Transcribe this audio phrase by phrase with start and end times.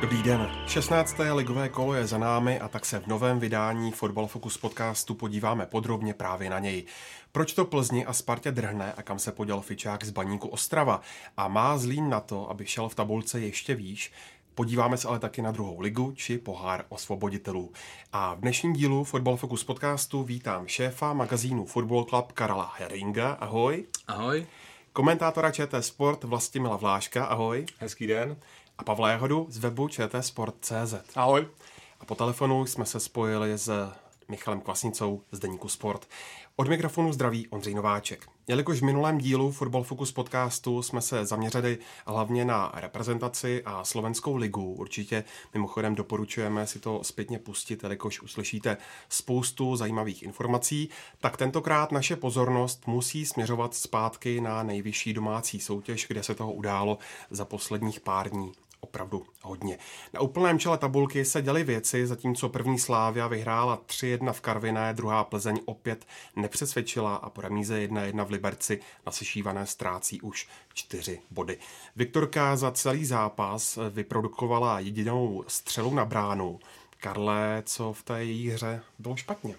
[0.00, 0.50] Dobrý den.
[0.66, 1.16] 16.
[1.34, 5.66] ligové kolo je za námi a tak se v novém vydání Fotbal Focus podcastu podíváme
[5.66, 6.86] podrobně právě na něj.
[7.32, 11.00] Proč to Plzni a Spartě drhne a kam se poděl fičák z baníku Ostrava
[11.36, 14.12] a má Zlín na to, aby šel v tabulce ještě výš,
[14.54, 17.72] Podíváme se ale taky na druhou ligu či pohár osvoboditelů.
[18.12, 23.32] A v dnešním dílu Football Focus podcastu vítám šéfa magazínu Football Club Karla Heringa.
[23.32, 23.84] Ahoj.
[24.08, 24.46] Ahoj.
[24.92, 27.24] Komentátora ČT Sport Vlastimila Vláška.
[27.24, 27.66] Ahoj.
[27.78, 28.36] Hezký den.
[28.80, 30.94] A Pavla Jahodu z webu čtsport.cz.
[31.14, 31.46] Ahoj.
[32.00, 33.92] A po telefonu jsme se spojili s
[34.28, 36.08] Michalem Kvasnicou z Deníku Sport.
[36.56, 38.26] Od mikrofonu zdraví Ondřej Nováček.
[38.48, 44.36] Jelikož v minulém dílu Football Focus podcastu jsme se zaměřili hlavně na reprezentaci a slovenskou
[44.36, 48.76] ligu, určitě mimochodem doporučujeme si to zpětně pustit, jelikož uslyšíte
[49.08, 50.88] spoustu zajímavých informací,
[51.20, 56.98] tak tentokrát naše pozornost musí směřovat zpátky na nejvyšší domácí soutěž, kde se toho událo
[57.30, 58.52] za posledních pár dní
[58.90, 59.78] opravdu hodně.
[60.12, 65.24] Na úplném čele tabulky se děly věci, zatímco první Slávia vyhrála 3-1 v Karviné, druhá
[65.24, 71.58] Plzeň opět nepřesvědčila a po remíze 1-1 v Liberci na sešívané ztrácí už 4 body.
[71.96, 76.60] Viktorka za celý zápas vyprodukovala jedinou střelu na bránu.
[77.00, 79.56] Karle, co v té její hře bylo špatně?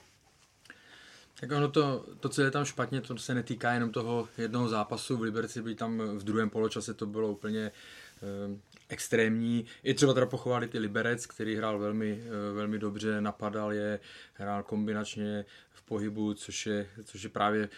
[1.42, 5.18] Tak ono to, to, co je tam špatně, to se netýká jenom toho jednoho zápasu
[5.18, 8.58] v Liberci, by tam v druhém poločase to bylo úplně eh,
[8.92, 9.66] extrémní.
[9.84, 14.00] I třeba teda pochválit i Liberec, který hrál velmi, eh, velmi dobře, napadal je,
[14.34, 17.69] hrál kombinačně v pohybu, což je, což je právě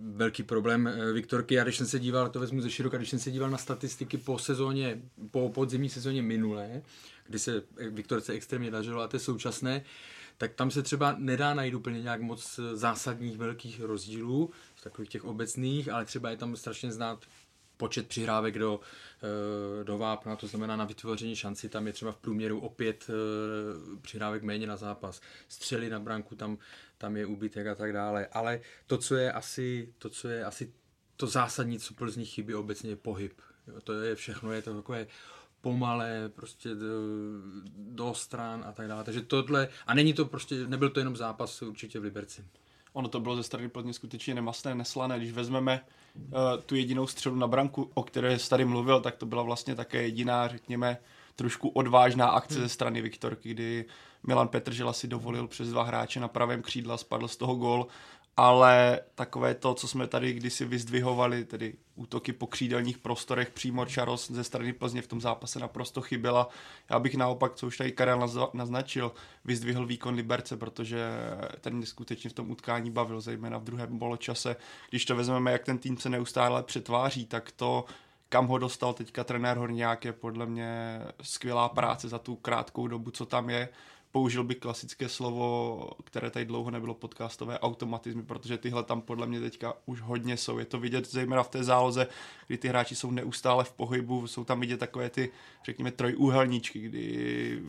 [0.00, 1.60] velký problém eh, Viktorky.
[1.60, 4.18] A když jsem se díval, to vezmu ze široka, když jsem se díval na statistiky
[4.18, 6.82] po sezóně, po podzimní sezóně minulé,
[7.26, 9.84] kdy se Viktorce extrémně dařilo a té současné,
[10.38, 14.50] tak tam se třeba nedá najít úplně nějak moc zásadních velkých rozdílů,
[14.82, 17.24] takových těch obecných, ale třeba je tam strašně znát
[17.76, 18.80] počet přihrávek do,
[19.80, 23.96] eh, do vápna, to znamená na vytvoření šanci, tam je třeba v průměru opět eh,
[24.00, 25.20] přihrávek méně na zápas.
[25.48, 26.58] Střely na branku, tam,
[26.98, 28.26] tam je úbytek a tak dále.
[28.26, 30.72] Ale to, co je asi to, co je asi
[31.16, 33.40] to zásadní, co Plzni chybí obecně, je pohyb.
[33.66, 35.06] Jo, to je všechno, je to takové
[35.60, 36.86] pomalé, prostě do,
[37.76, 39.04] do stran a tak dále.
[39.04, 42.44] Takže tohle, a není to prostě, nebyl to jenom zápas určitě v Liberci.
[42.94, 45.18] Ono to bylo ze strany Plzně skutečně nemastné, neslané.
[45.18, 45.80] Když vezmeme
[46.14, 46.30] uh,
[46.66, 50.02] tu jedinou střelu na branku, o které jsi tady mluvil, tak to byla vlastně také
[50.02, 50.98] jediná, řekněme,
[51.36, 52.62] trošku odvážná akce hmm.
[52.62, 53.84] ze strany Viktorky, kdy
[54.26, 57.86] Milan Petržela si dovolil přes dva hráče na pravém křídle, spadl z toho gol
[58.36, 64.30] ale takové to, co jsme tady kdysi vyzdvihovali, tedy útoky po křídelních prostorech, přímo Čaros
[64.30, 66.48] ze strany Plzně v tom zápase naprosto chyběla.
[66.90, 69.12] Já bych naopak, co už tady Karel naznačil,
[69.44, 71.08] vyzdvihl výkon Liberce, protože
[71.60, 74.56] ten mě skutečně v tom utkání bavil, zejména v druhém poločase.
[74.90, 77.84] Když to vezmeme, jak ten tým se neustále přetváří, tak to
[78.28, 83.10] kam ho dostal teďka trenér Horňák je podle mě skvělá práce za tu krátkou dobu,
[83.10, 83.68] co tam je
[84.14, 89.40] použil bych klasické slovo, které tady dlouho nebylo podcastové, automatizmy, protože tyhle tam podle mě
[89.40, 90.58] teďka už hodně jsou.
[90.58, 92.06] Je to vidět zejména v té záloze,
[92.46, 95.30] kdy ty hráči jsou neustále v pohybu, jsou tam vidět takové ty,
[95.64, 97.62] řekněme, trojúhelníčky, kdy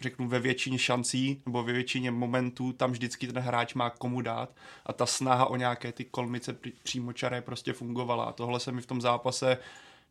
[0.00, 4.56] řeknu, ve většině šancí nebo ve většině momentů tam vždycky ten hráč má komu dát
[4.86, 8.86] a ta snaha o nějaké ty kolmice přímočaré prostě fungovala a tohle se mi v
[8.86, 9.58] tom zápase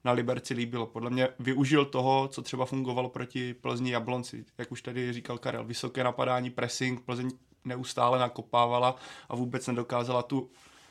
[0.03, 0.85] na Liberci líbilo.
[0.85, 4.45] Podle mě využil toho, co třeba fungovalo proti Plzni Jablonci.
[4.57, 7.31] Jak už tady říkal Karel, vysoké napadání, pressing, Plzeň
[7.65, 8.95] neustále nakopávala
[9.29, 10.49] a vůbec nedokázala tu,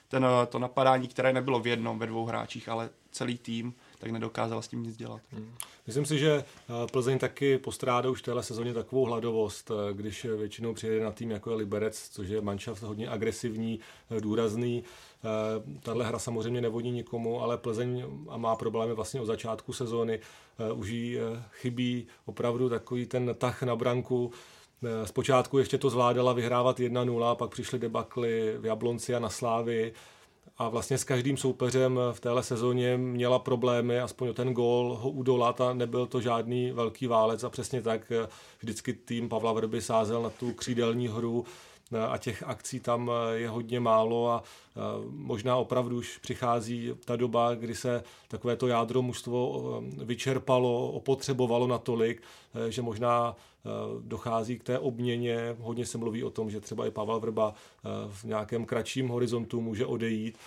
[0.09, 4.63] ten, to napadání, které nebylo v jednom, ve dvou hráčích, ale celý tým tak nedokázal
[4.63, 5.21] s tím nic dělat.
[5.33, 5.55] Hmm.
[5.87, 10.25] Myslím si, že eh, Plzeň taky postrádá už v téhle sezóně takovou hladovost, eh, když
[10.25, 13.81] většinou přijede na tým jako je Liberec, což je manšaft hodně agresivní,
[14.17, 14.83] eh, důrazný.
[15.83, 18.05] Tahle hra samozřejmě nevodí nikomu, ale Plzeň
[18.37, 20.21] má problémy vlastně od začátku sezóny.
[20.75, 21.19] Už jí
[21.51, 24.33] chybí opravdu takový ten tah na branku,
[25.05, 29.93] Zpočátku ještě to zvládala vyhrávat 1-0, pak přišly debakly v Jablonci a na Slávy.
[30.59, 35.11] A vlastně s každým soupeřem v téhle sezóně měla problémy, aspoň o ten gól ho
[35.11, 38.13] udolat a nebyl to žádný velký válec a přesně tak
[38.61, 41.45] vždycky tým Pavla Vrby sázel na tu křídelní hru
[42.09, 44.43] a těch akcí tam je hodně málo a
[45.11, 49.63] možná opravdu už přichází ta doba, kdy se takové to jádro mužstvo
[49.97, 52.23] vyčerpalo, opotřebovalo natolik,
[52.69, 53.37] že možná
[54.01, 55.57] dochází k té obměně.
[55.59, 57.55] Hodně se mluví o tom, že třeba i Pavel Vrba
[58.09, 60.39] v nějakém kratším horizontu může odejít.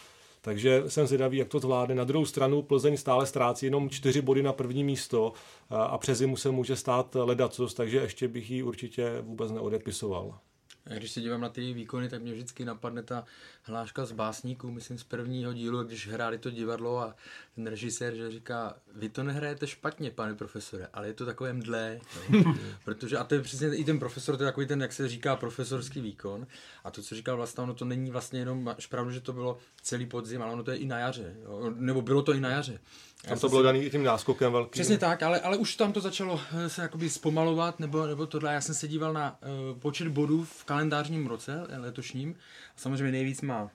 [0.41, 1.95] Takže jsem zvědavý, jak to zvládne.
[1.95, 5.33] Na druhou stranu Plzeň stále ztrácí jenom čtyři body na první místo
[5.69, 10.39] a přes zimu se může stát ledacos, takže ještě bych ji určitě vůbec neodepisoval.
[10.85, 13.25] Když se dívám na ty výkony, tak mě vždycky napadne ta
[13.63, 17.15] hláška z básníků, myslím z prvního dílu, když hráli to divadlo a
[17.55, 21.99] ten režisér, že říká, vy to nehrajete špatně, pane profesore, ale je to takové mdlé,
[22.85, 25.35] protože a to je přesně i ten profesor, to je takový ten, jak se říká,
[25.35, 26.47] profesorský výkon
[26.83, 29.57] a to, co říkal vlastně, ono to není vlastně jenom, máš pravdu, že to bylo
[29.81, 31.73] celý podzim, ale ono to je i na jaře, jo?
[31.75, 32.79] nebo bylo to i na jaře.
[33.27, 33.63] Tam to bylo si...
[33.63, 34.71] daný tím náskokem velkým.
[34.71, 38.53] Přesně tak, ale, ale už tam to začalo eh, se jakoby zpomalovat, nebo, nebo tohle.
[38.53, 42.35] Já jsem se díval na uh, počet bodů v kalendářním roce letošním.
[42.75, 43.71] Samozřejmě nejvíc má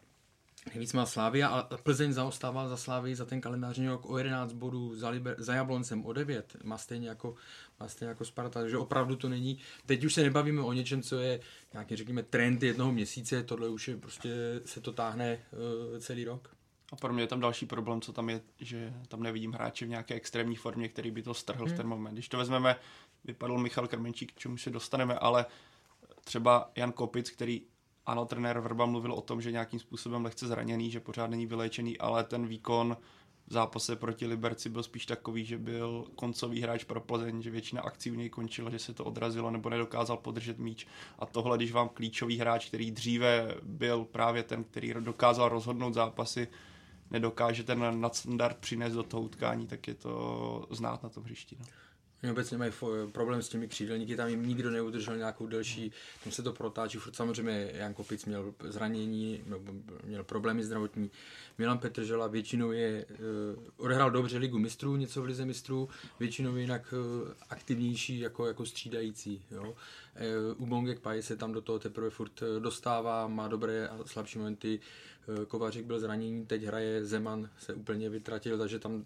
[0.74, 4.96] Nejvíc má Slávia, ale Plzeň zaostával za Slávii za ten kalendářní rok o 11 bodů,
[4.96, 7.34] za, Liber, za Jabloncem o 9, má stejně, jako,
[7.80, 9.58] má stejně jako Sparta, takže opravdu to není.
[9.86, 11.40] Teď už se nebavíme o něčem, co je
[11.72, 16.57] nějaký, řekněme, trend jednoho měsíce, tohle už je prostě, se to táhne uh, celý rok.
[16.92, 19.88] A pro mě je tam další problém, co tam je, že tam nevidím hráče v
[19.88, 21.74] nějaké extrémní formě, který by to strhl hmm.
[21.74, 22.12] v ten moment.
[22.12, 22.76] Když to vezmeme,
[23.24, 25.46] vypadl Michal Krmenčík, k čemu se dostaneme, ale
[26.24, 27.62] třeba Jan Kopic, který
[28.06, 31.98] ano, trenér Vrba mluvil o tom, že nějakým způsobem lehce zraněný, že pořád není vyléčený,
[31.98, 32.96] ale ten výkon
[33.46, 37.82] v zápase proti Liberci byl spíš takový, že byl koncový hráč pro Plzeň, že většina
[37.82, 40.86] akcí u něj končila, že se to odrazilo nebo nedokázal podržet míč.
[41.18, 46.48] A tohle, když vám klíčový hráč, který dříve byl právě ten, který dokázal rozhodnout zápasy,
[47.10, 51.56] nedokáže ten nadstandard přinést do toho utkání, tak je to znát na tom hřišti.
[51.60, 51.66] No.
[52.22, 52.72] Oni obecně mají
[53.12, 55.92] problém s těmi křídelníky, tam jim nikdo neudržel nějakou delší,
[56.24, 59.44] tam se to protáčí, furt samozřejmě Jan Kopic měl zranění,
[60.04, 61.10] měl problémy zdravotní,
[61.58, 65.88] Milan Petržela většinou je, uh, odehrál dobře ligu mistrů, něco v lize mistrů,
[66.20, 69.42] většinou je jinak uh, aktivnější jako, jako střídající.
[69.50, 69.62] Jo.
[69.62, 74.80] Uh, Ubongek Pai se tam do toho teprve furt dostává, má dobré a slabší momenty,
[75.48, 79.04] Kovařík byl zraněný, teď hraje, Zeman se úplně vytratil, takže tam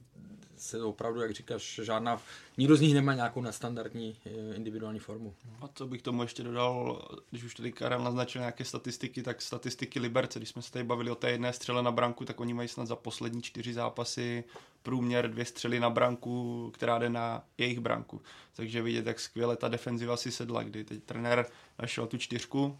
[0.57, 2.23] se opravdu, jak říkáš, žádná,
[2.59, 5.35] nikdo z nich nemá nějakou nestandardní eh, individuální formu.
[5.61, 10.01] A co bych tomu ještě dodal, když už tady Karel naznačil nějaké statistiky, tak statistiky
[10.01, 12.69] Liberce, když jsme se tady bavili o té jedné střele na branku, tak oni mají
[12.69, 14.45] snad za poslední čtyři zápasy
[14.83, 18.21] průměr dvě střely na branku, která jde na jejich branku.
[18.57, 21.47] Takže vidět, jak skvěle ta defenziva si sedla, kdy teď trenér
[21.79, 22.79] našel tu čtyřku,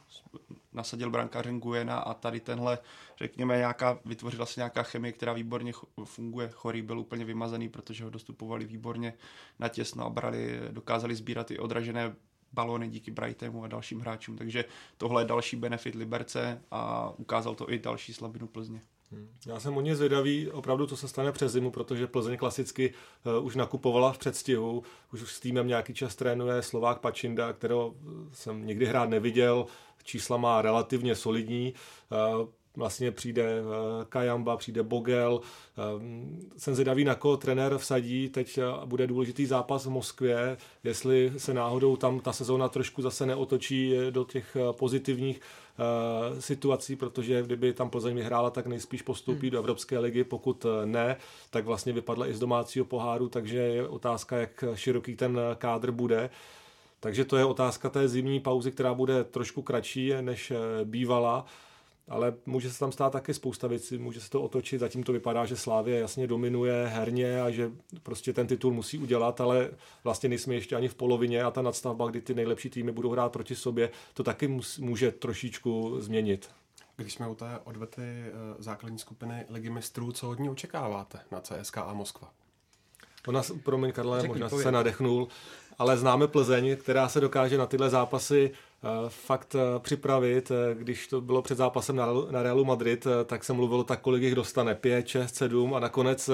[0.73, 2.79] nasadil brankářem Gujena a tady tenhle,
[3.19, 5.73] řekněme, nějaká, vytvořila se nějaká chemie, která výborně
[6.05, 6.51] funguje.
[6.53, 9.15] Chorý byl úplně vymazaný, protože ho dostupovali výborně
[9.59, 12.15] na těsno a brali, dokázali sbírat i odražené
[12.53, 14.37] balony díky Brightemu a dalším hráčům.
[14.37, 14.65] Takže
[14.97, 18.83] tohle je další benefit Liberce a ukázal to i další slabinu Plzně.
[19.13, 19.29] Hmm.
[19.47, 22.95] Já jsem hodně zvědavý opravdu, co se stane přes zimu, protože Plzeň klasicky
[23.39, 24.83] uh, už nakupovala v předstihu,
[25.13, 27.95] už s týmem nějaký čas trénuje Slovák Pačinda, kterého
[28.33, 29.67] jsem nikdy hrát neviděl,
[30.05, 31.75] čísla má relativně solidní.
[32.41, 33.63] Uh, vlastně přijde
[34.09, 35.41] Kajamba, přijde Bogel.
[36.57, 38.29] Jsem zvědavý, na koho trenér vsadí.
[38.29, 43.95] Teď bude důležitý zápas v Moskvě, jestli se náhodou tam ta sezóna trošku zase neotočí
[44.11, 45.41] do těch pozitivních
[45.79, 49.51] uh, situací, protože kdyby tam Plzeň vyhrála, tak nejspíš postoupí hmm.
[49.51, 51.17] do Evropské ligy, pokud eh, ne,
[51.51, 56.31] tak vlastně vypadla i z domácího poháru, takže je otázka, jak široký ten kádr bude.
[57.01, 61.47] Takže to je otázka té zimní pauzy, která bude trošku kratší, než eh, bývala
[62.09, 65.45] ale může se tam stát také spousta věcí, může se to otočit, zatím to vypadá,
[65.45, 67.71] že Slávě jasně dominuje herně a že
[68.03, 69.71] prostě ten titul musí udělat, ale
[70.05, 73.33] vlastně nejsme ještě ani v polovině a ta nadstavba, kdy ty nejlepší týmy budou hrát
[73.33, 76.51] proti sobě, to taky může trošičku změnit.
[76.97, 81.41] Když jsme u té odvety eh, základní skupiny Ligy mistrů, co od ní očekáváte na
[81.41, 82.31] CSK a Moskva?
[83.27, 84.65] Ona, promiň Karle, Řekni, možná pověd.
[84.65, 85.29] se nadechnul,
[85.79, 88.51] ale známe Plzeň, která se dokáže na tyhle zápasy
[89.09, 90.51] fakt eh, připravit.
[90.51, 91.97] Eh, když to bylo před zápasem
[92.31, 94.75] na Realu Madrid, tak se mluvilo tak, kolik jich dostane.
[94.75, 96.31] 5, 6, 7 a nakonec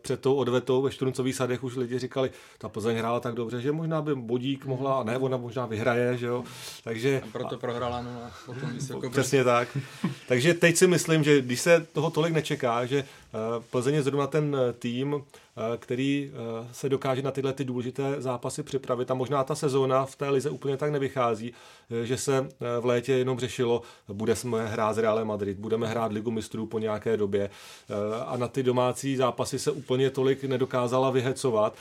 [0.00, 3.72] před tou odvetou ve Šturuncových sadech už lidi říkali, ta Plzeň hrála tak dobře, že
[3.72, 6.44] možná by Bodík mohla, ne, ona možná vyhraje, že jo.
[6.84, 9.78] Takže, a proto prohrála no a potom Přesně tak.
[10.28, 13.04] Takže teď si myslím, že když se toho tolik nečeká, že
[13.70, 15.24] Plzeň je zrovna ten tým,
[15.76, 16.32] který
[16.72, 20.50] se dokáže na tyhle ty důležité zápasy připravit a možná ta sezóna v té lize
[20.50, 21.54] úplně tak nevychází,
[21.90, 26.12] Eh, že se eh, v létě jenom řešilo, budeme hrát s Real Madrid, budeme hrát
[26.12, 31.10] Ligu mistrů po nějaké době eh, a na ty domácí zápasy se úplně tolik nedokázala
[31.10, 31.74] vyhecovat.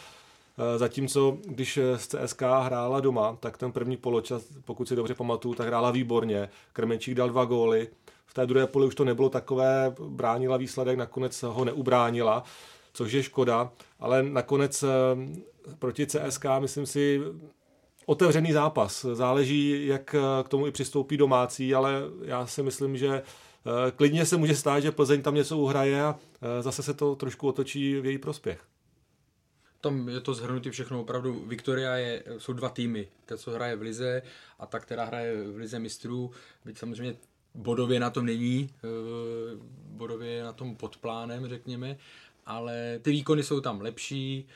[0.77, 5.67] Zatímco, když z CSK hrála doma, tak ten první poločas, pokud si dobře pamatuju, tak
[5.67, 6.49] hrála výborně.
[6.73, 7.87] Krmenčík dal dva góly.
[8.33, 12.43] V té druhé poli už to nebylo takové, bránila výsledek, nakonec ho neubránila,
[12.93, 14.83] což je škoda, ale nakonec
[15.79, 17.21] proti CSK, myslím si,
[18.05, 19.05] otevřený zápas.
[19.13, 24.37] Záleží, jak k tomu i přistoupí domácí, ale já si myslím, že eh, klidně se
[24.37, 28.05] může stát, že Plzeň tam něco uhraje a eh, zase se to trošku otočí v
[28.05, 28.61] její prospěch.
[29.81, 31.43] Tam je to zhrnutý všechno opravdu.
[31.47, 33.07] Viktoria je, jsou dva týmy.
[33.25, 34.21] Ta, co hraje v Lize
[34.59, 36.31] a ta, která hraje v Lize mistrů.
[36.65, 37.15] Byť samozřejmě
[37.55, 38.87] bodově na tom není, eh,
[39.87, 41.97] bodově na tom pod plánem, řekněme,
[42.45, 44.47] ale ty výkony jsou tam lepší,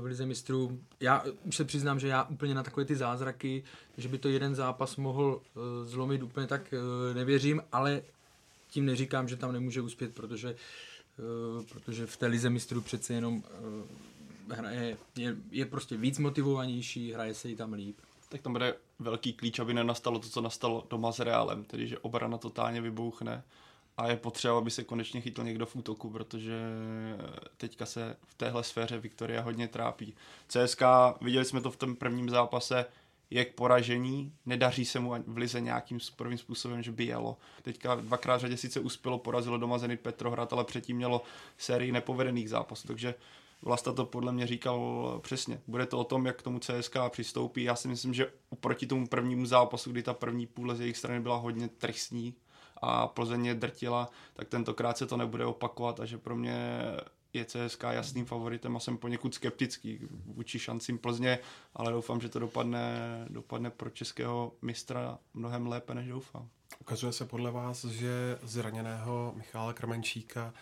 [0.00, 0.80] v Lize mistrů.
[1.00, 3.64] Já už se přiznám, že já úplně na takové ty zázraky,
[3.96, 8.02] že by to jeden zápas mohl eh, zlomit úplně tak eh, nevěřím, ale
[8.68, 13.42] tím neříkám, že tam nemůže uspět, protože, eh, protože v té Lize mistrů přece jenom
[14.48, 17.96] hraje, je, je prostě víc motivovanější, hraje se jí tam líp.
[18.28, 21.98] Tak tam bude velký klíč, aby nenastalo to, co nastalo doma s Realem, tedy že
[21.98, 23.42] obrana totálně vybouchne
[23.96, 26.60] a je potřeba, aby se konečně chytl někdo v útoku, protože
[27.56, 30.14] teďka se v téhle sféře Viktoria hodně trápí.
[30.48, 30.82] CSK,
[31.20, 32.86] viděli jsme to v tom prvním zápase,
[33.30, 37.36] je k poražení, nedaří se mu v lize nějakým prvním způsobem, že by jelo.
[37.62, 41.22] Teďka dvakrát řadě sice uspělo, porazilo doma Zenit Petrohrad, ale předtím mělo
[41.58, 43.14] sérii nepovedených zápasů, takže
[43.62, 45.60] Vlasta to podle mě říkal přesně.
[45.66, 47.62] Bude to o tom, jak k tomu CSK přistoupí.
[47.62, 51.20] Já si myslím, že oproti tomu prvnímu zápasu, kdy ta první půle z jejich strany
[51.20, 52.34] byla hodně tristní,
[52.82, 56.82] a Plzeň je drtila, tak tentokrát se to nebude opakovat a že pro mě
[57.32, 61.38] je CSK jasným favoritem a jsem poněkud skeptický vůči šancím Plzně,
[61.74, 66.48] ale doufám, že to dopadne, dopadne pro českého mistra mnohem lépe, než doufám.
[66.80, 70.54] Ukazuje se podle vás, že zraněného Michála Krmenčíka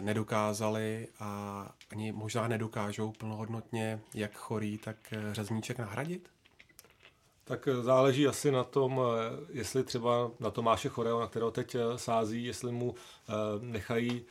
[0.00, 6.28] nedokázali a ani možná nedokážou plnohodnotně jak chorý, tak eh, řezníček nahradit?
[7.50, 11.74] Tak eh, záleží asi na tom, eh, jestli třeba na Tomáše Choreo, na kterého teď
[11.74, 12.94] eh, sází, jestli mu
[13.60, 14.22] nechají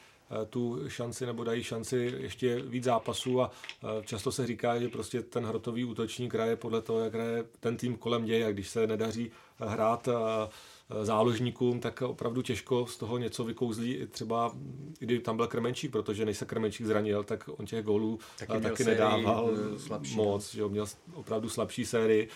[0.50, 3.51] tu šanci nebo dají šanci ještě víc zápasů a
[4.06, 7.98] často se říká, že prostě ten hrotový útočník hraje podle toho, jak hraje ten tým
[7.98, 10.10] kolem něj a když se nedaří hrát
[11.01, 14.08] záložníkům, tak opravdu těžko z toho něco vykouzlí.
[14.12, 14.51] Třeba,
[15.00, 18.84] kdy tam byl Krmenčík, protože než se Krmenčík zranil, tak on těch gólů taky, taky
[18.84, 22.29] nedával slabší, moc, že měl opravdu slabší sérii.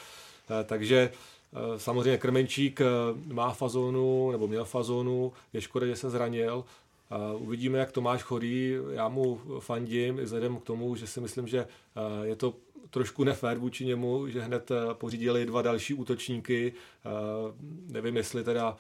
[0.50, 1.12] Eh, takže
[1.54, 2.86] eh, samozřejmě Krmenčík eh,
[3.34, 6.66] má fazonu, nebo měl fazonu, je škoda, že se zranil.
[7.38, 11.68] Uvidíme, jak Tomáš Chorý, já mu fandím, i vzhledem k tomu, že si myslím, že
[12.24, 12.54] je to
[12.94, 16.74] trošku nefér vůči němu, že hned pořídili dva další útočníky.
[17.88, 18.78] Nevím, jestli teda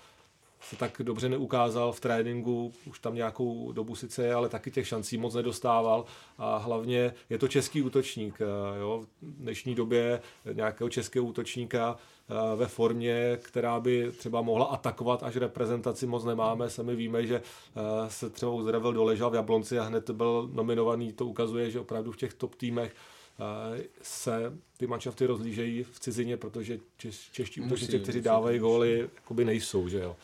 [0.70, 4.88] se tak dobře neukázal v tréninku, už tam nějakou dobu sice je, ale taky těch
[4.88, 6.05] šancí moc nedostával
[6.38, 8.41] a hlavně je to český útočník.
[8.41, 9.03] Eh, jo?
[9.22, 10.22] V dnešní době
[10.53, 16.70] nějakého českého útočníka eh, ve formě, která by třeba mohla atakovat až reprezentaci moc nemáme.
[16.70, 21.13] Sami víme, že eh, se třeba uzdravil doležal v Jablonci a hned byl nominovaný.
[21.13, 22.96] To ukazuje, že opravdu v těch top týmech
[24.02, 26.80] se ty manšafty rozlížejí v cizině, protože
[27.32, 30.16] čeští útočníci, kteří dávají góly, jakoby nejsou, že jo.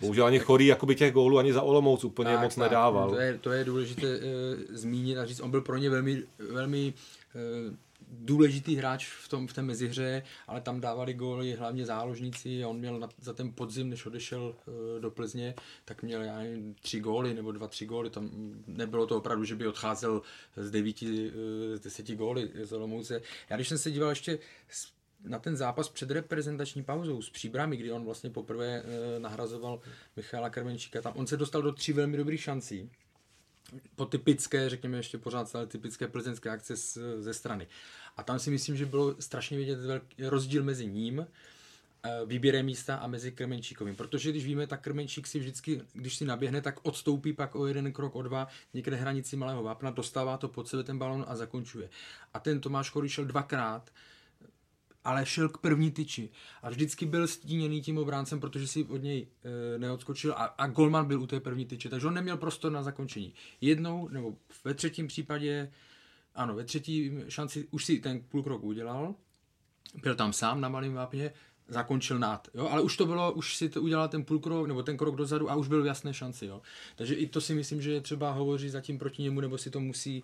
[0.00, 3.10] Bohužel ani chorý jakoby těch gólů ani za Olomouc úplně tak, moc tak, nedával.
[3.10, 4.20] To je, to je důležité e,
[4.68, 6.94] zmínit a říct, on byl pro ně velmi, velmi
[7.34, 7.76] e,
[8.18, 12.64] důležitý hráč v, tom, v té mezihře, ale tam dávali góly hlavně záložníci.
[12.64, 14.54] A on měl na, za ten podzim, než odešel
[14.96, 15.54] e, do Plzně,
[15.84, 18.30] tak měl já nevím, tři góly nebo dva, tři góly, tam
[18.66, 20.22] nebylo to opravdu, že by odcházel
[20.56, 21.30] z devíti,
[21.74, 23.22] e, deseti góly z Olomouce.
[23.50, 24.38] Já když jsem se díval ještě
[25.24, 28.84] na ten zápas před reprezentační pauzou s příbrami, kdy on vlastně poprvé e,
[29.20, 29.80] nahrazoval
[30.16, 32.90] Michala Krmenčíka, tam on se dostal do tří velmi dobrých šancí
[33.96, 37.66] po typické, řekněme ještě pořád stále typické plzeňské akce z, ze strany.
[38.16, 42.96] A tam si myslím, že bylo strašně vidět velký rozdíl mezi ním, e, výběrem místa
[42.96, 43.96] a mezi Krmenčíkovým.
[43.96, 47.92] Protože když víme, tak Krmenčík si vždycky, když si naběhne, tak odstoupí pak o jeden
[47.92, 51.88] krok, o dva, někde hranici malého vápna, dostává to pod sebe ten balon a zakončuje.
[52.34, 53.90] A ten Tomáš Chory šel dvakrát,
[55.04, 56.30] ale šel k první tyči.
[56.62, 59.26] A vždycky byl stíněný tím obráncem, protože si od něj
[59.74, 62.82] e, neodskočil a, a Golman byl u té první tyče, takže on neměl prostor na
[62.82, 63.34] zakončení.
[63.60, 64.34] Jednou, nebo
[64.64, 65.72] ve třetím případě,
[66.34, 69.14] ano, ve třetí šanci už si ten půlkrok udělal,
[70.02, 71.32] byl tam sám na malém vápně,
[71.68, 74.96] zakončil nad, jo, ale už to bylo, už si to udělal ten půlkrok nebo ten
[74.96, 76.62] krok dozadu a už byl v jasné šanci, jo.
[76.96, 80.22] Takže i to si myslím, že třeba hovoří zatím proti němu, nebo si to musí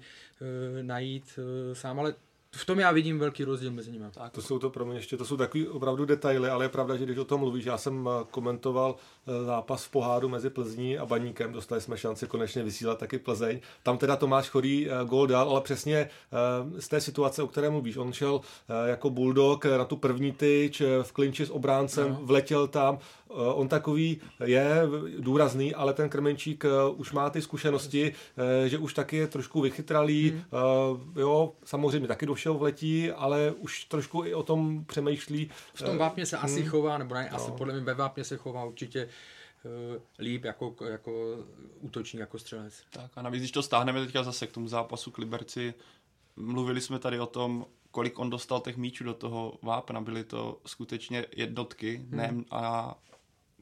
[0.78, 2.14] e, najít e, sám, ale
[2.56, 4.04] v tom já vidím velký rozdíl mezi nimi.
[4.10, 4.32] Tak.
[4.32, 7.04] To jsou to pro mě ještě, to jsou takový opravdu detaily, ale je pravda, že
[7.04, 8.96] když o tom mluvíš, já jsem eh, komentoval
[9.44, 13.60] zápas v pohádu mezi Plzní a Baníkem, dostali jsme šanci konečně vysílat taky Plzeň.
[13.82, 16.08] Tam teda Tomáš Chorý eh, gol dal, ale přesně
[16.78, 18.40] z té situace, o které mluvíš, on šel
[18.86, 22.18] jako bulldog na tu první tyč, v klinči s obráncem, no.
[22.22, 22.98] vletěl tam,
[23.28, 24.82] on takový je
[25.18, 26.64] důrazný, ale ten Krmenčík
[26.96, 28.12] už má ty zkušenosti,
[28.66, 31.12] že už taky je trošku vychytralý, hmm.
[31.16, 35.50] jo, samozřejmě taky došel v letí, ale už trošku i o tom přemýšlí.
[35.74, 36.70] V tom vápně se asi hmm.
[36.70, 37.36] chová, nebo ne, no.
[37.36, 39.08] asi podle mě ve vápně se chová určitě
[40.18, 41.44] líp jako, jako
[41.80, 42.82] útočník, jako střelec.
[42.90, 45.74] Tak a navíc, když to stáhneme teďka zase k tomu zápasu k Liberci,
[46.36, 50.60] mluvili jsme tady o tom, kolik on dostal těch míčů do toho vápna, byly to
[50.66, 52.08] skutečně jednotky, hmm.
[52.10, 52.94] ne, a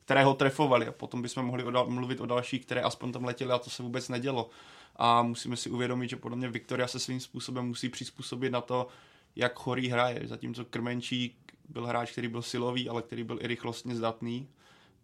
[0.04, 3.24] které ho trefovali a potom bychom mohli o dal- mluvit o dalších, které aspoň tam
[3.24, 4.50] letěly a to se vůbec nedělo
[4.96, 8.88] a musíme si uvědomit, že podle mě Viktoria se svým způsobem musí přizpůsobit na to,
[9.36, 11.36] jak chorý hraje, zatímco Krmenčík
[11.68, 14.48] byl hráč, který byl silový, ale který byl i rychlostně zdatný.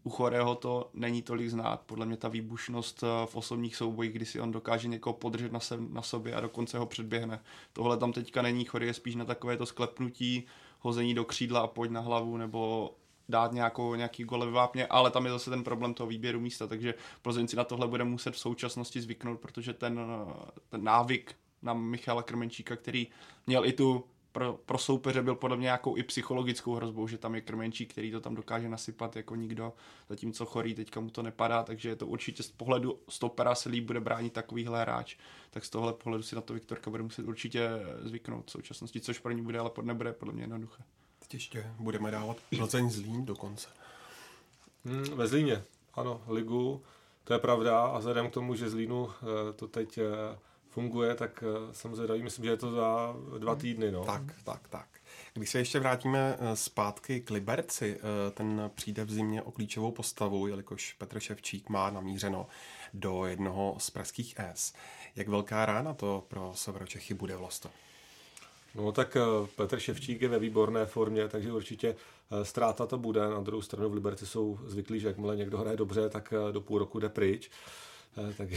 [0.05, 1.81] U Chorého to není tolik znát.
[1.87, 5.61] Podle mě ta výbušnost eh, v osobních soubojích, kdy si on dokáže někoho podržet na,
[5.61, 7.41] se, na sobě a dokonce ho předběhne.
[7.73, 8.65] Tohle tam teďka není.
[8.65, 10.47] Chorý je spíš na takové to sklepnutí,
[10.81, 12.91] hození do křídla a pojď na hlavu, nebo
[13.29, 16.95] dát nějakou, nějaký gole vápně, ale tam je zase ten problém toho výběru místa, takže
[17.23, 20.01] Plzeň si na tohle bude muset v současnosti zvyknout, protože ten,
[20.69, 23.07] ten návyk na Michala Krmenčíka, který
[23.47, 27.35] měl i tu pro, pro soupeře byl podle mě nějakou i psychologickou hrozbou, že tam
[27.35, 29.73] je Krmenčík, který to tam dokáže nasypat jako nikdo,
[30.09, 33.85] zatímco Chorý teďka mu to nepadá, takže je to určitě z pohledu stopera se líp
[33.85, 35.17] bude bránit takovýhle hráč,
[35.51, 37.71] tak z tohle pohledu si na to Viktorka bude muset určitě
[38.03, 40.83] zvyknout v současnosti, což pro ní bude, ale nebude podle mě jednoduché.
[41.19, 43.69] Teď ještě budeme dávat Plzeň Zlín dokonce.
[44.85, 45.65] Hmm, ve Zlíně,
[45.95, 46.83] ano, ligu,
[47.25, 50.39] to je pravda a vzhledem k tomu, že Zlínu eh, to teď eh,
[50.75, 53.93] funguje, tak eh, jsem zvědavý, myslím, že je to za dva týdny.
[53.93, 54.05] No.
[54.05, 54.87] Tak, tak, tak.
[55.35, 58.01] Když se ještě vrátíme zpátky k Liberci,
[58.35, 62.47] ten přijde v zimě o klíčovou postavu, jelikož Petr Ševčík má namířeno
[62.95, 64.73] do jednoho z pražských S.
[65.17, 67.71] Jak velká rána to pro Severočechy bude vlasto?
[68.75, 69.21] No tak eh,
[69.57, 71.89] Petr Ševčík je ve výborné formě, takže určitě
[72.31, 73.21] eh, ztráta to bude.
[73.21, 76.61] Na druhou stranu v Liberci jsou zvyklí, že jakmile někdo hraje dobře, tak eh, do
[76.61, 77.51] půl roku jde pryč.
[78.37, 78.57] Takže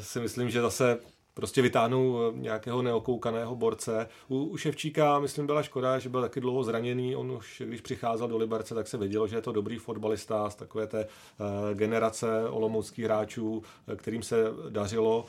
[0.00, 0.98] si myslím, že zase
[1.34, 4.08] prostě vytáhnou nějakého neokoukaného borce.
[4.28, 7.16] U, u Ševčíka, myslím, byla škoda, že byl taky dlouho zraněný.
[7.16, 10.54] On už, když přicházel do Liberce, tak se vědělo, že je to dobrý fotbalista z
[10.54, 13.62] takové té uh, generace olomouckých hráčů,
[13.96, 15.26] kterým se dařilo,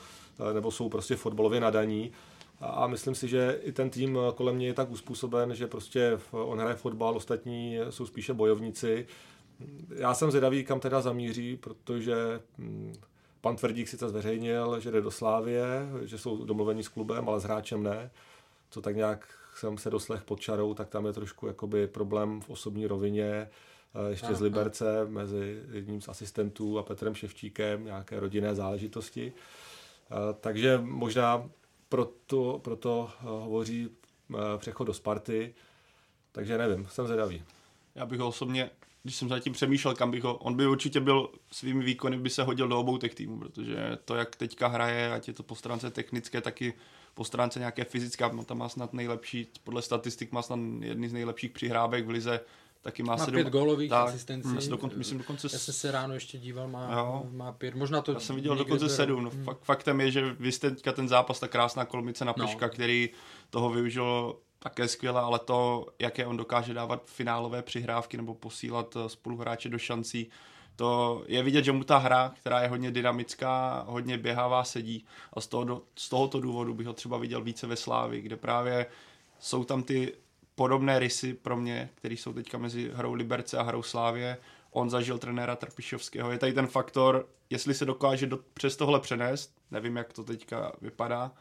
[0.52, 2.12] nebo jsou prostě fotbalově nadaní.
[2.60, 6.58] A myslím si, že i ten tým kolem něj je tak uspůsoben, že prostě on
[6.58, 9.06] hraje fotbal, ostatní jsou spíše bojovníci.
[9.96, 12.92] Já jsem zvědavý, kam teda zamíří, protože hm,
[13.46, 17.44] pan Tvrdík sice zveřejnil, že jde do Slávie, že jsou domluvení s klubem, ale s
[17.44, 18.10] hráčem ne.
[18.70, 22.50] Co tak nějak jsem se doslech pod čarou, tak tam je trošku jakoby problém v
[22.50, 23.48] osobní rovině,
[24.08, 29.32] ještě z Liberce mezi jedním z asistentů a Petrem Ševčíkem, nějaké rodinné záležitosti.
[30.40, 31.50] Takže možná
[31.88, 33.88] proto, proto eh, hovoří
[34.34, 35.54] eh, přechod do Sparty,
[36.32, 37.42] takže nevím, jsem zvědavý.
[37.94, 38.70] Já bych ho osobně,
[39.06, 42.42] když jsem zatím přemýšlel, kam bych ho, on by určitě byl svými výkony, by se
[42.42, 45.90] hodil do obou těch týmů, protože to, jak teďka hraje, ať je to po stránce
[45.90, 46.74] technické, taky
[47.14, 51.50] po stránce nějaké fyzické, tam má snad nejlepší, podle statistik má snad jedny z nejlepších
[51.50, 52.40] přihrávek v lize,
[52.82, 54.48] taky má, má sedm, pět gólových tak, asistencí.
[54.48, 55.48] Myslím, dokonce, myslím dokonce...
[55.52, 57.26] Já jsem se ráno ještě díval, má, jo.
[57.32, 58.12] má pět, možná to...
[58.12, 59.24] Já jsem viděl dokonce sedm.
[59.24, 59.44] No, hmm.
[59.44, 62.72] fakt, faktem je, že vy jste teďka ten zápas, ta krásná kolmice na Peška, no.
[62.72, 63.10] který
[63.50, 64.36] toho využil
[64.66, 69.78] také skvěle, ale to, jaké on dokáže dávat finálové přihrávky nebo posílat eh, spoluhráče do
[69.78, 70.30] šancí,
[70.76, 75.04] to je vidět, že mu ta hra, která je hodně dynamická, hodně běhavá, sedí.
[75.32, 78.86] A z, toho, z tohoto důvodu bych ho třeba viděl více ve Slávi, kde právě
[79.38, 80.14] jsou tam ty
[80.54, 84.38] podobné rysy pro mě, které jsou teďka mezi hrou Liberce a hrou Slávě.
[84.70, 86.30] On zažil trenéra Trpišovského.
[86.30, 90.72] Je tady ten faktor, jestli se dokáže do, přes tohle přenést, nevím, jak to teďka
[90.80, 91.32] vypadá,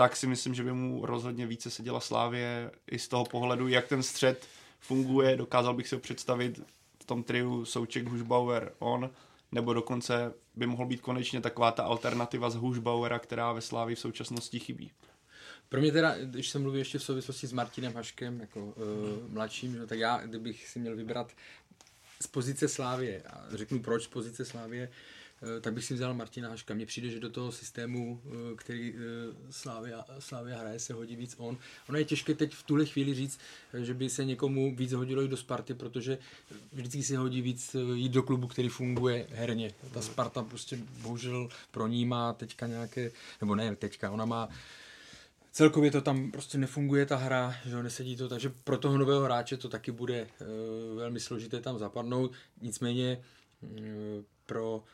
[0.00, 3.88] tak si myslím, že by mu rozhodně více seděla Slávě i z toho pohledu, jak
[3.88, 4.46] ten střed
[4.78, 5.36] funguje.
[5.36, 6.62] Dokázal bych si ho představit
[7.02, 9.10] v tom triu Souček, Hušbauer, on,
[9.52, 14.00] nebo dokonce by mohl být konečně taková ta alternativa z Hušbauera, která ve Slávii v
[14.00, 14.90] současnosti chybí.
[15.68, 18.74] Pro mě teda, když jsem mluvil ještě v souvislosti s Martinem Haškem, jako uh,
[19.28, 21.32] mladším, že, tak já, kdybych si měl vybrat
[22.22, 25.19] z pozice Slávě, a řeknu proč z pozice Slávě, uh,
[25.60, 26.74] tak bych si vzal Martina Haška.
[26.74, 29.00] Mně přijde, že do toho systému, uh, který uh,
[29.50, 31.58] Slávia, Slávia hraje, se hodí víc on.
[31.88, 33.40] Ono je těžké teď v tuhle chvíli říct,
[33.82, 36.18] že by se někomu víc hodilo i do Sparty, protože
[36.72, 39.74] vždycky se hodí víc jít do klubu, který funguje herně.
[39.92, 44.48] Ta Sparta prostě bohužel pro ní má teďka nějaké, nebo ne teďka, ona má
[45.52, 49.22] celkově to tam prostě nefunguje ta hra, že jo, nesedí to, takže pro toho nového
[49.22, 53.22] hráče to taky bude uh, velmi složité tam zapadnout, nicméně
[53.60, 53.70] uh,
[54.46, 54.84] pro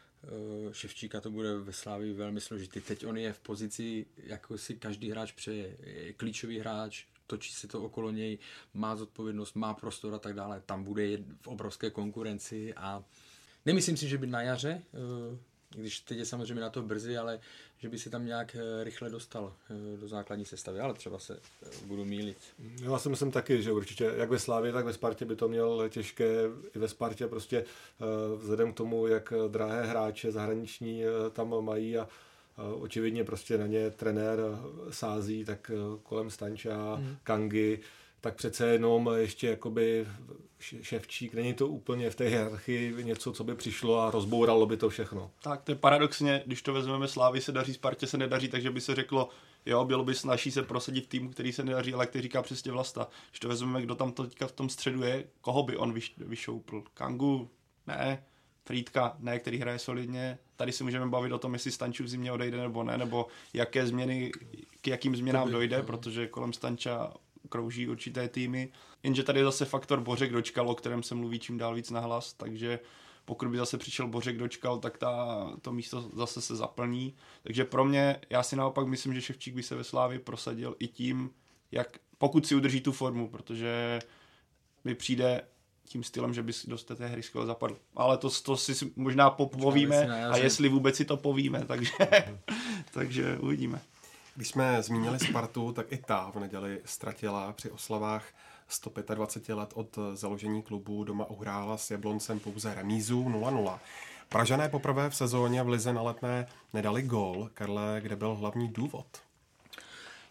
[0.72, 2.80] Ševčíka to bude ve Slávii velmi složitý.
[2.80, 7.68] Teď on je v pozici, jako si každý hráč přeje, je klíčový hráč, točí se
[7.68, 8.38] to okolo něj,
[8.74, 13.04] má zodpovědnost, má prostor a tak dále, tam bude v obrovské konkurenci a
[13.66, 14.82] nemyslím si, že by na jaře
[15.74, 17.40] když teď je samozřejmě na to brzy, ale
[17.78, 21.38] že by si tam nějak eh, rychle dostal eh, do základní sestavy, ale třeba se
[21.62, 22.38] eh, budu mílit.
[22.82, 25.88] Já si myslím taky, že určitě jak ve Slávě, tak ve Spartě by to měl
[25.88, 26.24] těžké.
[26.74, 27.64] I ve Spartě prostě
[28.36, 31.02] vzhledem k tomu, jak drahé hráče zahraniční
[31.32, 32.08] tam mají a
[32.80, 34.38] očividně prostě na ně trenér
[34.90, 35.70] sází, tak
[36.02, 37.16] kolem Stanča, hmm.
[37.22, 37.80] Kangy,
[38.26, 40.06] tak přece jenom ještě jakoby
[40.58, 44.88] ševčík, není to úplně v té hierarchii něco, co by přišlo a rozbouralo by to
[44.88, 45.30] všechno.
[45.42, 48.80] Tak to je paradoxně, když to vezmeme Slávy se daří, Spartě se nedaří, takže by
[48.80, 49.28] se řeklo,
[49.66, 52.72] jo, bylo by snaží se prosadit v týmu, který se nedaří, ale který říká přesně
[52.72, 53.08] Vlasta.
[53.30, 56.82] Když to vezmeme, kdo tam teďka v tom středu je, koho by on vyš, vyšoupl?
[56.94, 57.50] Kangu?
[57.86, 58.24] Ne.
[58.64, 59.16] Frýdka?
[59.18, 60.38] Ne, který hraje solidně.
[60.56, 63.86] Tady si můžeme bavit o tom, jestli Stanču v zimě odejde nebo ne, nebo jaké
[63.86, 64.32] změny,
[64.80, 67.12] k jakým změnám dojde, protože kolem Stanča
[67.48, 68.68] krouží určité týmy.
[69.02, 72.32] Jenže tady je zase faktor Bořek dočkal, o kterém se mluví čím dál víc nahlas,
[72.32, 72.78] takže
[73.24, 77.14] pokud by zase přišel Bořek dočkal, tak ta, to místo zase se zaplní.
[77.42, 80.88] Takže pro mě, já si naopak myslím, že Ševčík by se ve Slávi prosadil i
[80.88, 81.30] tím,
[81.72, 83.98] jak, pokud si udrží tu formu, protože
[84.84, 85.42] mi přijde
[85.84, 87.76] tím stylem, že by si do té hry skvěle zapadl.
[87.96, 91.92] Ale to, to si možná povíme a jestli vůbec si to povíme, takže,
[92.92, 93.80] takže uvidíme.
[94.36, 98.24] Když jsme zmínili Spartu, tak i ta v neděli ztratila při oslavách
[98.68, 103.78] 125 let od založení klubu doma uhrála s Jabloncem pouze remízu 0-0.
[104.28, 107.50] Pražané poprvé v sezóně v Lize na letné nedali gól.
[107.54, 109.06] Karle, kde byl hlavní důvod?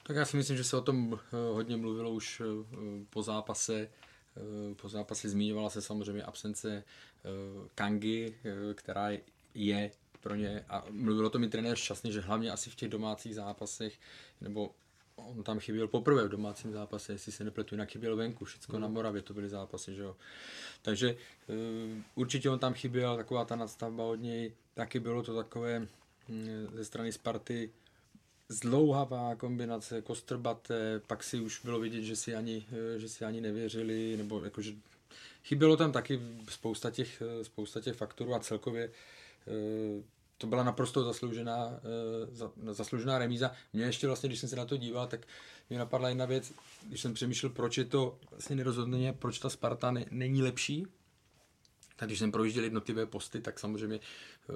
[0.03, 2.65] Tak já si myslím, že se o tom eh, hodně mluvilo už eh,
[3.09, 3.81] po zápase.
[3.81, 6.83] Eh, po zápase zmiňovala se samozřejmě absence
[7.75, 8.35] Kangy,
[8.75, 9.09] která
[9.53, 9.91] je
[10.25, 13.35] pro ně a mluvil o tom i trenér šťastný, že hlavně asi v těch domácích
[13.35, 13.99] zápasech,
[14.41, 14.71] nebo
[15.15, 18.81] on tam chyběl poprvé v domácím zápase, jestli se nepletu, jinak chyběl venku, všechno mm.
[18.81, 20.15] na Moravě, to byly zápasy, že jo.
[20.81, 25.87] Takže uh, určitě on tam chyběl, taková ta nadstavba od něj, taky bylo to takové
[26.29, 27.69] hm, ze strany Sparty
[28.49, 33.41] zdlouhavá kombinace, kostrbaté, pak si už bylo vidět, že si ani, eh, že si ani
[33.41, 34.73] nevěřili, nebo jakože
[35.43, 38.91] chybělo tam taky spousta těch, eh, spousta těch faktorů a celkově
[40.37, 41.79] to byla naprosto zasloužená,
[42.65, 43.51] uh, zasloužená remíza.
[43.73, 45.27] Mě ještě vlastně, když jsem se na to díval, tak
[45.69, 46.53] mě napadla jedna věc,
[46.87, 50.87] když jsem přemýšlel, proč je to vlastně nerozhodně, proč ta Sparta ne, není lepší.
[51.95, 53.99] Tak když jsem projížděl jednotlivé posty, tak samozřejmě
[54.49, 54.55] uh,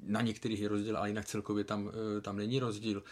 [0.00, 3.02] na některých je rozdíl, ale jinak celkově tam, uh, tam není rozdíl.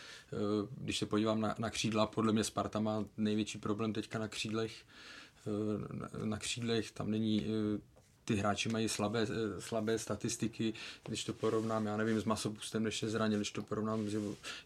[0.71, 4.73] Když se podívám na, na křídla, podle mě Sparta má největší problém teďka na křídlech.
[6.25, 7.47] Na křídlech tam není
[8.29, 10.75] ty hráči mají slabé, eh, slabé statistiky,
[11.07, 14.17] když to porovnám, já nevím, s Masopustem, než se zranil, když to porovnám s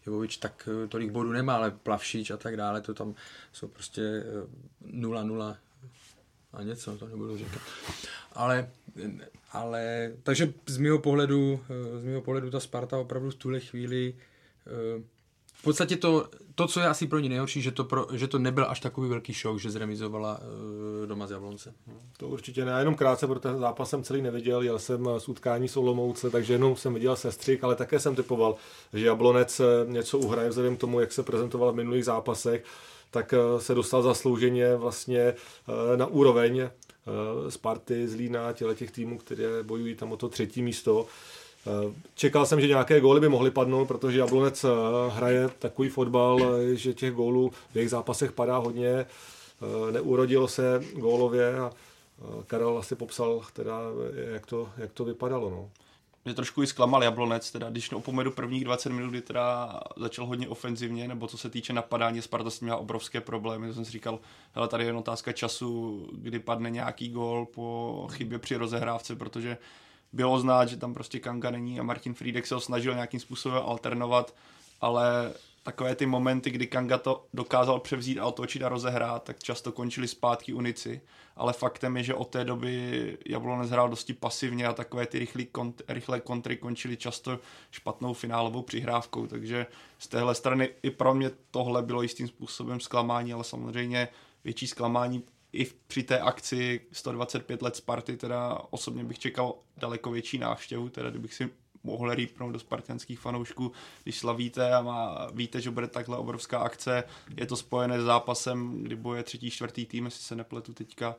[0.05, 3.15] Jovovič, tak eh, tolik bodů nemá, ale Plavšič a tak dále, to tam
[3.53, 4.23] jsou prostě
[4.91, 5.89] 0-0 eh,
[6.53, 7.61] a něco, to nebudu říkat.
[8.33, 8.69] Ale,
[9.51, 11.59] ale takže z mého pohledu,
[12.01, 14.15] z mého pohledu ta Sparta opravdu v tuhle chvíli
[15.63, 18.39] v podstatě to, to, co je asi pro ní nejhorší, že to, pro, že to
[18.39, 21.73] nebyl až takový velký show, že zremizovala uh, doma z Jablonce.
[22.17, 25.67] To určitě ne, jenom krátce, protože ten zápas jsem celý neviděl, jel jsem z utkání
[25.67, 28.55] s Olomouce, takže jenom jsem viděl sestřik, ale také jsem typoval,
[28.93, 32.63] že Jablonec eh, něco uhraje vzhledem k tomu, jak se prezentoval v minulých zápasech,
[33.11, 35.33] tak eh, se dostal zaslouženě vlastně
[35.95, 36.69] na úroveň
[37.49, 41.07] Sparty, Zlína, těle těch týmů, které bojují tam o to třetí místo.
[41.67, 44.69] Eh, čekal jsem, že nějaké góly by mohly padnout, protože Jablonec eh,
[45.09, 49.05] hraje takový fotbal, eh, že těch gólů v jejich zápasech padá hodně.
[49.91, 51.71] Neurodilo se gólově a
[52.47, 53.79] Karel asi popsal, teda,
[54.33, 55.49] jak, to, jak to vypadalo.
[55.49, 55.69] No.
[56.25, 60.47] Mě trošku i zklamal Jablonec, teda, když opomedu prvních 20 minut, kdy teda začal hodně
[60.47, 63.91] ofenzivně, nebo co se týče napadání, Sparta s tím měla obrovské problémy, to jsem si
[63.91, 64.19] říkal,
[64.53, 69.57] hele, tady je jen otázka času, kdy padne nějaký gól po chybě při rozehrávce, protože
[70.13, 73.63] bylo znát, že tam prostě Kanga není a Martin Friedek se ho snažil nějakým způsobem
[73.65, 74.35] alternovat,
[74.81, 79.71] ale takové ty momenty, kdy Kanga to dokázal převzít a otočit a rozehrát, tak často
[79.71, 81.01] končili zpátky Unici,
[81.35, 85.43] ale faktem je, že od té doby Jablonec hrál dosti pasivně a takové ty rychlé,
[85.43, 87.39] kont- rychlé kontry končily často
[87.71, 89.65] špatnou finálovou přihrávkou, takže
[89.99, 94.07] z téhle strany i pro mě tohle bylo jistým způsobem zklamání, ale samozřejmě
[94.43, 95.23] větší zklamání
[95.53, 101.09] i při té akci 125 let Sparty, teda osobně bych čekal daleko větší návštěvu, teda
[101.09, 101.49] kdybych si
[101.83, 103.71] mohli rýpnout do spartanských fanoušků,
[104.03, 107.03] když slavíte a má, víte, že bude takhle obrovská akce,
[107.37, 111.15] je to spojené s zápasem, kdy boje třetí, čtvrtý tým, jestli se nepletu teďka,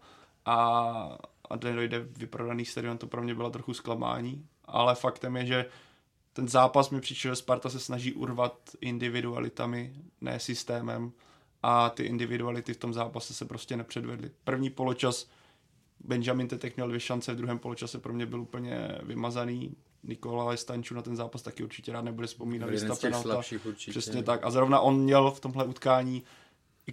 [0.47, 1.18] a,
[1.51, 5.66] a dojde vyprodaný stadion, to pro mě bylo trochu zklamání, ale faktem je, že
[6.33, 11.12] ten zápas mi přišel, že Sparta se snaží urvat individualitami, ne systémem
[11.66, 14.31] a ty individuality v tom zápase se prostě nepředvedly.
[14.44, 15.29] První poločas
[16.00, 19.77] Benjamin Tetek měl dvě šance, v druhém poločase pro mě byl úplně vymazaný.
[20.03, 22.70] Nikola Stanču na ten zápas taky určitě rád nebude vzpomínat.
[22.70, 23.90] Jeden z těch slabších určitě.
[23.90, 24.44] Přesně tak.
[24.44, 26.22] A zrovna on měl v tomhle utkání,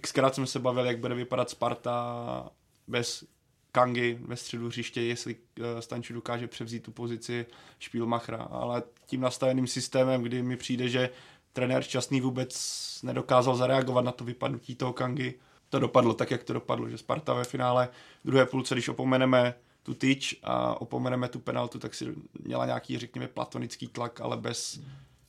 [0.00, 2.50] xkrát jsme se bavili, jak bude vypadat Sparta
[2.88, 3.24] bez
[3.72, 7.46] Kangy ve středu hřiště, jestli eh, Stanču dokáže převzít tu pozici
[7.78, 11.10] Špílmachra, ale tím nastaveným systémem, kdy mi přijde, že
[11.52, 12.52] trenér Šťastný vůbec
[13.02, 15.34] nedokázal zareagovat na to vypadnutí toho Kangy,
[15.68, 17.88] to dopadlo tak, jak to dopadlo, že Sparta ve finále
[18.24, 23.28] druhé půlce, když opomeneme tu tyč a opomeneme tu penaltu, tak si měla nějaký, řekněme,
[23.28, 24.80] platonický tlak, ale bez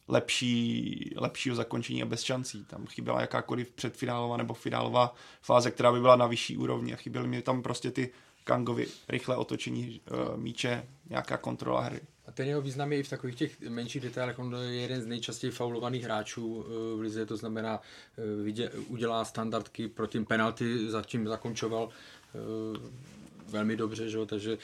[0.08, 2.66] lepší, lepšího zakončení a bez šancí.
[2.66, 7.28] Tam chyběla jakákoliv předfinálová nebo finálová fáze, která by byla na vyšší úrovni a chyběly
[7.28, 8.12] mi tam prostě ty
[8.44, 12.02] Kangovi rychlé otočení uh, míče, nějaká kontrola hry.
[12.26, 14.40] A ten jeho význam je i v takových těch menších detailech.
[14.40, 17.82] On je jeden z nejčastěji faulovaných hráčů eh, v lize, to znamená,
[18.18, 21.90] eh, vidě, udělá standardky pro tím penalty, zatím zakončoval
[23.48, 24.26] velmi dobře, že?
[24.26, 24.58] takže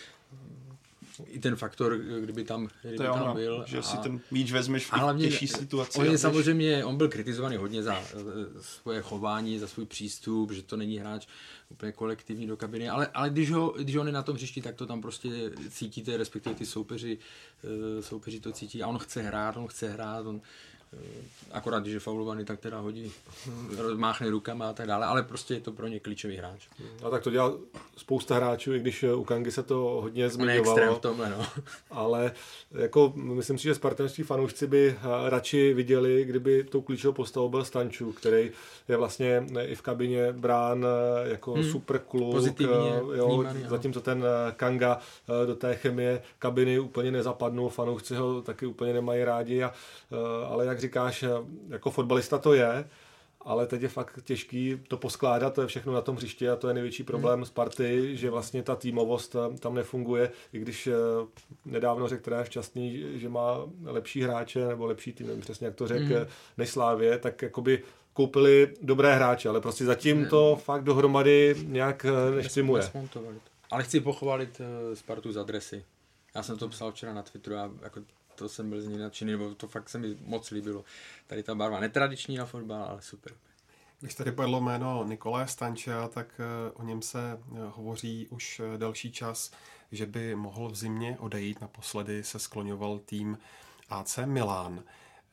[1.26, 3.64] i ten faktor, kdyby tam, kdyby to tam ono, byl.
[3.68, 6.00] Že a, si ten míč vezmeš v hlavně, těžší situaci.
[6.00, 8.04] On je samozřejmě, on byl kritizovaný hodně za
[8.62, 11.28] svoje chování, za svůj přístup, že to není hráč
[11.70, 14.76] úplně kolektivní do kabiny, ale, ale když, ho, když on je na tom hřišti, tak
[14.76, 15.30] to tam prostě
[15.70, 17.18] cítíte, respektive ty soupeři,
[17.64, 20.42] eh, soupeři to cítí a on chce hrát, on chce hrát, on,
[21.52, 23.12] akorát, když je faulovaný, tak teda hodí,
[23.78, 26.68] rozmáchne rukama a tak dále, ale prostě je to pro ně klíčový hráč.
[27.04, 27.54] A tak to dělá
[27.98, 30.96] spousta hráčů, i když u Kangy se to hodně zmiňovalo.
[30.96, 31.46] v tomhle, no.
[31.92, 32.32] Ale
[32.72, 37.66] jako myslím si, že spartanští fanoušci by eh, radši viděli, kdyby tou klíčovou postavou byl
[37.66, 38.52] Stanču, který
[38.88, 41.64] je vlastně i v kabině brán eh, jako hmm.
[41.64, 42.32] super kluk.
[42.32, 44.26] Pozitivně jo, vnímaný, zatímco ten
[44.56, 45.00] Kanga
[45.46, 49.74] do té chemie kabiny úplně nezapadnul, fanoušci ho taky úplně nemají rádi, a,
[50.50, 51.26] ale jak říkáš,
[51.70, 52.86] jako fotbalista to je,
[53.42, 56.68] ale teď je fakt těžký to poskládat to je všechno na tom hřišti a to
[56.68, 57.50] je největší problém hmm.
[57.54, 60.94] Party, že vlastně ta týmovost tam nefunguje, i když eh,
[61.66, 65.88] nedávno řekl trenér šťastný, že má lepší hráče nebo lepší tým, nevím přesně jak to
[65.88, 66.26] řekl, hmm.
[66.58, 72.36] než Slávě, tak jakoby koupili dobré hráče, ale prostě zatím to fakt dohromady nějak eh,
[72.36, 72.92] neštrimuje.
[73.72, 75.86] Ale chci pochválit eh, Spartu z adresy.
[76.36, 78.02] Já jsem to psal včera na Twitteru a jako
[78.40, 80.84] to jsem byl z ní nadšený, nebo to fakt se mi moc líbilo.
[81.28, 83.34] Tady ta barva netradiční na fotbal, ale super.
[84.00, 88.78] Když tady padlo jméno Nikolé Stanča, tak eh, o něm se eh, hovoří už eh,
[88.78, 89.52] delší čas,
[89.92, 91.62] že by mohl v zimě odejít.
[91.62, 93.38] Naposledy se skloňoval tým
[93.90, 94.84] AC Milán.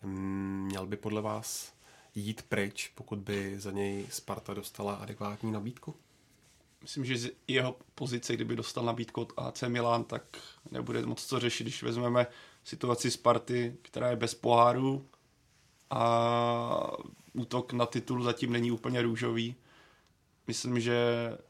[0.03, 1.73] Mm, měl by podle vás
[2.15, 5.95] jít pryč, pokud by za něj Sparta dostala adekvátní nabídku?
[6.87, 10.23] Myslím, že z jeho pozice, kdyby dostal nabídku od AC Milan, tak
[10.71, 12.27] nebude moc co řešit, když vezmeme
[12.65, 15.07] situaci Sparty, která je bez poháru
[15.91, 16.91] a
[17.33, 19.55] útok na titul zatím není úplně růžový.
[20.47, 20.97] Myslím, že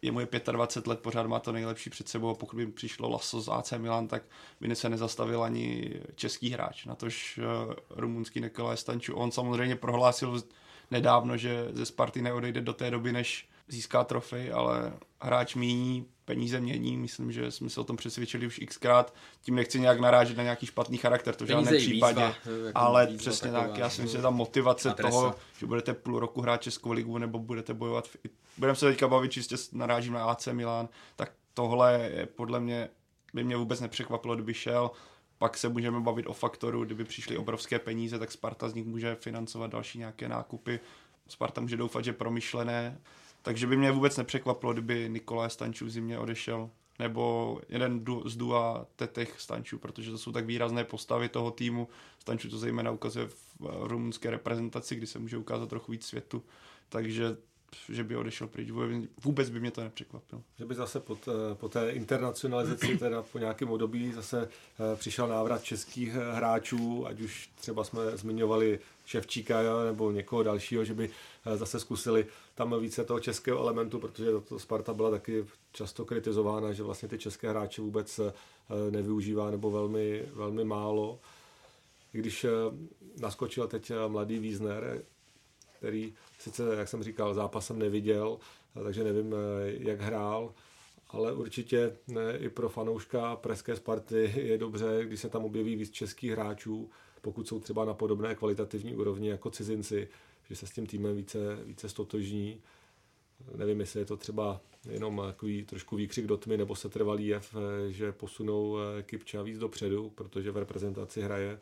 [0.02, 3.40] je mu je 25 let, pořád má to nejlepší před sebou pokud by přišlo Lasso
[3.40, 4.22] z AC Milan, tak
[4.60, 9.14] by se nezastavil ani český hráč, natož uh, rumunský Nikolaj Stanču.
[9.14, 10.42] On samozřejmě prohlásil
[10.90, 16.60] nedávno, že ze Sparty neodejde do té doby, než získá trofej, ale hráč míní, peníze
[16.60, 20.42] mění, myslím, že jsme se o tom přesvědčili už xkrát, tím nechci nějak narážet na
[20.42, 24.02] nějaký špatný charakter, to v žádném případě, výzva, ale výzva přesně taková, tak, já si
[24.02, 25.10] myslím, že ta motivace adresa.
[25.10, 28.16] toho, že budete půl roku hrát Českou ligu nebo budete bojovat, v...
[28.58, 32.88] budeme se teďka bavit čistě narážím na AC Milan, tak tohle je podle mě,
[33.34, 34.90] by mě vůbec nepřekvapilo, kdyby šel,
[35.38, 39.14] pak se můžeme bavit o faktoru, kdyby přišly obrovské peníze, tak Sparta z nich může
[39.14, 40.80] financovat další nějaké nákupy.
[41.28, 43.00] Sparta může doufat, že promyšlené.
[43.46, 46.70] Takže by mě vůbec nepřekvapilo, kdyby Nikolaj Stančů v zimě odešel.
[46.98, 51.88] Nebo jeden z dua Tetech Stančů, protože to jsou tak výrazné postavy toho týmu.
[52.18, 53.36] Stančů to zejména ukazuje v
[53.80, 56.42] rumunské reprezentaci, kdy se může ukázat trochu víc světu.
[56.88, 57.36] Takže
[57.88, 58.70] že by odešel pryč.
[59.24, 60.42] Vůbec by mě to nepřekvapilo.
[60.58, 65.28] Že by zase po té, po té internacionalizaci, teda po nějakém období, zase eh, přišel
[65.28, 71.10] návrat českých eh, hráčů, ať už třeba jsme zmiňovali Ševčíka nebo někoho dalšího, že by
[71.46, 76.72] eh, zase zkusili tam více toho českého elementu, protože to Sparta byla taky často kritizována,
[76.72, 78.20] že vlastně ty české hráče vůbec
[78.90, 81.20] nevyužívá nebo velmi, velmi málo.
[82.12, 82.46] Když
[83.20, 85.02] naskočil teď mladý Wiesner,
[85.78, 88.38] který sice, jak jsem říkal, zápasem neviděl,
[88.82, 89.34] takže nevím,
[89.66, 90.54] jak hrál,
[91.08, 91.96] ale určitě
[92.38, 96.90] i pro fanouška Pražské Sparty je dobře, když se tam objeví víc českých hráčů,
[97.26, 100.08] pokud jsou třeba na podobné kvalitativní úrovni jako cizinci,
[100.48, 102.60] že se s tím týmem více, více stotožní.
[103.56, 104.60] Nevím, jestli je to třeba
[104.90, 107.54] jenom takový trošku výkřik do tmy, nebo se trvalý jev,
[107.88, 111.60] že posunou Kipča víc dopředu, protože v reprezentaci hraje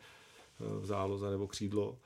[0.59, 1.97] v záloze nebo křídlo.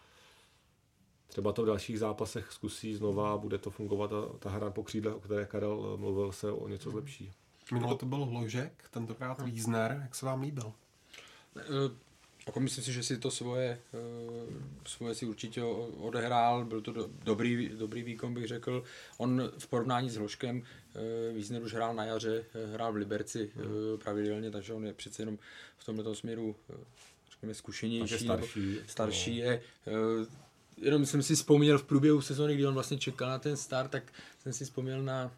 [1.27, 4.83] Třeba to v dalších zápasech zkusí znova a bude to fungovat a ta hra po
[4.83, 7.31] křídle, o které Karel mluvil, se o něco zlepší.
[7.71, 9.99] Minule to byl Ložek, tentokrát Wiesner.
[10.01, 10.73] Jak se vám líbil?
[12.49, 13.79] Jako myslím si, že si to svoje,
[14.87, 15.63] svoje si určitě
[15.97, 18.83] odehrál, byl to do, dobrý, dobrý výkon, bych řekl.
[19.17, 20.63] On v porovnání s Hloškem,
[21.33, 23.51] Wiesner už hrál na jaře, hrál v Liberci
[24.03, 25.37] pravidelně, takže on je přece jenom
[25.77, 26.55] v tomto směru
[27.31, 29.45] řekněme, zkušenější, starší, starší no.
[29.45, 29.61] je.
[30.77, 34.03] Jenom jsem si vzpomněl v průběhu sezóny, kdy on vlastně čekal na ten start, tak
[34.43, 35.31] jsem si vzpomněl na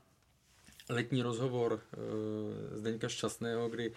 [0.89, 3.91] letní rozhovor uh, Zdeňka Šťastného, kdy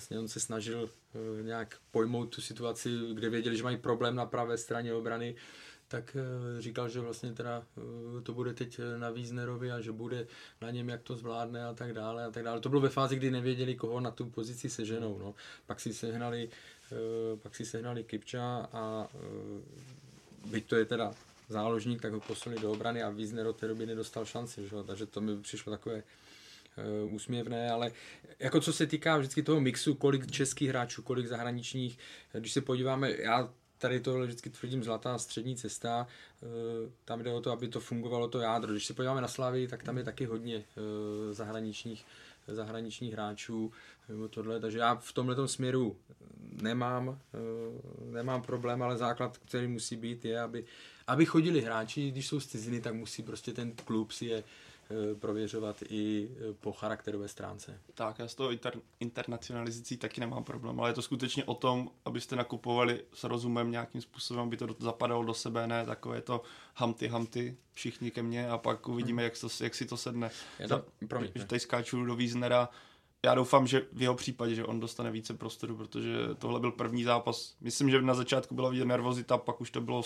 [0.00, 4.26] vlastně on se snažil uh, nějak pojmout tu situaci, kde věděli, že mají problém na
[4.26, 5.34] pravé straně obrany,
[5.88, 10.26] tak uh, říkal, že vlastně teda uh, to bude teď na Wiesnerovi a že bude
[10.60, 12.60] na něm, jak to zvládne a tak dále a tak dále.
[12.60, 15.18] To bylo ve fázi, kdy nevěděli, koho na tu pozici seženou.
[15.18, 15.34] No.
[15.66, 16.48] Pak si sehnali,
[17.42, 19.08] pak si sehnali Kipča a
[20.46, 21.12] byť to je teda
[21.48, 23.12] záložník, tak ho posunuli do obrany a
[23.48, 24.76] od té doby nedostal šanci, že?
[24.86, 26.02] takže to mi přišlo takové
[27.10, 27.92] úsměvné, ale
[28.38, 31.98] jako co se týká vždycky toho mixu, kolik českých hráčů, kolik zahraničních,
[32.32, 36.06] když se podíváme, já tady to vždycky tvrdím zlatá střední cesta,
[36.42, 36.48] uh,
[37.04, 38.72] tam jde o to, aby to fungovalo to jádro.
[38.72, 40.64] Když se podíváme na Slavy, tak tam je taky hodně
[41.30, 42.04] zahraničních
[42.46, 43.72] zahraničních hráčů,
[44.30, 45.96] tohle, takže já v tomhle směru
[46.62, 47.18] nemám,
[48.10, 50.64] nemám problém, ale základ, který musí být, je, aby,
[51.06, 54.44] aby chodili hráči, když jsou z ciziny, tak musí prostě ten klub si je Eh,
[55.18, 57.80] prověřovat i eh, po charakterové stránce.
[57.94, 61.90] Tak, já s toho inter- internacionalizací taky nemám problém, ale je to skutečně o tom,
[62.04, 66.42] abyste nakupovali s rozumem nějakým způsobem, aby to zapadalo do sebe, ne takové to
[66.74, 69.24] hamty, hamty, všichni ke mně a pak uvidíme, hmm.
[69.24, 70.30] jak, to, jak si to sedne.
[70.58, 72.68] Je to, promiň, že tady skáču do Wiesnera,
[73.24, 77.04] já doufám, že v jeho případě, že on dostane více prostoru, protože tohle byl první
[77.04, 77.56] zápas.
[77.60, 80.02] Myslím, že na začátku byla vidět nervozita, pak už to bylo,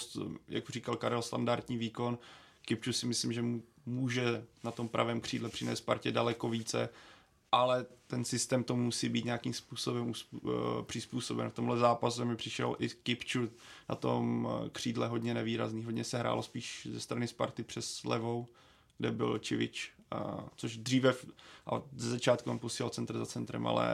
[0.48, 2.18] jak říkal Karel, standardní výkon.
[2.64, 3.44] Kipču si myslím, že
[3.86, 6.88] může na tom pravém křídle přinést Spartě daleko více,
[7.52, 11.50] ale ten systém to musí být nějakým způsobem uh, přizpůsoben.
[11.50, 13.48] V tomhle zápase mi přišel i Kipču
[13.88, 18.46] na tom uh, křídle hodně nevýrazný, hodně se hrálo spíš ze strany Sparty přes levou,
[18.98, 21.14] kde byl Čivič, uh, což dříve
[21.66, 23.88] a ze začátku on posílal centr za centrem, ale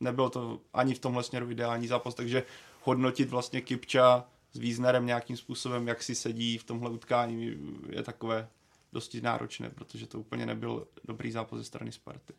[0.00, 2.42] nebyl to ani v tomhle směru ideální zápas, takže
[2.82, 4.24] hodnotit vlastně Kipča
[4.56, 7.56] s Wiesnerem nějakým způsobem, jak si sedí v tomhle utkání,
[7.90, 8.48] je takové
[8.92, 12.32] dosti náročné, protože to úplně nebyl dobrý zápas ze strany Sparty.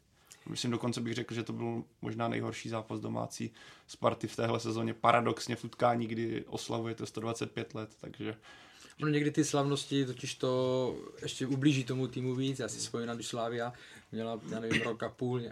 [0.49, 3.51] Myslím dokonce bych řekl, že to byl možná nejhorší zápas domácí
[3.87, 4.93] Sparty v téhle sezóně.
[4.93, 8.35] Paradoxně v utkání, kdy oslavujete 125 let, takže
[8.99, 12.59] No někdy ty slavnosti totiž to ještě ublíží tomu týmu víc.
[12.59, 13.73] Já si vzpomínám, když Slávia
[14.11, 15.51] měla, já nevím, rok a půl, eh,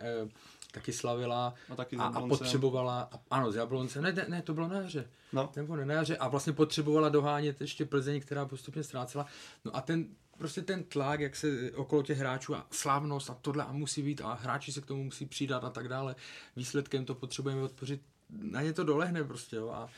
[0.75, 4.53] taky slavila a, taky a, a potřebovala, a, ano, z Jabloncem, ne, ne, ne, to
[4.53, 5.51] bylo na jaře, no.
[5.55, 9.25] nebo ne na jaře, a vlastně potřebovala dohánět ještě Plzeň, která postupně ztrácela.
[9.65, 10.07] No a ten,
[10.37, 14.21] prostě ten tlak, jak se okolo těch hráčů a slavnost a tohle a musí být
[14.21, 16.15] a hráči se k tomu musí přidat a tak dále.
[16.55, 19.89] Výsledkem to potřebujeme odpořit, na ně to dolehne prostě, jo, a,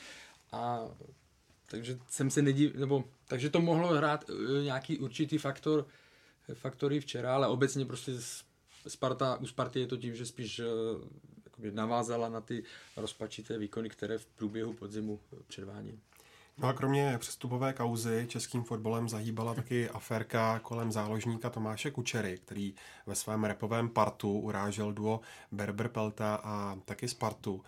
[0.51, 0.79] a
[1.69, 5.85] takže jsem se nedív, nebo, takže to mohlo hrát uh, nějaký určitý faktor,
[6.53, 8.13] faktory včera, ale obecně prostě
[8.87, 10.65] Sparta, u Sparty je to tím, že spíš uh,
[11.71, 12.63] navázala na ty
[12.97, 15.99] rozpačité výkony, které v průběhu podzimu předvádí.
[16.57, 22.73] No a kromě přestupové kauzy českým fotbalem zahýbala taky aférka kolem záložníka Tomáše Kučery, který
[23.05, 25.19] ve svém repovém partu urážel duo
[25.51, 27.63] Berber Pelta a taky Spartu.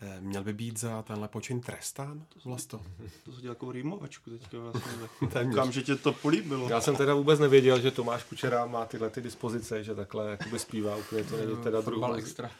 [0.00, 2.80] Eh, měl by být za tenhle počin trestán, Vlasto?
[3.24, 5.72] To jsi dělal takovou rýmovačku teďka vlastně.
[5.72, 6.68] že tě to políbilo.
[6.68, 10.58] Já jsem teda vůbec nevěděl, že Tomáš Kučera má tyhle ty dispozice, že takhle jakoby
[10.58, 12.50] zpívá, úplně to není teda druh, extra.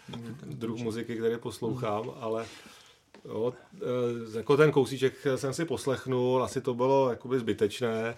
[0.44, 2.46] druh muziky, který poslouchám, ale
[3.24, 3.54] Jo,
[4.34, 8.16] e, jako ten kousíček jsem si poslechnul, asi to bylo jakoby zbytečné, e,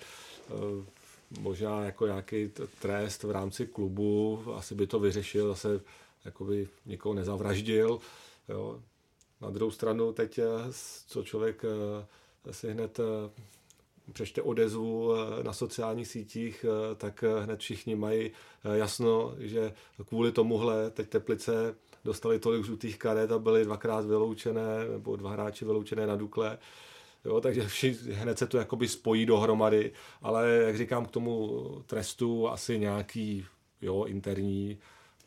[1.40, 2.50] možná jako nějaký
[2.80, 5.80] trest v rámci klubu, asi by to vyřešil, zase
[6.24, 7.98] jakoby nikoho nezavraždil.
[8.48, 8.80] Jo.
[9.40, 10.44] Na druhou stranu teď, e,
[11.06, 11.62] co člověk
[12.50, 13.00] si hned
[14.12, 16.64] přečte odezvu na sociálních sítích,
[16.96, 18.30] tak hned všichni mají
[18.74, 19.74] jasno, že
[20.08, 21.74] kvůli tomuhle teď Teplice
[22.04, 26.58] dostali tolik žlutých karet a byli dvakrát vyloučené, nebo dva hráči vyloučené na Dukle.
[27.24, 32.48] Jo, takže všichni, hned se to jakoby spojí dohromady, ale jak říkám k tomu trestu
[32.48, 33.46] asi nějaký
[33.80, 34.78] jo, interní,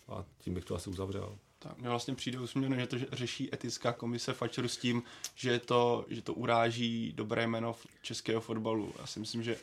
[0.07, 1.37] a tím bych to asi uzavřel.
[1.63, 5.03] Tak, mě vlastně přijde usměvné, že to řeší etická komise Fačeru s tím,
[5.35, 8.93] že to, že to uráží dobré jméno českého fotbalu.
[8.99, 9.57] Já si myslím, že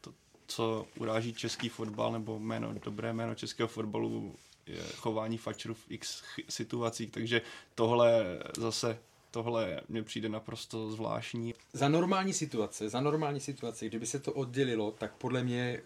[0.00, 0.14] to,
[0.46, 4.36] co uráží český fotbal nebo jméno, dobré jméno českého fotbalu
[4.66, 7.42] je chování Fačerů v x situacích, takže
[7.74, 8.98] tohle zase
[9.30, 11.54] tohle mě přijde naprosto zvláštní.
[11.72, 15.82] Za normální situace, za normální situace, kdyby se to oddělilo, tak podle mě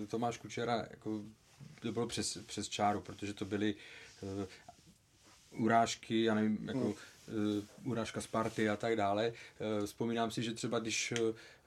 [0.00, 1.20] uh, Tomáš Kučera jako,
[1.80, 3.74] to bylo přes, přes čáru, protože to byly
[4.22, 4.44] uh,
[5.58, 6.94] urážky, já nevím, jako uh,
[7.84, 9.32] urážka Sparty a tak dále.
[9.78, 11.18] Uh, vzpomínám si, že třeba když uh,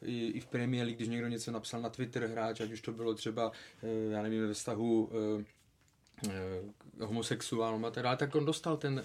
[0.02, 2.92] i, i v Premier League, když někdo něco napsal na Twitter hráč, ať už to
[2.92, 5.44] bylo třeba, uh, já nevím, ve vztahu uh,
[7.00, 9.04] homosexuálům a tak dále, tak on dostal ten,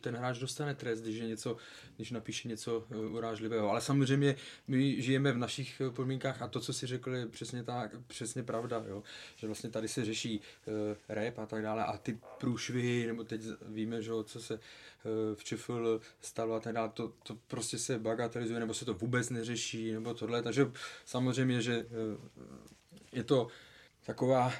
[0.00, 1.56] ten hráč dostane trest, když, je něco,
[1.96, 3.70] když napíše něco urážlivého.
[3.70, 4.36] Ale samozřejmě
[4.68, 8.84] my žijeme v našich podmínkách a to, co si řekl, je přesně, tak, přesně pravda,
[8.88, 9.02] jo?
[9.36, 10.74] že vlastně tady se řeší uh,
[11.08, 14.60] rap a tak dále a ty průšvihy, nebo teď víme, že, co se uh,
[15.34, 19.30] v ČFL stalo a tak dále, to, to prostě se bagatelizuje, nebo se to vůbec
[19.30, 20.72] neřeší, nebo tohle, takže
[21.04, 22.24] samozřejmě, že uh,
[23.12, 23.48] je to
[24.06, 24.52] taková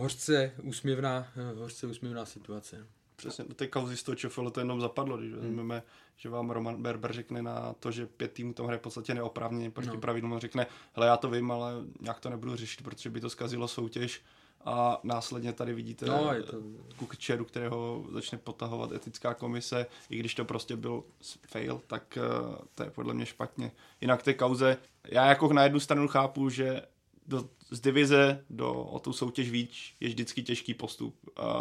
[0.00, 2.86] hořce úsměvná, hořce úsměvná situace.
[3.16, 5.40] Přesně, do té kauzy z toho ČFL to jenom zapadlo, když hmm.
[5.40, 5.82] vezmeme,
[6.16, 9.70] že vám Roman Berber řekne na to, že pět týmů tam hraje v podstatě neoprávněně
[9.70, 10.00] proti no.
[10.00, 13.68] pravidlům, řekne, hele já to vím, ale nějak to nebudu řešit, protože by to zkazilo
[13.68, 14.22] soutěž
[14.64, 16.56] a následně tady vidíte no, je to...
[16.96, 21.04] Kukičeru, kterého začne potahovat etická komise, i když to prostě byl
[21.46, 23.72] fail, tak uh, to je podle mě špatně.
[24.00, 26.82] Jinak té kauze, já jako na jednu stranu chápu, že
[27.30, 31.14] do, z divize do o tu soutěž víc je vždycky těžký postup.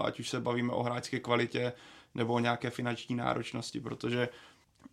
[0.03, 1.73] Ať už se bavíme o hráčské kvalitě
[2.15, 4.29] nebo o nějaké finanční náročnosti, protože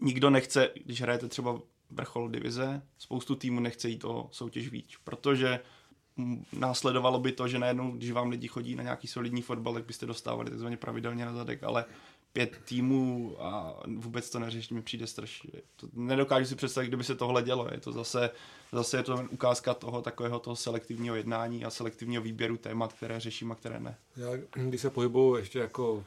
[0.01, 1.61] nikdo nechce, když hrajete třeba
[1.91, 5.61] vrchol divize, spoustu týmů nechce jít o soutěž víc, protože
[6.53, 10.07] následovalo by to, že najednou, když vám lidi chodí na nějaký solidní fotbal, tak byste
[10.07, 11.85] dostávali takzvaně pravidelně na zadek, ale
[12.33, 15.51] pět týmů a vůbec to neřešit mi přijde strašně.
[15.77, 17.69] To nedokážu si představit, kdyby se tohle dělo.
[17.73, 18.31] Je to zase,
[18.73, 23.53] zase je to ukázka toho takového toho selektivního jednání a selektivního výběru témat, které řeším
[23.53, 23.97] a které ne.
[24.17, 26.05] Já, když se pohybuju ještě jako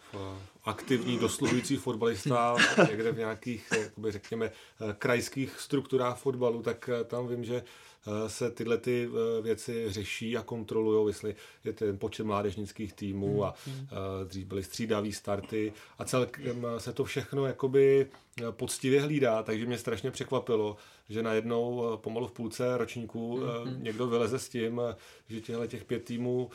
[0.64, 2.55] aktivní dosluhující fotbalista
[2.89, 4.51] někde v nějakých, jakoby řekněme,
[4.97, 7.64] krajských strukturách fotbalu, tak tam vím, že
[8.07, 13.45] Eh, se tyhle ty eh, věci řeší a kontrolují, jestli je ten počet mládežnických týmů
[13.45, 18.07] a eh, dřív byly střídavé starty a celkem se to všechno jakoby
[18.52, 20.76] poctivě hlídá, takže mě strašně překvapilo,
[21.10, 23.82] že najednou pomalu v půlce ročníku mm-hmm.
[23.82, 24.82] někdo vyleze s tím,
[25.28, 26.50] že těchto těch pět týmů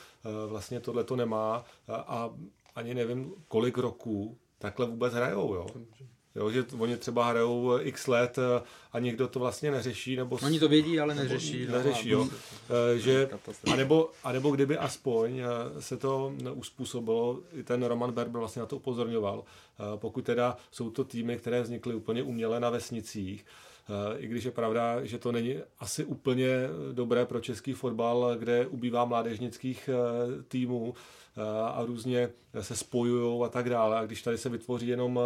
[0.47, 2.31] vlastně tohle to nemá a
[2.75, 5.55] ani nevím, kolik roků takhle vůbec hrajou.
[5.55, 5.67] Jo?
[6.37, 8.63] Jo, že oni třeba hrajou x let eh,
[8.93, 10.17] a někdo to vlastně neřeší.
[10.17, 11.67] Nebo oni to vědí, ale neřeší.
[11.67, 12.29] Nebo neřeší, jo.
[12.95, 13.31] Eh, že,
[13.73, 15.47] a, nebo, a nebo kdyby aspoň eh,
[15.83, 19.45] se to uspůsobilo, ten Roman Berber vlastně na to upozorňoval,
[19.97, 23.45] pokud teda jsou to týmy, které vznikly úplně uměle na vesnicích,
[24.19, 26.49] i když je pravda, že to není asi úplně
[26.93, 29.91] dobré pro český fotbal, kde ubývá mládežnických
[30.49, 30.95] týmů,
[31.73, 32.31] a různě
[32.61, 33.99] se spojují a tak dále.
[33.99, 35.21] A když tady se vytvoří jenom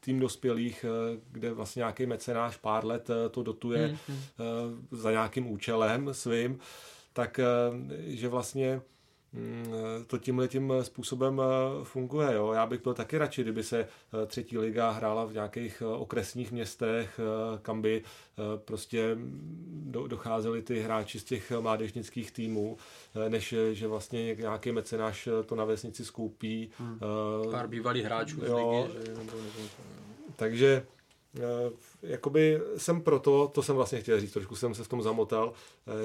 [0.00, 0.84] tým dospělých,
[1.32, 4.86] kde vlastně nějaký mecenáš pár let to dotuje mm, mm.
[4.90, 6.58] za nějakým účelem svým,
[7.12, 7.40] tak
[7.98, 8.80] že vlastně
[10.06, 12.34] to tímhle tím způsobem eh, funguje.
[12.34, 12.52] Jo.
[12.52, 16.52] Já bych byl taky radši, kdyby se eh, třetí liga hrála v nějakých eh, okresních
[16.52, 17.20] městech,
[17.62, 18.02] kam by
[18.64, 19.16] prostě
[20.06, 22.76] docházeli ty hráči z těch mládežnických týmů,
[23.28, 26.70] než že vlastně nějaký mecenáš to na vesnici skoupí.
[26.78, 26.98] Hmm.
[27.50, 29.06] Pár bývalých hráčů jo, z ligy.
[29.06, 29.68] Že, nebo, nebo,
[30.36, 30.86] takže
[32.02, 35.52] jakoby jsem proto, to jsem vlastně chtěl říct, trošku jsem se v tom zamotal,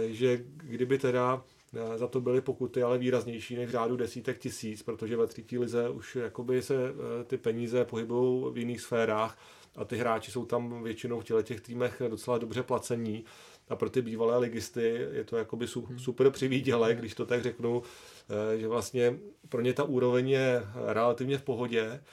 [0.07, 1.56] že kdyby teda Eh,
[1.95, 5.89] za to byly pokuty, ale výraznější než v řádu desítek tisíc, protože ve třetí lize
[5.89, 9.37] už jakoby se eh, ty peníze pohybují v jiných sférách
[9.75, 13.25] a ty hráči jsou tam většinou v těle těch týmech docela dobře placení.
[13.69, 15.99] A pro ty bývalé ligisty je to jakoby hmm.
[15.99, 17.83] super přivídělé, když to tak řeknu,
[18.29, 19.17] eh, že vlastně
[19.49, 22.03] pro ně ta úroveň je relativně v pohodě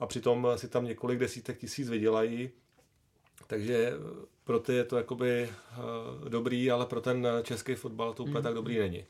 [0.00, 2.50] a přitom si tam několik desítek tisíc vydělají,
[3.46, 3.92] takže
[4.44, 8.42] pro ty je to jakoby uh, dobrý, ale pro ten český fotbal to úplně mm.
[8.42, 9.04] tak dobrý není.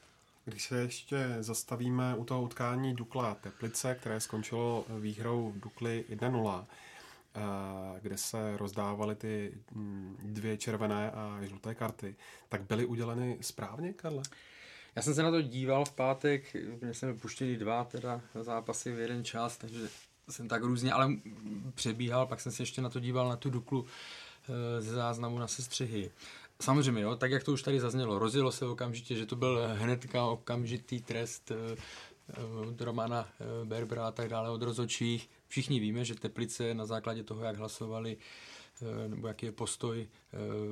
[0.44, 7.40] Když se ještě zastavíme u toho utkání Dukla Teplice, které skončilo výhrou Dukly 1-0, eh,
[8.00, 12.16] kde se rozdávaly ty mm, dvě červené a žluté karty,
[12.48, 14.22] tak byly uděleny správně, Karle?
[14.96, 18.98] Já jsem se na to díval v pátek, mě jsme puštěli dva teda zápasy v
[18.98, 19.88] jeden čas, takže
[20.30, 21.10] jsem tak různě, ale
[21.74, 24.31] přebíhal, pak jsem se ještě na to díval na tu Duklu Eh,
[24.78, 26.10] ze záznamu na sestřihy.
[26.60, 30.24] Samozřejmě, jo, tak jak to už tady zaznělo, rozjelo se okamžitě, že to byl hnedka
[30.24, 31.76] okamžitý trest eh,
[32.68, 33.28] od Romana
[33.64, 35.30] Berbera a tak dále, od rozočích.
[35.48, 38.16] Všichni víme, že Teplice na základě toho, jak hlasovali,
[39.08, 40.08] nebo jaký je postoj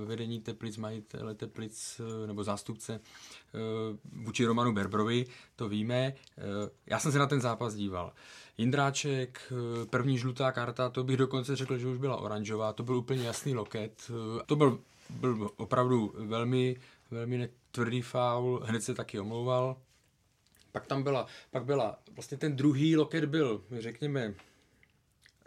[0.04, 3.00] vedení Teplic, majitele Teplic nebo zástupce
[4.12, 6.14] vůči Romanu Berbrovi, to víme.
[6.86, 8.12] Já jsem se na ten zápas díval.
[8.58, 9.52] Jindráček,
[9.90, 13.54] první žlutá karta, to bych dokonce řekl, že už byla oranžová, to byl úplně jasný
[13.54, 14.10] loket.
[14.46, 14.80] To byl,
[15.10, 16.76] byl opravdu velmi,
[17.10, 19.76] velmi tvrdý faul, hned se taky omlouval.
[20.72, 24.34] Pak tam byla, pak byla, vlastně ten druhý loket byl, řekněme,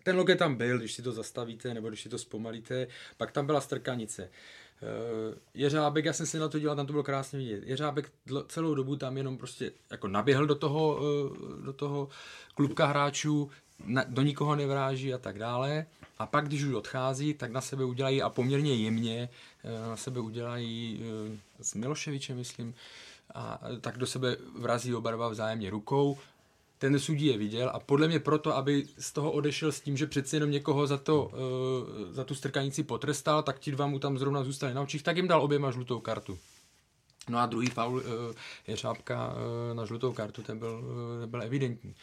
[0.03, 2.87] ten loket tam byl, když si to zastavíte nebo když si to zpomalíte,
[3.17, 4.29] pak tam byla strkanice.
[4.83, 7.63] Eh, Jeřábek, já jsem si na to dělal, tam to bylo krásně vidět.
[7.65, 8.11] Jeřábek
[8.47, 12.09] celou dobu tam jenom prostě jako naběhl do toho, eh, do toho
[12.55, 13.49] klubka hráčů,
[14.07, 15.85] do nikoho nevráží a tak dále.
[16.19, 19.29] A pak, když už odchází, tak na sebe udělají a poměrně jemně
[19.63, 21.01] eh, na sebe udělají
[21.61, 22.75] s Miloševičem, myslím,
[23.33, 26.17] a tak do sebe vrazí oba dva vzájemně rukou
[26.83, 30.07] ten sudí je viděl a podle mě proto, aby z toho odešel s tím, že
[30.07, 34.17] přeci jenom někoho za, to, uh, za tu strkanici potrestal, tak ti dva mu tam
[34.17, 36.39] zrovna zůstali na očích, tak jim dal oběma žlutou kartu.
[37.29, 38.03] No a druhý faul uh,
[38.67, 40.83] je šápka uh, na žlutou kartu, ten byl,
[41.21, 41.95] ten byl evidentní.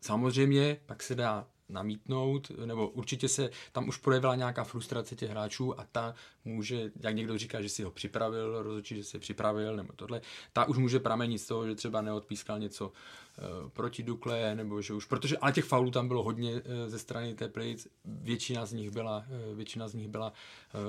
[0.00, 5.80] Samozřejmě pak se dá namítnout, nebo určitě se tam už projevila nějaká frustrace těch hráčů
[5.80, 6.14] a ta
[6.44, 10.20] může, jak někdo říká, že si ho připravil, rozhodčí, že si připravil, nebo tohle,
[10.52, 14.94] ta už může pramenit z toho, že třeba neodpískal něco uh, proti Dukle, nebo že
[14.94, 18.90] už, protože, ale těch faulů tam bylo hodně uh, ze strany Teplic, většina z nich
[18.90, 20.32] byla, uh, většina z nich byla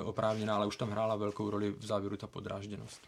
[0.01, 3.01] uh, oprávněná, ale už tam hrála velkou roli v závěru ta podrážděnost.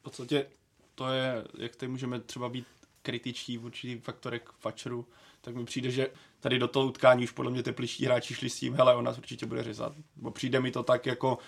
[0.00, 0.46] V podstatě
[0.94, 2.66] to je, jak tady můžeme třeba být
[3.02, 4.42] kritičtí v určitých faktorech
[5.44, 6.08] tak mi přijde, že
[6.40, 9.18] tady do toho utkání už podle mě tepličtí hráči šli s tím, hele, on nás
[9.18, 9.92] určitě bude řezat.
[10.16, 11.38] Bo přijde mi to tak jako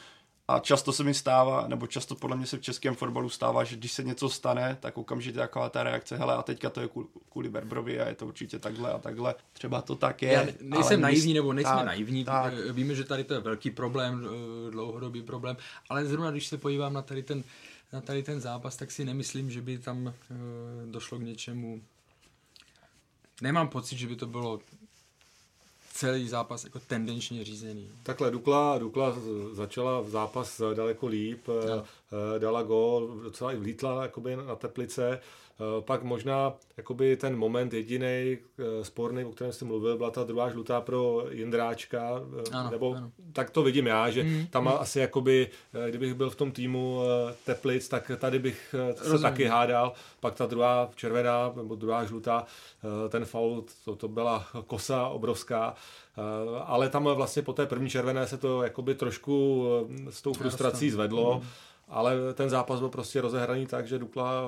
[0.48, 3.76] a často se mi stává, nebo často podle mě se v českém fotbalu stává, že
[3.76, 6.88] když se něco stane, tak okamžitě taková ta reakce, hele, a teďka to je
[7.32, 9.34] kvůli Berbrovi a je to určitě takhle a takhle.
[9.52, 10.32] Třeba to tak je.
[10.32, 12.24] Já nejsem naivní, nebo nejsme tak, naivní.
[12.24, 12.54] Tak.
[12.68, 15.56] Eh, víme, že tady to je velký problém, eh, dlouhodobý problém,
[15.88, 17.44] ale zrovna když se podívám na tady ten,
[17.92, 20.12] na tady ten zápas, tak si nemyslím, že by tam uh,
[20.90, 21.82] došlo k něčemu.
[23.44, 24.60] Nemám pocit, že by to bylo
[25.92, 27.90] celý zápas jako tendenčně řízený.
[28.02, 29.14] Takhle, Dukla, Dukla
[29.52, 31.84] začala v zápas daleko líp, no.
[32.38, 35.20] Dala gol, docela i vlítla jakoby na Teplice,
[35.60, 38.38] Eh, pak možná jakoby ten moment jediný eh,
[38.84, 43.10] sporný, o kterém jsi mluvil, byla ta druhá žlutá pro Jindráčka, eh, ano, nebo ano.
[43.32, 44.68] tak to vidím já, že mm, tam mm.
[44.68, 45.48] asi jakoby,
[45.88, 47.00] kdybych byl v tom týmu
[47.44, 52.46] Teplic, tak tady bych se taky hádal, pak ta druhá červená nebo druhá žlutá,
[53.08, 55.74] ten faul, to, to byla kosa obrovská,
[56.64, 59.64] ale tam vlastně po té první červené se to jakoby trošku
[60.10, 61.42] s tou frustrací zvedlo.
[61.88, 64.42] Ale ten zápas byl prostě rozehraný tak, že Dukla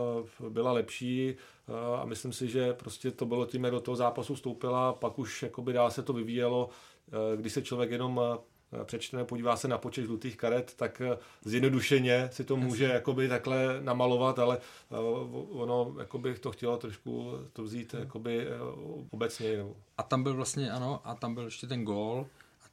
[0.46, 3.96] eh, byla lepší eh, a myslím si, že prostě to bylo tím, jak do toho
[3.96, 6.68] zápasu vstoupila, pak už jakoby dál se to vyvíjelo,
[7.08, 8.20] eh, když se člověk jenom
[8.84, 11.02] přečte podívá se na počet žlutých karet, tak
[11.44, 14.58] zjednodušeně si to může jakoby takhle namalovat, ale
[15.50, 18.46] ono jakoby to chtělo trošku to vzít jakoby
[19.10, 19.64] obecně.
[19.98, 22.26] A tam byl vlastně, ano, a tam byl ještě ten gól,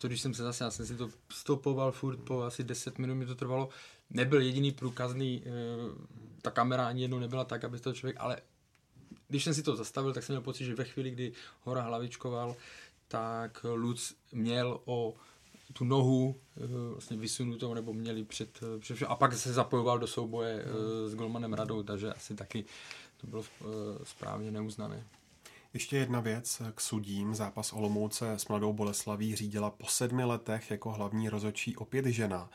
[0.04, 3.16] to když jsem se zase, já jsem si to stopoval furt po asi 10 minut
[3.16, 3.70] mi to trvalo,
[4.10, 5.50] nebyl jediný průkazný, eh,
[6.42, 8.38] ta kamera ani jednou nebyla tak, aby to člověk, ale
[9.28, 11.32] když jsem si to zastavil, tak jsem měl pocit, že ve chvíli, kdy
[11.62, 12.56] Hora hlavičkoval,
[13.08, 15.14] tak Luc měl o
[15.74, 20.08] tu nohu eh, vlastně vysunutou, nebo měli před, eh, před a pak se zapojoval do
[20.08, 20.66] souboje
[21.08, 22.66] s Golmanem Radou, takže asi taky
[23.18, 23.44] to bylo
[24.04, 25.04] správně neuznané.
[25.74, 27.36] Ještě jedna věc k sudím.
[27.36, 32.50] Zápas Olomouce s Mladou Boleslaví řídila po sedmi letech jako hlavní rozočí opět žena.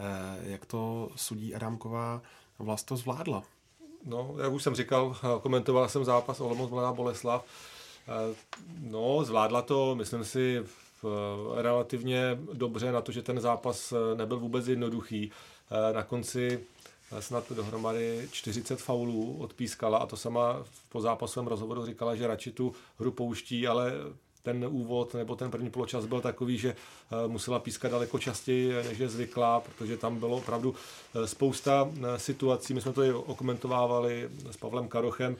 [0.00, 2.22] Eh, jak to sudí Adámková
[2.58, 3.42] vlast to zvládla?
[4.04, 7.44] No, jak už jsem říkal, komentoval jsem zápas Olomouc Mladá Boleslav.
[8.08, 8.34] Eh,
[8.80, 10.64] no, zvládla to, myslím si,
[11.54, 15.30] relativně dobře na to, že ten zápas eh, nebyl vůbec jednoduchý.
[15.94, 16.66] Na konci
[17.20, 22.74] snad dohromady 40 faulů odpískala a to sama po zápasovém rozhovoru říkala, že radši tu
[22.98, 23.92] hru pouští, ale
[24.42, 28.98] ten úvod nebo ten první poločas byl takový, že eh, musela pískat daleko častěji, než
[28.98, 30.74] je zvyklá, protože tam bylo opravdu
[31.14, 32.74] eh, spousta eh, situací.
[32.74, 35.36] My jsme to i okomentovávali s Pavlem Karochem,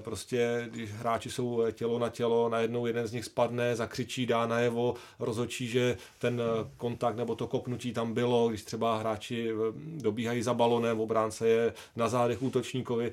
[0.00, 4.94] prostě když hráči jsou tělo na tělo, najednou jeden z nich spadne, zakřičí, dá najevo,
[5.18, 6.42] rozhočí, že ten
[6.76, 9.50] kontakt nebo to kopnutí tam bylo, když třeba hráči
[9.96, 13.12] dobíhají za balonem, obránce je na zádech útočníkovi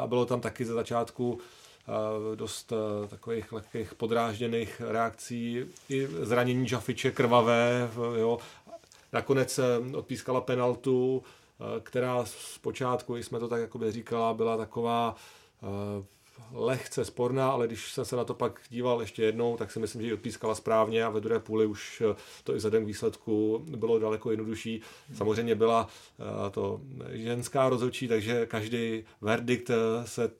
[0.00, 1.40] a bylo tam taky ze začátku
[2.34, 8.38] dost eh, takových lehkých podrážděných reakcí, i zranění Žafiče krvavé, jo.
[9.12, 15.16] Nakonec eh, odpískala penaltu, eh, která zpočátku, jsme to tak jakoby říkala, byla taková
[16.52, 20.02] lehce sporná, ale když jsem se na to pak díval ještě jednou, tak si myslím,
[20.02, 23.64] že ji odpískala správně a ve druhé půli už eh, to i vzhledem k výsledku
[23.76, 24.80] bylo daleko jednodušší.
[25.14, 26.80] Samozřejmě byla eh, to
[27.10, 29.70] ženská rozhodčí, takže každý verdikt
[30.04, 30.30] se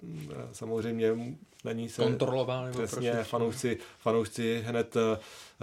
[0.53, 2.69] samozřejmě na ní se kontroloval.
[2.73, 4.97] Přesně, fanoušci, fanoušci hned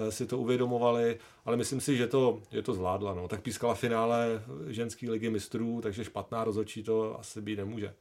[0.09, 3.13] si to uvědomovali, ale myslím si, že to, že to zvládla.
[3.13, 3.27] No.
[3.27, 7.93] Tak pískala finále ženské ligy mistrů, takže špatná rozhodčí to asi být nemůže.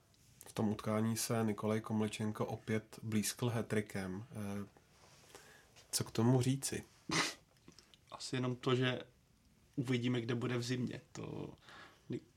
[0.53, 4.25] V tom utkání se Nikolaj Komlečenko opět blízkl hetrikem.
[4.33, 4.67] Eh,
[5.93, 6.85] co k tomu říci?
[8.11, 9.01] Asi jenom to, že
[9.77, 11.01] uvidíme, kde bude v zimě.
[11.13, 11.51] To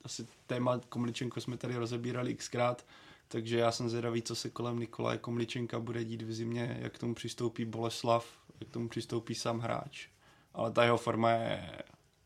[0.04, 2.86] asi téma Komličenko jsme tady rozebírali xkrát,
[3.28, 6.98] takže já jsem zvědavý, co se kolem Nikolaje Komličenka bude dít v zimě, jak k
[6.98, 8.28] tomu přistoupí Boleslav,
[8.60, 10.08] jak k tomu přistoupí sám hráč.
[10.54, 11.84] Ale ta jeho forma je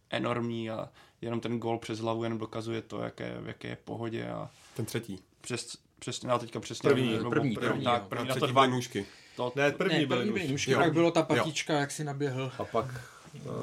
[0.10, 0.90] enormní a
[1.22, 4.30] jenom ten gol přes hlavu jen dokazuje to, jaké, v jaké je pohodě.
[4.30, 5.29] A ten třetí.
[5.42, 6.90] Přes, přesně, já teďka přesně.
[6.90, 9.06] První, první, první, první, tak, první, na to dva nůžky.
[9.36, 10.40] To, ne, první, ne, byly první nůžky.
[10.40, 11.80] byly nůžky, pak bylo ta patička, jo.
[11.80, 12.52] jak si naběhl.
[12.58, 12.86] A pak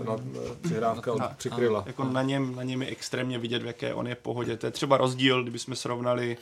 [0.04, 0.16] na,
[0.62, 1.82] přihrávka od přikryla.
[1.86, 4.56] Jako na něm, na něm je extrémně vidět, v jaké on je pohodě.
[4.56, 6.36] To je třeba rozdíl, kdybychom srovnali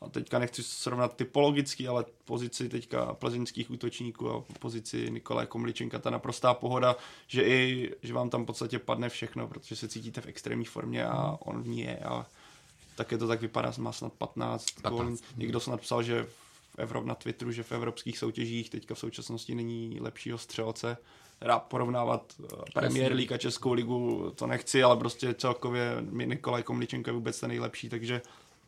[0.00, 6.10] a teďka nechci srovnat typologicky, ale pozici teďka plzeňských útočníků a pozici Nikolaje Komličenka, ta
[6.10, 10.26] naprostá pohoda, že i, že vám tam v podstatě padne všechno, protože se cítíte v
[10.26, 12.26] extrémní formě a on v ní je a
[13.00, 15.24] také to tak vypadá, má snad 15, 15.
[15.36, 19.54] Někdo snad psal, že v Evrop na Twitteru, že v evropských soutěžích teďka v současnosti
[19.54, 20.96] není lepšího střelce.
[21.40, 26.62] Rád porovnávat eh, Premier League a Českou ligu, to nechci, ale prostě celkově mi Nikolaj
[26.62, 28.22] Komličenko je vůbec ten nejlepší, takže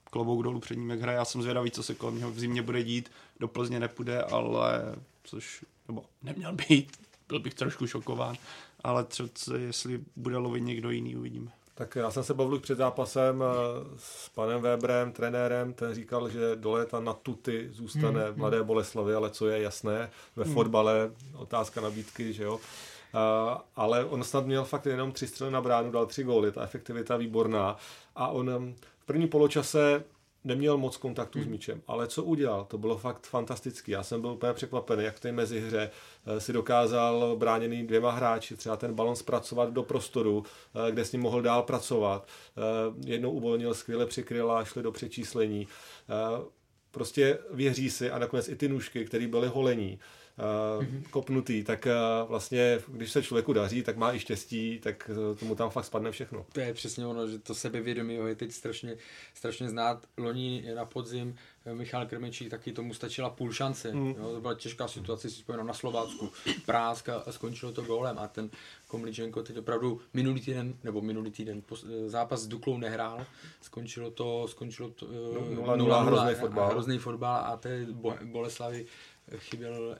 [0.04, 1.16] klobouk dolů před ním, jak hraje.
[1.16, 3.10] Já jsem zvědavý, co se kolem něho v zimě bude dít.
[3.40, 6.96] Do Plzně nepůjde, ale což, nebo neměl být,
[7.28, 8.36] byl bych trošku šokován,
[8.84, 9.28] ale třeba
[9.58, 11.50] jestli bude lovit někdo jiný, uvidíme.
[11.74, 13.54] Tak já jsem se bavil před zápasem eh,
[13.96, 18.62] s panem Weberem, trenérem, ten říkal, že do léta na tuty zůstane mm, v Mladé
[18.62, 20.54] Boleslavy, ale co je jasné, ve mm.
[20.54, 22.54] fotbale otázka nabídky, že jo.
[22.54, 26.62] Uh, ale on snad měl fakt jenom tři střely na bránu, dal tři góly, ta
[26.62, 27.76] efektivita výborná
[28.16, 30.04] a on v prvním poločase
[30.44, 31.48] neměl moc kontaktu hmm.
[31.48, 33.92] s míčem, ale co udělal, to bylo fakt fantastický.
[33.92, 35.90] Já jsem byl úplně překvapený, jak v té mezihře
[36.26, 40.44] eh, si dokázal bráněný dvěma hráči třeba ten balon zpracovat do prostoru,
[40.88, 42.28] eh, kde s ním mohl dál pracovat.
[42.28, 45.68] Eh, jednou uvolnil, skvěle přikryl a šli do přečíslení.
[46.90, 49.98] Prostě věří si a nakonec i ty nůžky, které byly holení.
[51.10, 55.54] Kopnutý, tak uh, vlastně, když se člověku daří, tak má i štěstí, tak uh, tomu
[55.54, 56.46] tam fakt spadne všechno.
[56.52, 58.96] To je přesně ono, že to sebevědomí je teď strašně,
[59.34, 60.06] strašně znát.
[60.18, 61.36] Loni na podzim
[61.72, 63.92] Michal Krmečík taky tomu stačila půl šance.
[63.92, 64.14] Mm.
[64.18, 66.30] Jo, to byla těžká situace, si vzpomínám na Slovácku.
[66.66, 68.50] Práska a skončilo to gólem a ten
[68.88, 71.62] Komličenko teď opravdu minulý týden, nebo minulý týden
[72.06, 73.26] zápas s Duklou nehrál,
[73.60, 76.70] skončilo to, skončilo to 0-0, hrozný fotbal.
[76.70, 77.86] Hrozný fotbal a té
[78.24, 78.86] Boleslavy
[79.36, 79.96] chyběl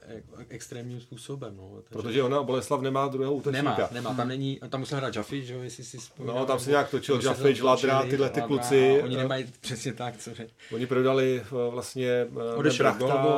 [0.49, 1.57] extrémním způsobem.
[1.57, 1.69] No.
[1.83, 2.01] Takže...
[2.01, 3.63] Protože ona Boleslav nemá druhého útočníka.
[3.63, 6.37] Nemá, nemá, tam není, tam musel hrát Jaffi, že jo, jestli si vzpomínám.
[6.37, 9.01] No, tam se nějak točil Jaffi, Ladra, tyhle ty kluci.
[9.03, 10.49] Oni nemají přesně tak, co řek.
[10.73, 13.37] Oni prodali eh, vlastně eh, Odešel Brachta,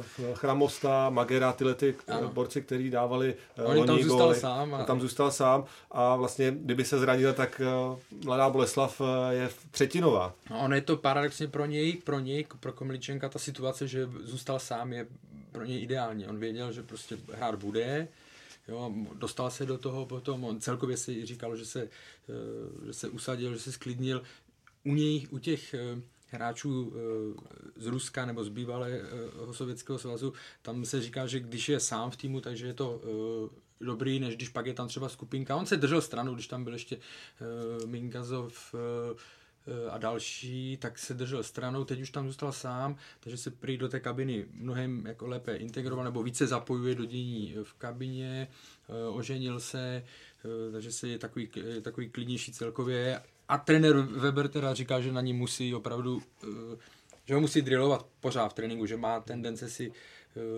[0.00, 2.28] eh, Chramosta, Magera, tyhle ty ano.
[2.28, 3.34] borci, kteří dávali
[3.64, 4.40] On tam zůstal góly.
[4.40, 4.74] sám.
[4.74, 4.84] A...
[4.84, 7.60] Tam zůstal sám a vlastně, kdyby se zranil, tak
[8.24, 10.34] mladá Boleslav je třetinová.
[10.50, 14.58] No, ono je to paradoxně pro něj, pro něj, pro Komličenka, ta situace, že zůstal
[14.58, 15.06] sám, je
[15.52, 16.26] pro něj ideální.
[16.26, 18.08] On věděl, že prostě hrát bude,
[18.68, 23.08] jo, dostal se do toho potom, on celkově si říkal, že se, eh, že se
[23.08, 24.22] usadil, že se sklidnil.
[24.84, 30.32] U něj, u těch eh, hráčů eh, z Ruska nebo z bývalého sovětského svazu,
[30.62, 33.02] tam se říká, že když je sám v týmu, takže je to
[33.80, 35.56] dobrý, než když pak je tam třeba skupinka.
[35.56, 36.98] On se držel stranu, když tam byl ještě
[37.86, 38.74] Mingazov,
[39.90, 43.88] a další, tak se držel stranou, teď už tam zůstal sám, takže se prý do
[43.88, 48.48] té kabiny mnohem jako lépe integroval nebo více zapojuje do dění v kabině,
[48.88, 50.04] eh, oženil se,
[50.44, 51.48] eh, takže se je takový,
[51.82, 53.22] takový klidnější celkově.
[53.48, 56.22] A trenér Weber teda říká, že na ní musí opravdu,
[57.24, 59.92] že ho musí drillovat pořád v tréninku, že má tendence si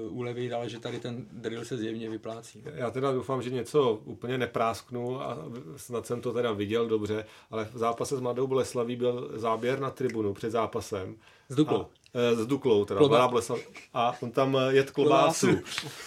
[0.08, 2.64] ulevit, ale že tady ten drill se zjevně vyplácí.
[2.74, 5.38] Já teda doufám, že něco úplně neprásknu a
[5.76, 9.90] snad jsem to teda viděl dobře, ale v zápase s Mladou Boleslaví byl záběr na
[9.90, 11.16] tribunu před zápasem.
[11.48, 11.80] S Duklou.
[11.80, 13.28] A, eh, s Duklou, teda Kloba...
[13.28, 13.60] Boleslav,
[13.94, 15.48] a on tam eh, jet klobásu.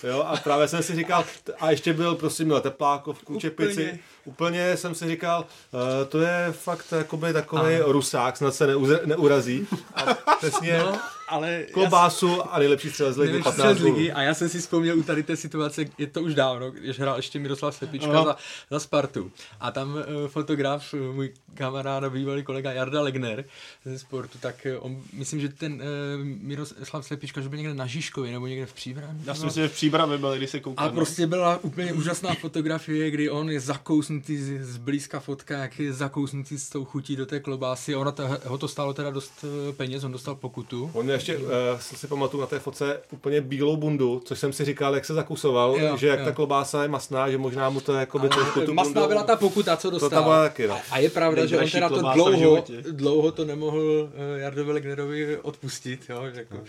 [0.03, 1.25] jo, a právě jsem si říkal,
[1.59, 3.99] a ještě byl, prostě měl teplákovku, čepici.
[4.25, 9.67] Úplně jsem si říkal, uh, to je fakt jakoby takový Rusák, snad se neuze, neurazí.
[9.95, 14.11] A přesně, no ale klobásu a nejlepší střelec ligy 15 ligy.
[14.11, 17.15] A já jsem si vzpomněl u tady té situace, je to už dávno, když hrál
[17.15, 18.35] ještě Miroslav Sepička za,
[18.71, 19.31] za Spartu.
[19.59, 23.45] A tam uh, fotograf, uh, můj kamarád a bývalý kolega Jarda Legner
[23.85, 25.79] ze sportu, tak uh, on, myslím, že ten uh,
[26.23, 29.19] Miroslav Sepička, že byl někde na Žižkově nebo někde v Příbrami.
[29.25, 30.85] Já si myslím, že v Příbrami byl, když se koukal.
[30.85, 30.95] A no.
[30.95, 35.93] prostě byla úplně úžasná fotografie, kdy on je zakousnutý z, z blízka fotka, jak je
[35.93, 37.95] zakousnutý s tou chutí do té klobásy.
[37.95, 39.45] Ona to, ho to stálo teda dost
[39.77, 40.91] peněz, on dostal pokutu.
[40.93, 44.95] On ještě, uh, si pamatuju na té fotce, úplně bílou bundu, což jsem si říkal,
[44.95, 46.25] jak se zakusoval, jo, že jak jo.
[46.25, 49.23] ta klobása je masná, že možná mu to jako by trošku tu Masná bundu, byla
[49.23, 50.09] ta pokuta, co dostal.
[50.09, 50.79] To tam byla taky, no.
[50.91, 56.05] a, je pravda, že on teda to dlouho, dlouho to nemohl uh, Jardovi Legnerovi odpustit,
[56.09, 56.63] jo, že, jako,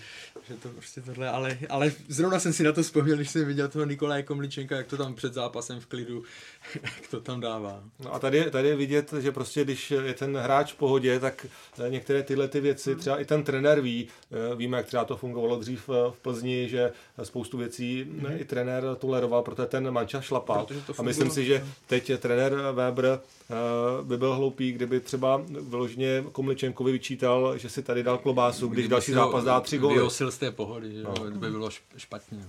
[0.49, 3.68] že to prostě tohle, ale, ale zrovna jsem si na to vzpomněl, když jsem viděl
[3.68, 6.22] toho Nikolaje Komličenka, jak to tam před zápasem v klidu,
[6.82, 7.82] jak to tam dává.
[8.05, 11.46] No a tady, tady je vidět, že prostě když je ten hráč v pohodě, tak
[11.88, 15.59] některé tyhle ty věci, třeba i ten trenér ví, eh, víme, jak třeba to fungovalo
[15.59, 18.41] dřív eh, v Plzni, že spoustu věcí mm-hmm.
[18.41, 20.66] i trenér toleroval, protože ten manča šlapal.
[20.99, 23.55] A myslím si, že teď trenér Weber eh,
[24.03, 29.12] by byl hloupý, kdyby třeba vyloženě Komličenkovi vyčítal, že si tady dal klobásu, když další
[29.12, 29.95] zápas dá tři góly.
[29.95, 31.14] Vyhosil z té pohody, že no.
[31.30, 32.45] by bylo špatně.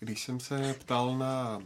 [0.00, 1.62] Když jsem se ptal na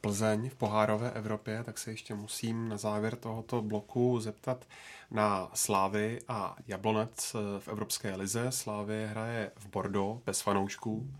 [0.00, 4.64] Plzeň v pohárové Evropě, tak se ještě musím na závěr tohoto bloku zeptat
[5.10, 8.52] na Slávy a Jablonec v Evropské lize.
[8.52, 11.10] Slávy hraje v Bordeaux bez fanoušků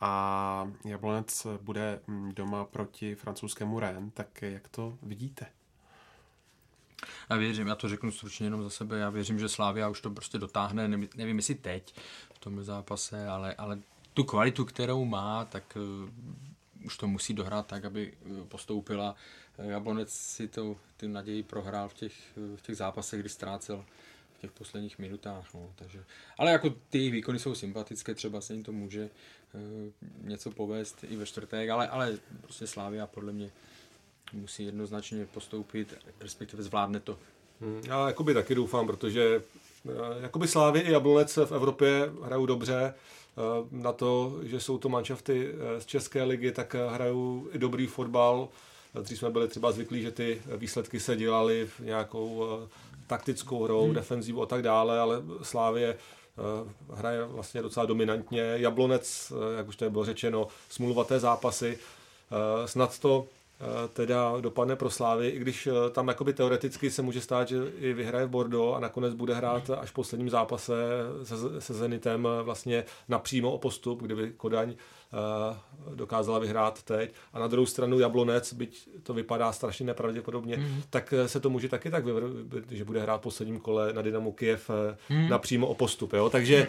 [0.00, 5.46] a Jablonec bude mm, doma proti francouzskému Rennes, tak jak to vidíte?
[7.30, 10.10] Já věřím, já to řeknu stručně jenom za sebe, já věřím, že Slávia už to
[10.10, 11.94] prostě dotáhne, nevím, nevím jestli teď
[12.34, 13.78] v tom zápase, ale, ale
[14.14, 15.76] tu kvalitu, kterou má, tak
[16.84, 19.14] už to musí dohrát tak, aby eh, postoupila.
[19.58, 22.12] Eh, Jablonec si to, ty naději prohrál v těch,
[22.56, 23.84] v těch zápasech, kdy ztrácel
[24.38, 25.54] v těch posledních minutách.
[25.54, 26.04] No, takže,
[26.38, 29.10] ale jako ty výkony jsou sympatické, třeba se jim to může
[30.20, 33.50] něco povést i ve čtvrtek, ale, ale prostě Slávia podle mě
[34.32, 37.18] musí jednoznačně postoupit, respektive zvládne to.
[37.60, 39.42] Hmm, já jakoby taky doufám, protože
[40.20, 42.94] jakoby Slávy i Jablonec v Evropě hrajou dobře,
[43.36, 47.58] Eh, na to, že jsou to manšafty eh, z České ligy, tak eh, hrajou i
[47.58, 48.48] dobrý fotbal.
[49.02, 52.46] Dřív jsme byli třeba zvyklí, že ty výsledky se dělaly v nějakou
[53.06, 53.94] taktickou hrou, hmm.
[53.94, 55.96] defenzivu a tak dále, ale Slávě
[56.94, 58.40] hraje vlastně docela dominantně.
[58.40, 61.78] Jablonec, jak už to bylo řečeno, smluvaté zápasy.
[62.66, 63.28] Snad to Eh,
[63.92, 67.92] teda dopadne pro Slávy, i když eh, tam jakoby teoreticky se může stát, že i
[67.92, 70.74] vyhraje v Bordeaux a nakonec bude hrát až v posledním zápase
[71.22, 74.74] se, se Zenitem eh, vlastně napřímo o postup, kdyby Kodaň
[75.94, 77.14] dokázala vyhrát teď.
[77.32, 80.82] A na druhou stranu Jablonec, byť to vypadá strašně nepravděpodobně, mm.
[80.90, 84.32] tak se to může taky tak vyvr- že bude hrát v posledním kole na Dynamo
[84.32, 84.70] Kiev
[85.08, 85.28] mm.
[85.28, 86.12] napřímo o postup.
[86.12, 86.30] Jo?
[86.30, 86.68] Takže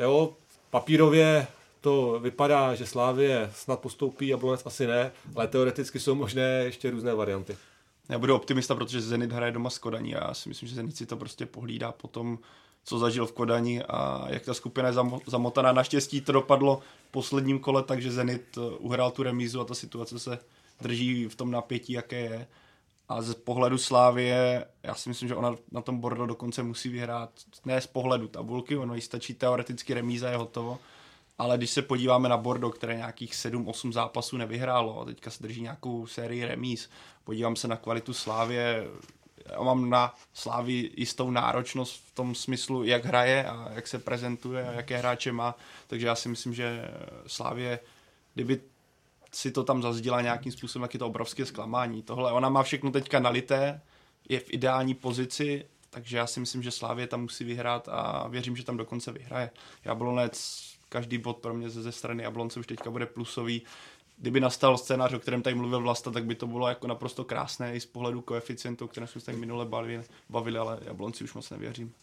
[0.00, 0.32] jo,
[0.70, 1.46] papírově
[1.80, 7.14] to vypadá, že Slávě snad postoupí, Jablonec asi ne, ale teoreticky jsou možné ještě různé
[7.14, 7.56] varianty.
[8.08, 10.96] Já budu optimista, protože Zenit hraje doma s Kodaní a já si myslím, že Zenit
[10.96, 12.38] si to prostě pohlídá po tom,
[12.84, 14.94] co zažil v Kodani a jak ta skupina je
[15.26, 15.72] zamotaná.
[15.72, 20.18] Naštěstí to dopadlo v posledním kole, takže Zenit eh, uhrál tu remízu a ta situace
[20.18, 20.38] se
[20.80, 22.46] drží v tom napětí, jaké je.
[23.08, 27.30] A z pohledu Slávie, já si myslím, že ona na tom Bordo dokonce musí vyhrát,
[27.64, 30.78] ne z pohledu tabulky, ono jí stačí teoreticky remíza, je hotovo
[31.40, 35.62] ale když se podíváme na Bordo, které nějakých 7-8 zápasů nevyhrálo a teďka se drží
[35.62, 36.90] nějakou sérii remíz,
[37.24, 38.86] podívám se na kvalitu Slávě,
[39.46, 44.68] já mám na Slávy jistou náročnost v tom smyslu, jak hraje a jak se prezentuje
[44.68, 45.54] a jaké hráče má,
[45.86, 46.88] takže já si myslím, že
[47.26, 47.80] Slávě,
[48.34, 48.60] kdyby
[49.32, 52.02] si to tam zazdila nějakým způsobem, tak je to obrovské zklamání.
[52.02, 53.80] Tohle, ona má všechno teďka nalité,
[54.28, 58.56] je v ideální pozici, takže já si myslím, že Slávě tam musí vyhrát a věřím,
[58.56, 59.50] že tam dokonce vyhraje.
[59.84, 63.62] Jablonec každý bod pro mě ze, strany Jablonce už teďka bude plusový.
[64.18, 67.74] Kdyby nastal scénář, o kterém tady mluvil Vlasta, tak by to bylo jako naprosto krásné
[67.74, 71.50] i z pohledu koeficientu, které jsme se tady minule bavili, bavili, ale Jablonci už moc
[71.50, 71.94] nevěřím.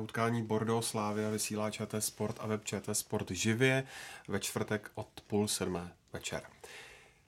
[0.00, 3.84] Utkání Bordeaux Slávia vysílá ČT Sport a web ČT Sport živě
[4.28, 6.42] ve čtvrtek od půl sedmé večer.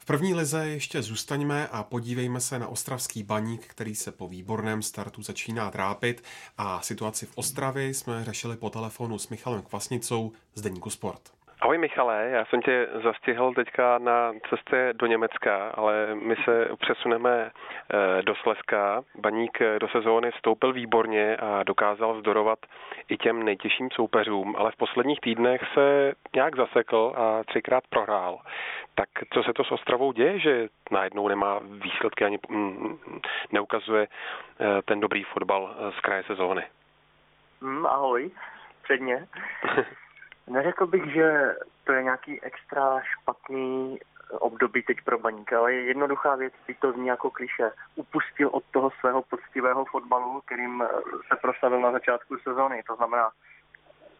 [0.04, 4.82] V první lize ještě zůstaňme a podívejme se na ostravský baník, který se po výborném
[4.82, 6.24] startu začíná trápit
[6.58, 11.43] a situaci v Ostravě jsme řešili po telefonu s Michalem Kvasnicou z Deníku Sport.
[11.64, 17.50] Ahoj Michale, já jsem tě zastihl teďka na cestě do Německa, ale my se přesuneme
[17.50, 19.02] eh, do Slezska.
[19.18, 22.58] Baník eh, do sezóny vstoupil výborně a dokázal vzdorovat
[23.08, 28.38] i těm nejtěžším soupeřům, ale v posledních týdnech se nějak zasekl a třikrát prohrál.
[28.94, 32.98] Tak co se to s Ostravou děje, že najednou nemá výsledky ani mm,
[33.52, 36.62] neukazuje eh, ten dobrý fotbal z kraje sezóny?
[37.60, 38.30] Mm, ahoj.
[38.84, 39.26] bezprostředně.
[40.46, 43.98] Neřekl bych, že to je nějaký extra špatný
[44.30, 47.70] období teď pro baníka, ale je jednoduchá věc, by to zní jako kliše.
[47.96, 50.84] Upustil od toho svého poctivého fotbalu, kterým
[51.28, 52.82] se proslavil na začátku sezóny.
[52.82, 53.30] To znamená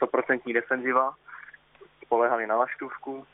[0.01, 1.15] 100% defenziva,
[2.05, 3.27] spolehali na laštůvku,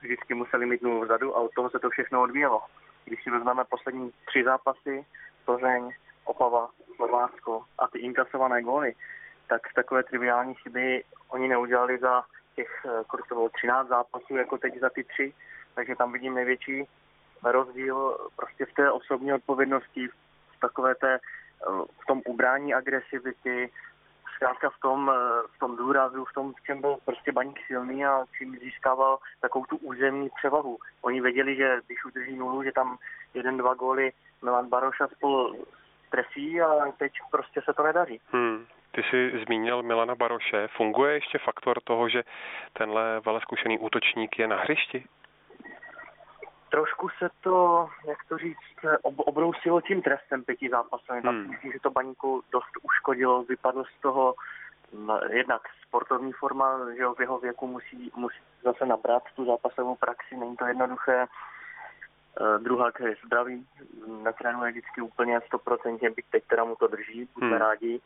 [0.00, 2.62] vždycky museli mít nulu vzadu a od toho se to všechno odvíjelo.
[3.04, 5.06] Když si vezmeme poslední tři zápasy,
[5.44, 5.92] Plzeň,
[6.24, 8.94] Opava, Slovácko a ty inkasované góly,
[9.48, 12.24] tak takové triviální chyby oni neudělali za
[12.56, 15.32] těch, eh, kolik to bylo, 13 zápasů, jako teď za ty tři,
[15.74, 16.88] takže tam vidím největší
[17.44, 20.08] rozdíl prostě v té osobní odpovědnosti,
[20.56, 21.20] v takové té, eh,
[22.02, 23.70] v tom ubrání agresivity,
[24.34, 28.06] zkrátka v tom, eh, v tom důrazu, v tom, v čem byl prostě baník silný
[28.06, 30.78] a čím získával takovou tu územní převahu.
[31.02, 32.98] Oni věděli, že když udrží nulu, že tam
[33.34, 35.64] jeden, dva góly Milan Baroša spolu
[36.10, 38.20] trefí a teď prostě se to nedaří.
[38.32, 38.66] Hmm.
[38.98, 40.68] Ty jsi zmínil Milana Baroše.
[40.68, 42.24] Funguje ještě faktor toho, že
[42.72, 45.04] tenhle veleskušený útočník je na hřišti?
[46.70, 51.12] Trošku se to, jak to říct, ob, obrousilo tím trestem pěti zápasů.
[51.12, 51.50] Hmm.
[51.50, 54.34] Myslím, že to baníku dost uškodilo, vypadlo z toho
[54.92, 60.36] no, jednak sportovní forma, že v jeho věku musí, musí zase nabrat tu zápasovou praxi,
[60.36, 61.26] není to jednoduché.
[62.40, 63.66] Uh, druhá je zdravý,
[64.22, 67.58] netrénuje vždycky úplně 100%, byť teď teda mu to drží, buďme hmm.
[67.58, 68.00] rádi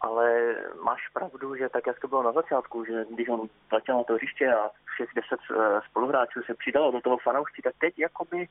[0.00, 4.04] ale máš pravdu, že tak, jak to bylo na začátku, že když on začal na
[4.04, 8.48] to hřiště a všech deset eh, spoluhráčů se přidalo do toho fanoušci, tak teď jakoby,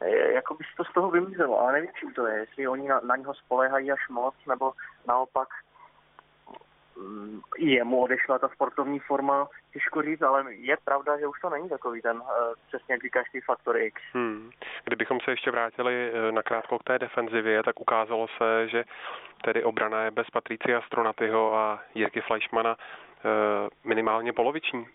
[0.00, 3.00] eh, jakoby se to z toho vymizelo, ale nevím, čím to je, jestli oni na,
[3.00, 4.72] na něho spolehají až moc, nebo
[5.06, 5.48] naopak
[7.58, 12.02] jemu odešla ta sportovní forma, těžko říct, ale je pravda, že už to není takový
[12.02, 14.02] ten, eh, přesně jak říkáš, faktor X.
[14.12, 14.50] Hmm.
[14.84, 18.84] Kdybychom se ještě vrátili eh, na krátko k té defenzivě, tak ukázalo se, že
[19.44, 24.86] tedy obrana je bez Patricia Stronatyho a Jirky Fleischmana eh, minimálně poloviční.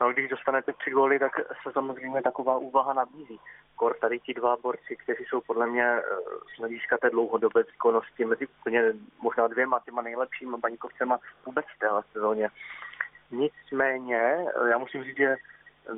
[0.00, 1.32] No, když dostanete tři góly, tak
[1.62, 3.40] se samozřejmě taková úvaha nabízí.
[3.76, 6.02] Kor tady ti dva borci, kteří jsou podle mě eh,
[6.54, 8.82] z hlediska té dlouhodobé výkonnosti mezi úplně
[9.22, 12.48] možná dvěma těma nejlepšíma baníkovcema vůbec v téhle sezóně.
[13.30, 15.36] Nicméně, eh, já musím říct, že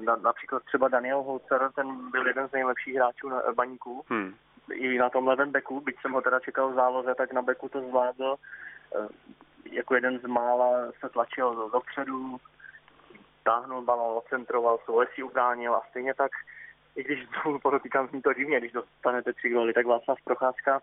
[0.05, 4.05] na, například třeba Daniel Holzer, ten byl jeden z nejlepších hráčů na baníku.
[4.09, 4.35] Hmm.
[4.73, 7.69] I na tom levém beku, byť jsem ho teda čekal v záloze, tak na beku
[7.69, 8.37] to zvládl.
[8.97, 9.09] Eh,
[9.71, 12.37] jako jeden z mála se tlačil dopředu,
[13.43, 16.33] táhnul balon, ocentroval, svoje si ubránil a stejně tak,
[16.97, 20.81] i když znovu podotýkám, zní to divně, když dostanete tři góly, tak Václav Procházka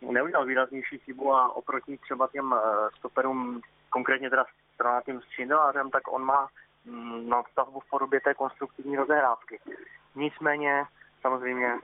[0.00, 4.44] neudělal výraznější chybu a oproti třeba těm eh, stoperům, konkrétně teda
[4.74, 6.48] stranatým střídelářem, tak on má
[6.84, 9.60] mm, na stavbu v podobě té konstruktivní rozehrávky.
[10.14, 10.84] Nicméně,
[11.20, 11.78] samozřejmě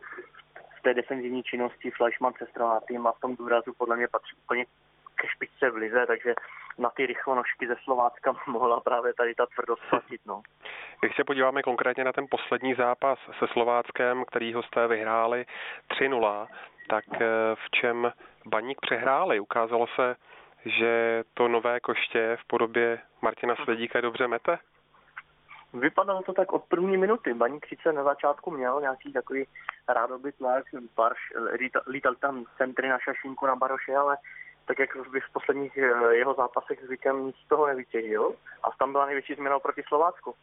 [0.79, 4.65] v té defenzivní činnosti Fleischmann se stranatým a v tom důrazu podle mě patří úplně
[5.15, 6.35] ke špičce v lize, takže
[6.79, 10.21] na ty rychlonožky ze Slovácka mohla právě tady ta tvrdost platit.
[10.27, 10.43] No.
[11.01, 15.47] Když se podíváme konkrétně na ten poslední zápas se Slováckem, který hosté vyhráli
[15.91, 16.47] 3-0,
[16.89, 18.13] tak eh, v čem
[18.47, 19.41] baník přehráli?
[19.41, 20.17] Ukázalo se,
[20.65, 24.59] že to nové koště v podobě Martina Sledíka dobře mete?
[25.75, 27.35] Vypadalo to tak od první minuty.
[27.35, 29.47] Baník sice na začátku měl nějaký takový
[29.89, 30.65] rádoby tlak,
[30.95, 31.19] parš,
[31.89, 34.17] lítal tam centry na šašínku na Baroše, ale
[34.65, 39.07] tak jak v posledních eh, jeho zápasech zvykem nic z toho nevytěžil a tam byla
[39.07, 40.35] největší změna proti Slovácku.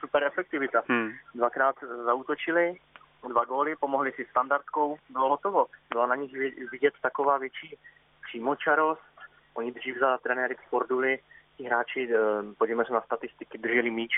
[0.00, 0.82] Super efektivita.
[0.88, 1.10] Hmm.
[1.34, 2.76] Dvakrát zautočili,
[3.28, 5.66] dva góly, pomohli si standardkou, bylo hotovo.
[5.90, 6.32] Byla na nich
[6.70, 7.78] vidět taková větší
[8.28, 9.02] přímočarost.
[9.54, 11.18] Oni dřív za trenéry Sporduli,
[11.56, 12.18] ti hráči, eh,
[12.58, 14.12] podívejme se na statistiky, drželi míč,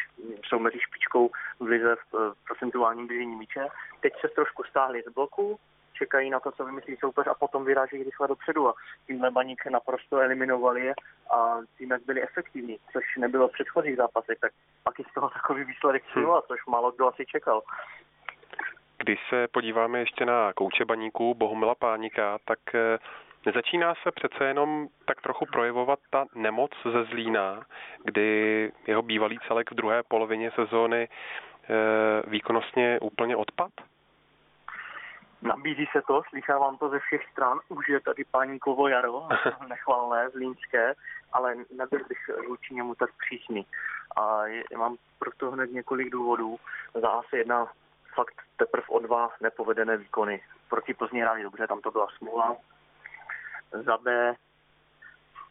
[0.48, 1.30] jsou mezi špičkou
[1.60, 3.66] v lize v eh, procentuálním držení míče.
[4.00, 5.58] Teď se trošku stáhli z bloku,
[6.00, 8.68] čekají na to, co vymyslí soupeř a potom vyráží rychle dopředu.
[8.68, 8.74] A
[9.06, 10.92] tímhle baník naprosto eliminovali
[11.36, 14.52] a tím, jak byli efektivní, což nebylo v předchozích zápasech, tak
[14.84, 16.26] pak je z toho takový výsledek 3 hmm.
[16.48, 17.62] což málo kdo asi čekal.
[18.98, 22.98] Když se podíváme ještě na kouče baníků Bohumila Pánika, tak eh,
[23.46, 27.62] Nezačíná se přece jenom tak trochu projevovat ta nemoc ze Zlína,
[28.04, 33.70] kdy jeho bývalý celek v druhé polovině sezóny eh, výkonnostně úplně odpad?
[35.42, 39.28] Nabízí se to, slychávám to ze všech stran, už je tady páníkovo jaro,
[39.68, 40.94] nechvalné, zlínské,
[41.32, 43.66] ale nebyl bych vůči němu tak přísný.
[44.16, 46.56] A je, mám proto hned několik důvodů.
[47.00, 47.72] Za asi jedna
[48.14, 50.42] fakt teprve o dva nepovedené výkony.
[50.68, 52.56] Proti Plzni hráli dobře, tam to byla smůla.
[53.72, 54.34] Za B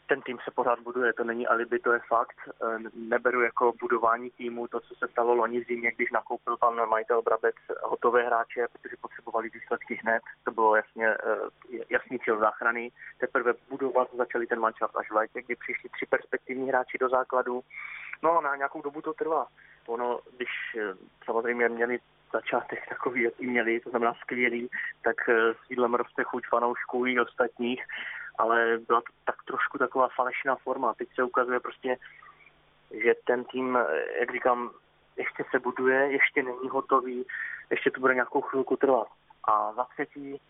[0.10, 2.38] ten tým se pořád buduje, to není alibi, to je fakt.
[2.48, 7.22] Eh, neberu jako budování týmu to, co se stalo loni zimě, když nakoupil pan majitel
[7.22, 10.24] Brabec hotové hráče, protože potřebovali výsledky hned.
[10.44, 12.92] To bylo jasně, eh, jasný cíl záchrany.
[13.20, 17.62] Teprve budovat začali ten mančaft až v létě, kdy přišli tři perspektivní hráči do základu.
[18.24, 19.48] No a na nějakou dobu to trvá.
[19.88, 20.94] Ono, když eh,
[21.26, 22.00] samozřejmě měli
[22.34, 24.70] začátek takový, jaký měli, to znamená skvělý,
[25.02, 27.84] tak s sídlem roste chuť fanoušků i ostatních
[28.40, 30.94] ale byla to tak trošku taková falešná forma.
[30.94, 31.98] Teď se ukazuje prostě,
[33.04, 33.78] že ten tým,
[34.20, 34.72] jak říkám,
[35.16, 37.26] ještě se buduje, ještě není hotový,
[37.70, 39.08] ještě to bude nějakou chvilku trvat.
[39.44, 40.42] A za třetí,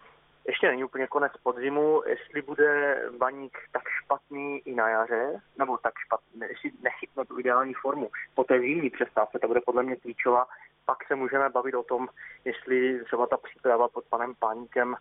[0.47, 5.93] ještě není úplně konec podzimu, jestli bude baník tak špatný i na jaře, nebo tak
[6.05, 8.09] špatný, jestli nechytne tu ideální formu.
[8.35, 10.47] Po té zimní přestávce, to bude podle mě klíčová,
[10.85, 12.07] pak se můžeme bavit o tom,
[12.45, 14.95] jestli třeba ta příprava pod panem Páníkem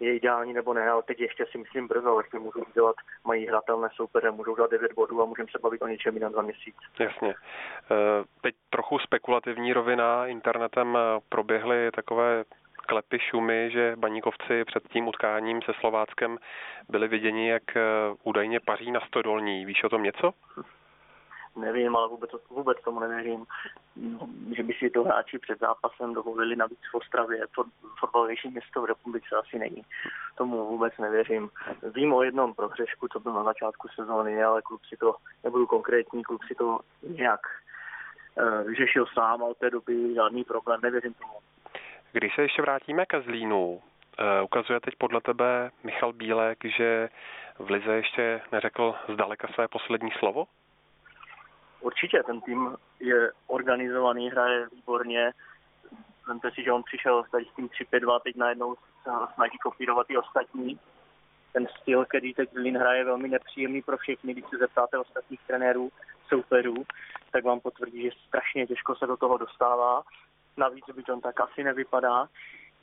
[0.00, 3.88] je ideální nebo ne, ale teď ještě si myslím brzo, jestli můžou dělat, mají hratelné
[3.94, 6.76] soupeře, můžou dát 9 bodů a můžeme se bavit o něčem jiném za měsíc.
[6.98, 7.34] Jasně.
[7.90, 10.26] Eh, teď trochu spekulativní rovina.
[10.26, 12.44] Internetem eh, proběhly takové
[12.86, 16.38] klepy, šumy, že baníkovci před tím utkáním se Slováckem
[16.88, 17.80] byli viděni, jak eh,
[18.22, 19.66] údajně paří na stodolní.
[19.66, 20.32] Víš o tom něco?
[21.56, 23.46] Nevím, ale vůbec, vůbec tomu nevěřím,
[24.56, 27.40] že by si to hráči před zápasem dovolili navíc v Ostravě,
[28.00, 29.82] fotbalovější město v republice asi není.
[30.36, 31.50] Tomu vůbec nevěřím.
[31.94, 36.22] Vím o jednom prohřešku, co byl na začátku sezóny, ale klub si to, nebudu konkrétní,
[36.22, 37.40] klub si to nějak
[38.34, 41.32] uh, vyřešil sám a od té doby žádný problém, nevěřím tomu.
[42.12, 43.80] Když se ještě vrátíme ke Zlínu, uh,
[44.44, 47.08] ukazuje teď podle tebe Michal Bílek, že
[47.58, 50.46] v Lize ještě neřekl zdaleka své poslední slovo?
[51.86, 55.32] Určitě, ten tým je organizovaný, hraje výborně.
[56.28, 58.74] Vemte si, že on přišel tady s tím 3-5-2, teď najednou
[59.34, 60.78] snaží kopírovat i ostatní.
[61.52, 64.32] Ten styl, který teď Zlín hraje, je velmi nepříjemný pro všechny.
[64.32, 65.90] Když se zeptáte ostatních trenérů,
[66.28, 66.74] souperů,
[67.32, 70.02] tak vám potvrdí, že strašně těžko se do toho dostává.
[70.56, 72.28] Navíc by to tak asi nevypadá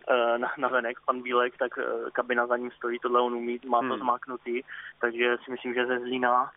[0.10, 3.60] eh, na, na venek, pan Bílek, tak eh, kabina za ním stojí, tohle on umí,
[3.66, 4.00] má to hmm.
[4.00, 4.62] zmáknutý,
[5.02, 6.52] takže si myslím, že ze Zlína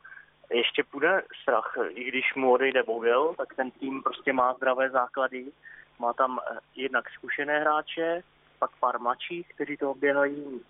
[0.50, 1.76] ještě půjde strach.
[1.88, 5.46] I když mu odejde Bogel, tak ten tým prostě má zdravé základy.
[5.98, 8.22] Má tam eh, jednak zkušené hráče,
[8.58, 10.60] pak pár mladších, kteří to oběhají.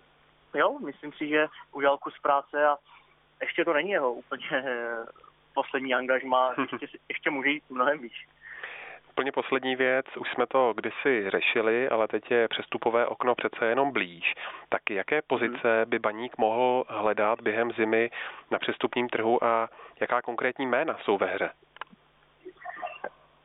[0.53, 2.77] Jo, myslím si, že udělal kus práce a
[3.41, 5.05] ještě to není jeho úplně eh,
[5.53, 8.13] poslední angažma, ještě, ještě může jít mnohem víc
[9.17, 13.91] úplně poslední věc, už jsme to kdysi řešili, ale teď je přestupové okno přece jenom
[13.91, 14.35] blíž.
[14.69, 18.11] Tak jaké pozice by baník mohl hledat během zimy
[18.51, 21.49] na přestupním trhu a jaká konkrétní jména jsou ve hře?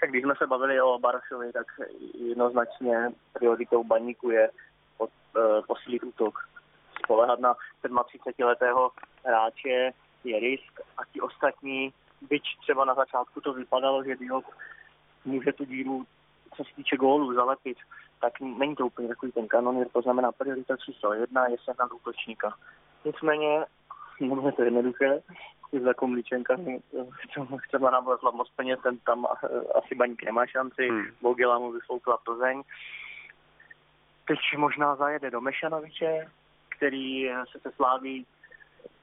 [0.01, 1.67] Tak když jsme se bavili o Barašovi, tak
[2.15, 4.51] jednoznačně prioritou baníku je
[4.99, 6.35] pod, uh, posílit útok.
[7.05, 7.55] Spolehat na
[7.85, 8.91] 37-letého
[9.25, 9.91] hráče
[10.25, 14.45] je risk a ti ostatní, byť třeba na začátku to vypadalo, že Diop
[15.25, 16.05] může tu díru,
[16.57, 17.79] co se týče gólů, zalepit,
[18.21, 22.55] tak není to úplně takový ten kanonir, to znamená priorita číslo jedna je sehnat útočníka.
[23.05, 23.65] Nicméně,
[24.21, 25.23] je to jednoduché,
[25.85, 26.81] za komličenkami
[27.59, 29.27] chceme nabrat moc peněz, ten tam
[29.75, 31.07] asi baník nemá šanci, hmm.
[31.21, 32.63] Bogela mu vyfoukla Plzeň.
[34.27, 36.31] Teď možná zajede do Mešanoviče,
[36.69, 38.27] který se se sláví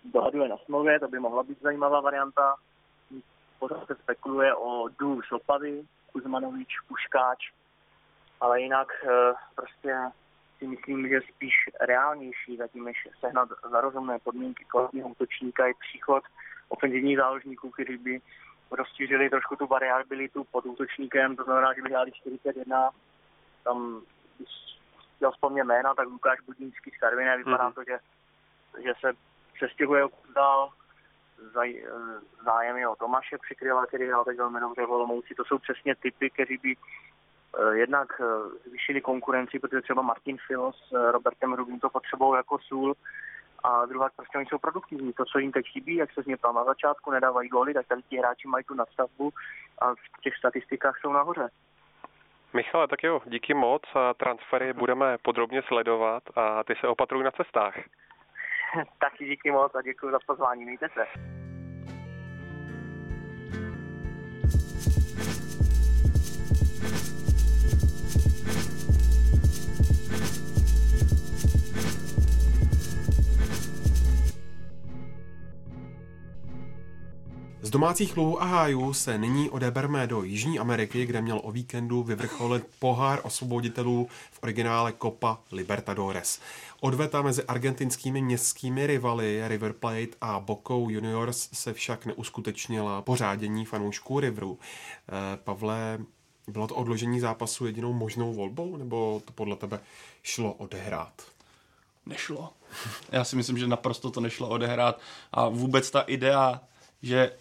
[0.04, 2.56] dohaduje na smlouvě, to by mohla být zajímavá varianta.
[3.60, 7.52] Pořád se spekuluje o Dů Šopavy, Kuzmanovič, Puškáč,
[8.42, 9.96] ale jinak eh, prostě
[10.58, 16.24] si myslím, že spíš reálnější zatím, než sehnat za rozumné podmínky kvalitního útočníka je příchod
[16.70, 18.22] ofenzivních záložníků, kteří by
[18.72, 22.90] rozšířili trošku tu variabilitu pod útočníkem, to znamená, že by hráli 41,
[23.64, 24.02] tam,
[24.38, 24.50] když
[25.16, 27.74] chtěl vzpomnět jména, tak Lukáš Budínský z Karviné, vypadá mm-hmm.
[27.74, 28.00] to, že,
[28.84, 29.14] že se
[29.54, 30.04] přestěhuje
[30.36, 30.70] dál,
[31.54, 31.84] zaj,
[32.46, 35.36] zájem je o Tomáše Přikryla, který hrál teď velmi dobře v Olomouci.
[35.36, 38.26] To jsou přesně typy, kteří by eh, jednak eh,
[38.70, 42.94] zvýšili konkurenci, protože třeba Martin Filo s eh, Robertem Rubím to potřebou jako sůl
[43.64, 45.14] a druhá prostě oni jsou produktivní.
[45.14, 48.02] To, co jim teď chybí, jak se z ptal na začátku, nedávají góly, tak tady
[48.02, 49.32] ti hráči mají tu nadstavbu
[49.82, 51.50] a v těch statistikách jsou nahoře.
[52.54, 57.32] Michale, tak jo, díky moc a transfery budeme podrobně sledovat a ty se opatruj na
[57.32, 57.76] cestách.
[59.00, 60.66] Taky díky moc a děkuji za pozvání.
[60.66, 61.39] Mějte se.
[77.70, 82.04] Z domácích klubů a hájů se nyní odeberme do Jižní Ameriky, kde měl o víkendu
[82.04, 86.40] vyvrcholit pohár osvoboditelů v originále Copa Libertadores.
[86.80, 94.20] Odveta mezi argentinskými městskými rivaly River Plate a Bocou Juniors se však neuskutečnila pořádění fanoušků
[94.20, 94.60] Riveru.
[94.60, 96.00] Eh, Pavle,
[96.48, 99.80] bylo to odložení zápasu jedinou možnou volbou, nebo to podle tebe
[100.24, 101.14] šlo odehrát?
[102.06, 102.50] Nešlo.
[103.12, 105.00] Já si myslím, že naprosto to nešlo odehrát
[105.32, 106.62] a vůbec ta idea,
[107.02, 107.32] že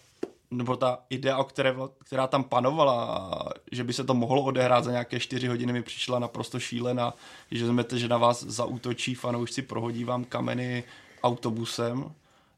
[0.51, 3.31] nebo ta idea, o které, která tam panovala,
[3.71, 7.13] že by se to mohlo odehrát za nějaké čtyři hodiny, mi přišla naprosto šílená,
[7.51, 10.83] že vezmete, že na vás zautočí fanoušci, prohodí vám kameny
[11.23, 12.05] autobusem,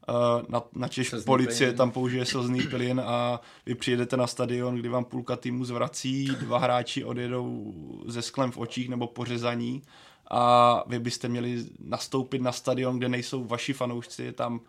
[0.08, 0.12] eh,
[0.48, 4.88] na, na Češ slzný policie tam použije slzný plyn a vy přijedete na stadion, kdy
[4.88, 7.74] vám půlka týmu zvrací, dva hráči odjedou
[8.06, 9.82] ze sklem v očích nebo pořezaní
[10.30, 14.60] a vy byste měli nastoupit na stadion, kde nejsou vaši fanoušci, je tam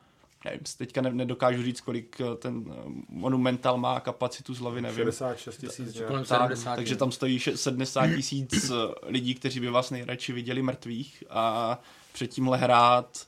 [0.46, 4.98] nevím, teďka ne, nedokážu říct, kolik eh, ten eh, Monumental má kapacitu z hlavy, nevím.
[5.12, 8.74] 66 tisíc, tak, takže tam stojí 70 tisíc eh,
[9.04, 11.80] lidí, kteří by vás nejradši viděli mrtvých a
[12.14, 13.28] před tímhle hrát.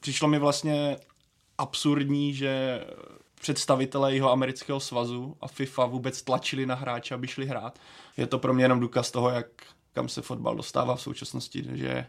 [0.00, 0.96] Přišlo mi vlastně
[1.58, 2.84] absurdní, že
[3.40, 7.78] představitelé jeho amerického svazu a FIFA vůbec tlačili na hráče, aby šli hrát.
[8.16, 9.46] Je to pro mě jenom důkaz toho, jak
[9.92, 12.06] kam se fotbal dostává v současnosti, že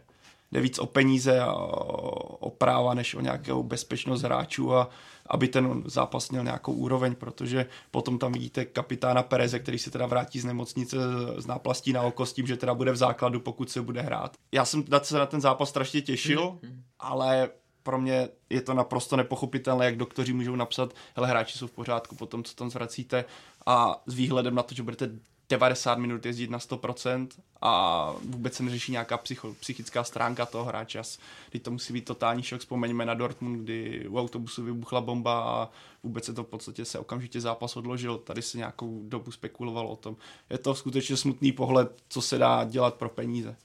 [0.52, 4.88] jde víc o peníze a o práva, než o nějakou bezpečnost hráčů a
[5.26, 10.06] aby ten zápas měl nějakou úroveň, protože potom tam vidíte kapitána Pereze, který se teda
[10.06, 10.96] vrátí z nemocnice
[11.36, 14.36] z náplastí na oko s tím, že teda bude v základu, pokud se bude hrát.
[14.52, 16.80] Já jsem se na ten zápas strašně těšil, mm-hmm.
[16.98, 17.48] ale
[17.82, 22.16] pro mě je to naprosto nepochopitelné, jak doktoři můžou napsat, hele, hráči jsou v pořádku
[22.16, 23.24] po tom, co tam zvracíte
[23.66, 25.10] a s výhledem na to, že budete
[25.48, 27.28] 90 minut jezdit na 100%
[27.60, 31.02] a vůbec se neřeší nějaká psycho, psychická stránka toho hráče.
[31.50, 32.60] Teď to musí být totální šok.
[32.60, 35.70] Vzpomeňme na Dortmund, kdy u autobusu vybuchla bomba a
[36.02, 38.18] vůbec se to v podstatě se okamžitě zápas odložil.
[38.18, 40.16] Tady se nějakou dobu spekulovalo o tom.
[40.50, 43.56] Je to skutečně smutný pohled, co se dá dělat pro peníze.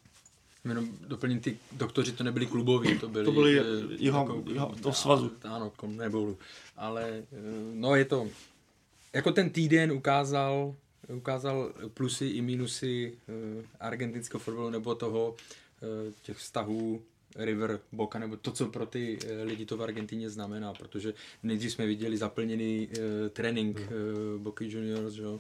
[0.66, 3.26] Jenom doplním, ty doktoři to nebyli kluboví, to byli...
[3.26, 3.64] To byli eh,
[3.98, 5.32] jeho, jako, jeho to svazu.
[5.44, 6.38] Ano, nebylu.
[6.78, 7.26] Ale eh,
[7.74, 8.28] no je to...
[9.14, 10.76] Jako ten týden ukázal,
[11.14, 17.02] ukázal plusy i minusy uh, argentinského fotbalu nebo toho uh, těch vztahů
[17.36, 21.72] River Boca, nebo to, co pro ty uh, lidi to v Argentině znamená, protože nejdřív
[21.72, 22.94] jsme viděli zaplněný uh,
[23.30, 25.40] trénink uh, Boca Juniors, že jo,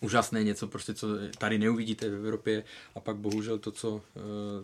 [0.00, 1.08] úžasné něco, prostě, co
[1.38, 2.64] tady neuvidíte v Evropě
[2.94, 4.02] a pak bohužel to, co,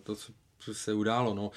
[0.03, 0.17] to,
[0.59, 1.35] co se událo.
[1.35, 1.51] No.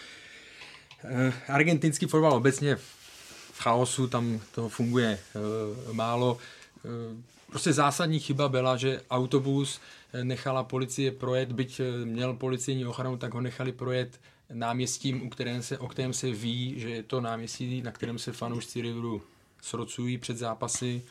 [1.48, 5.20] Argentinský fotbal obecně v chaosu, tam toho funguje
[5.92, 6.38] málo
[7.56, 9.80] prostě zásadní chyba byla, že autobus
[10.14, 14.20] eh, nechala policie projet, byť eh, měl policejní ochranu, tak ho nechali projet
[14.54, 18.32] náměstím, u kterém se, o kterém se ví, že je to náměstí, na kterém se
[18.32, 19.22] fanoušci Riveru
[19.62, 21.02] srocují před zápasy.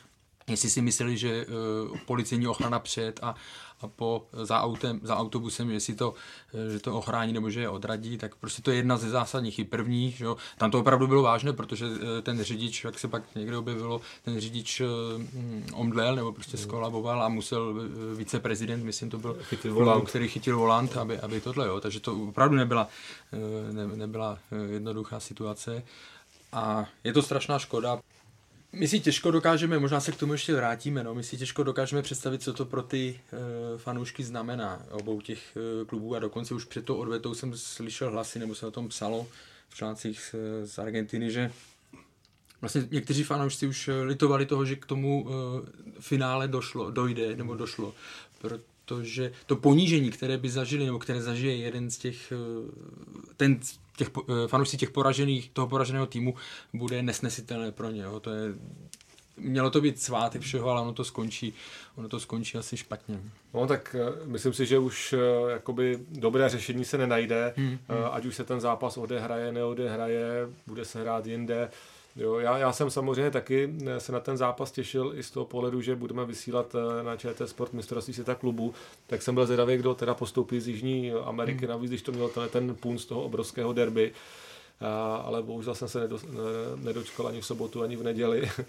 [0.49, 3.35] Jestli si mysleli, že uh, policejní ochrana před a,
[3.81, 6.13] a po, za, autem, za autobusem, jestli to,
[6.53, 9.59] eh, že to ochrání nebo že je odradí, tak prostě to je jedna ze zásadních
[9.59, 10.17] i prvních.
[10.17, 10.37] Že jo.
[10.57, 14.39] Tam to opravdu bylo vážné, protože eh, ten řidič, jak se pak někde objevilo, ten
[14.39, 14.81] řidič
[15.17, 17.75] mm, omdlel nebo prostě skolaboval a musel
[18.15, 20.09] viceprezident, myslím, to byl, chytil volant.
[20.09, 21.79] který chytil volant, aby, aby tohle, jo.
[21.79, 22.87] takže to opravdu nebyla,
[23.71, 24.39] ne, nebyla
[24.71, 25.83] jednoduchá situace.
[26.51, 27.99] A je to strašná škoda.
[28.75, 32.01] My si těžko dokážeme, možná se k tomu ještě vrátíme, no, my si těžko dokážeme
[32.01, 33.39] představit, co to pro ty uh,
[33.77, 36.15] fanoušky znamená obou těch uh, klubů.
[36.15, 39.27] A dokonce už před tou odvetou jsem slyšel hlasy, nebo se o tom psalo
[39.69, 41.51] v článcích z, z Argentiny, že
[42.61, 45.31] vlastně někteří fanoušci už litovali toho, že k tomu uh,
[45.99, 47.93] finále došlo, dojde, nebo došlo,
[48.41, 52.33] protože to ponížení, které by zažili, nebo které zažije jeden z těch,
[53.37, 53.59] ten
[53.95, 56.35] těch eh, fanoušci těch poražených, toho poraženého týmu
[56.73, 58.01] bude nesnesitelné pro ně.
[58.01, 58.19] Jo.
[58.19, 58.53] To je,
[59.37, 61.53] mělo to být svátek všeho, ale ono to skončí,
[61.95, 63.19] ono to skončí asi špatně.
[63.53, 67.79] No tak eh, myslím si, že už eh, jakoby dobré řešení se nenajde, hmm, hmm.
[68.11, 71.69] ať už se ten zápas odehraje, neodehraje, bude se hrát jinde.
[72.15, 75.45] Jo, já, já jsem samozřejmě taky eh, se na ten zápas těšil i z toho
[75.45, 78.73] pohledu, že budeme vysílat eh, na ČT Sport mistrovství světa klubu,
[79.07, 81.69] tak jsem byl zvědavý, kdo teda postoupí z Jižní Ameriky, hmm.
[81.69, 84.13] navíc když to měl ten, ten půn z toho obrovského derby,
[84.81, 88.51] a, ale bohužel jsem se nedo, ne, nedočkal ani v sobotu, ani v neděli.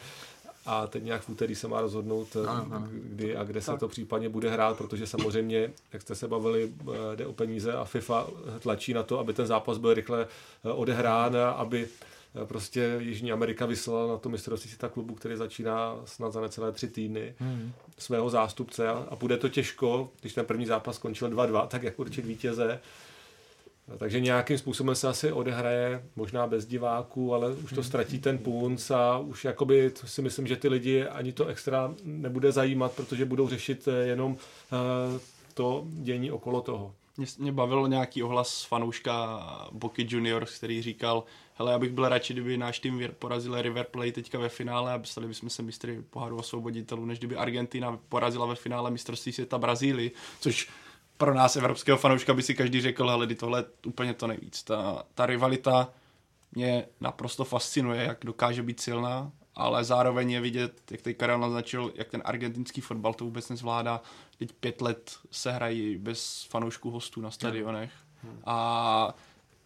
[0.68, 2.88] A teď nějak v úterý se má rozhodnout, ano.
[2.90, 6.72] kdy a kde se to případně bude hrát, protože samozřejmě, jak jste se bavili,
[7.14, 8.26] jde o peníze a FIFA
[8.60, 10.26] tlačí na to, aby ten zápas byl rychle
[10.62, 16.32] odehrán, aby Eh, prostě Jižní Amerika vyslala na to mistrovství světa klubu, který začíná snad
[16.32, 17.72] za necelé tři týdny, hmm.
[17.98, 21.98] svého zástupce a, a bude to těžko, když ten první zápas skončil 2-2, tak jak
[21.98, 22.80] určit vítěze.
[23.98, 28.90] Takže nějakým způsobem se asi odehraje, možná bez diváků, ale už to ztratí ten punc
[28.90, 33.48] a už jakoby si myslím, že ty lidi ani to extra nebude zajímat, protože budou
[33.48, 34.36] řešit jenom
[35.54, 36.94] to dění okolo toho.
[37.16, 39.40] Mě, mě bavil nějaký ohlas fanouška
[39.72, 41.24] Boky Juniors, který říkal,
[41.54, 45.00] hele, já bych byl radši, kdyby náš tým porazil River Plate teďka ve finále a
[45.04, 50.12] stali bychom se mistry poháru osvoboditelů, než kdyby Argentina porazila ve finále mistrovství světa Brazílii,
[50.40, 50.68] což
[51.16, 54.62] pro nás evropského fanouška by si každý řekl, hele, tohle úplně to nejvíc.
[54.62, 55.92] Ta, ta rivalita
[56.52, 61.92] mě naprosto fascinuje, jak dokáže být silná, ale zároveň je vidět, jak tady Karel naznačil,
[61.94, 64.00] jak ten argentinský fotbal to vůbec nezvládá.
[64.38, 67.90] Teď pět let se hrají bez fanoušků hostů na stadionech.
[68.46, 69.14] A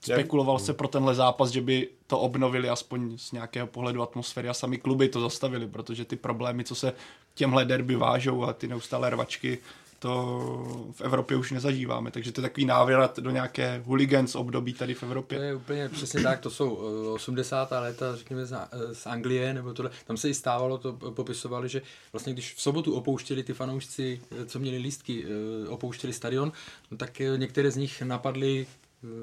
[0.01, 4.55] spekuloval se pro tenhle zápas, že by to obnovili aspoň z nějakého pohledu atmosféry a
[4.55, 6.93] sami kluby to zastavili, protože ty problémy, co se
[7.35, 9.59] těmhle derby vážou a ty neustále rvačky,
[10.01, 14.95] to v Evropě už nezažíváme, takže to je takový návrat do nějaké hooligans období tady
[14.95, 15.39] v Evropě.
[15.39, 16.75] To je úplně přesně tak, to jsou
[17.15, 17.73] 80.
[17.73, 18.57] Eh, léta, řekněme z,
[18.93, 19.91] z Anglie nebo tohle.
[20.07, 21.83] Tam se i stávalo, to popisovali, že
[22.13, 26.53] vlastně když v sobotu opouštěli ty fanoušci, eh, co měli lístky, eh, opouštěli stadion,
[26.91, 28.67] no tak některé z nich napadli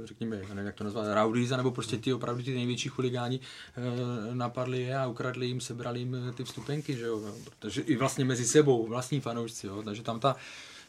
[0.03, 3.39] řekněme, nevím, jak to nazvat, rowdies, nebo prostě ty opravdu ty největší chuligáni
[4.33, 8.45] napadli je a ukradli jim, sebrali jim ty vstupenky, že jo, protože i vlastně mezi
[8.45, 10.35] sebou, vlastní fanoušci, jo, takže tam ta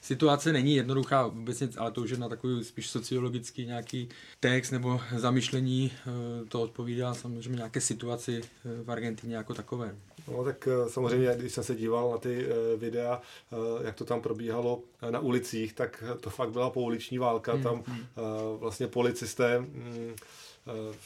[0.00, 4.08] situace není jednoduchá vůbec nic, ale to už je na takový spíš sociologický nějaký
[4.40, 9.96] text nebo zamyšlení, eh, to odpovídá samozřejmě nějaké situaci eh, v Argentině jako takové.
[10.30, 12.46] No tak eh, samozřejmě, když jsem se díval na ty
[12.76, 13.20] videa,
[13.84, 17.62] jak to tam probíhalo na ulicích, tak to fakt byla pouliční válka, hmm.
[17.62, 18.06] tam hmm.
[18.58, 20.14] vlastně policisté mm,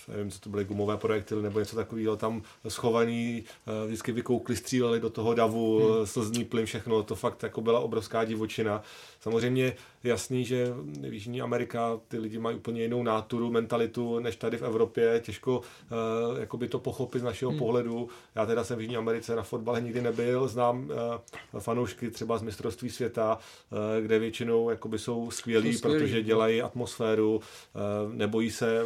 [0.09, 5.01] nevím, co to byly gumové projekty nebo něco takového, tam schovaný, eh, vždycky vykoukli, stříleli
[5.01, 6.07] do toho davu, hmm.
[6.07, 8.83] slzný plyn, všechno, to fakt jako byla obrovská divočina.
[9.21, 9.75] Samozřejmě
[10.05, 14.63] jasný, že v Jižní Amerika ty lidi mají úplně jinou náturu, mentalitu než tady v
[14.63, 17.59] Evropě, těžko uh, jakoby to pochopit z našeho hmm.
[17.59, 18.09] pohledu.
[18.35, 20.91] Já teda jsem v Jižní Americe na fotbale nikdy nebyl, znám
[21.55, 23.39] uh, fanoušky třeba z mistrovství světa,
[23.71, 28.81] uh, kde většinou jakoby jsou skvělí, jsou skvělí, protože dělají atmosféru, uh, nebojí se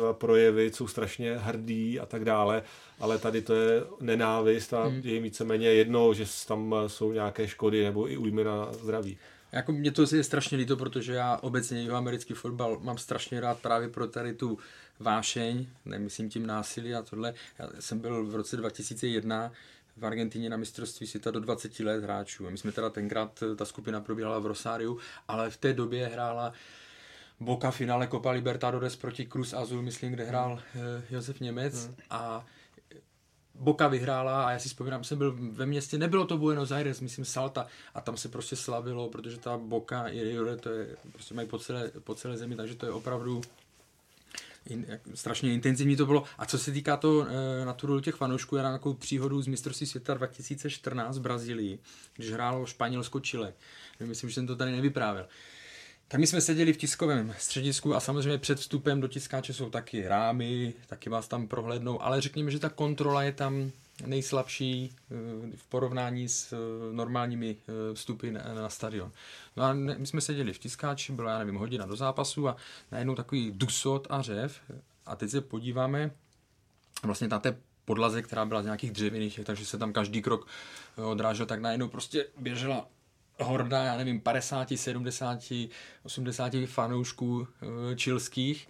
[0.66, 2.62] projevit, jsou strašně hrdí a tak dále,
[3.01, 5.01] ale tady to je nenávist a hmm.
[5.05, 9.18] je jim víceméně jedno, že tam jsou nějaké škody nebo i újmy na zdraví.
[9.52, 13.88] Jako mě to je strašně líto, protože já obecně americký fotbal mám strašně rád právě
[13.88, 14.59] pro tady tu
[15.01, 17.34] vášeň, nemyslím tím násilí a tohle.
[17.59, 19.52] Já jsem byl v roce 2001
[19.97, 22.51] v Argentině na mistrovství světa do 20 let hráčů.
[22.51, 24.98] My jsme teda tenkrát, ta skupina probíhala v Rosáriu,
[25.28, 26.52] ale v té době hrála
[27.40, 31.96] Boca finále Copa Libertadores proti Cruz Azul, myslím, kde hrál eh, Josef Němec hmm.
[32.10, 32.46] a
[33.58, 37.24] Boka vyhrála a já si vzpomínám, jsem byl ve městě, nebylo to Buenos Aires, myslím
[37.24, 41.48] Salta a tam se prostě slavilo, protože ta Boka i Rio, to je, prostě mají
[41.48, 43.40] po celé, po celé zemi, takže to je opravdu
[44.66, 46.24] in, jak, strašně intenzivní to bylo.
[46.38, 49.86] A co se týká toho e, naturu těch fanoušků, já na takovou příhodu z mistrovství
[49.86, 51.78] světa 2014 v Brazílii,
[52.16, 53.52] když hrálo Španělsko-Chile.
[54.00, 55.28] Myslím, že jsem to tady nevyprávěl.
[56.09, 60.09] Tak my jsme seděli v tiskovém středisku a samozřejmě před vstupem do tiskáče jsou taky
[60.09, 63.70] rámy, taky vás tam prohlédnou, ale řekněme, že ta kontrola je tam
[64.07, 66.57] nejslabší eh, v porovnání s eh,
[66.93, 69.12] normálními eh, vstupy na, stadion.
[69.57, 72.57] No a my jsme seděli v tiskáči, byla, já nevím, hodina do zápasu a
[72.93, 74.61] najednou takový dusot a řev
[75.07, 76.11] a teď se podíváme
[77.03, 80.47] vlastně na té podlaze, která byla z nějakých dřevěných, takže se tam každý krok
[80.97, 82.89] odrážel, tak najednou prostě běžela
[83.38, 85.38] horda, já nevím, 50, 70,
[86.02, 87.48] 80 fanoušků
[87.96, 88.68] čilských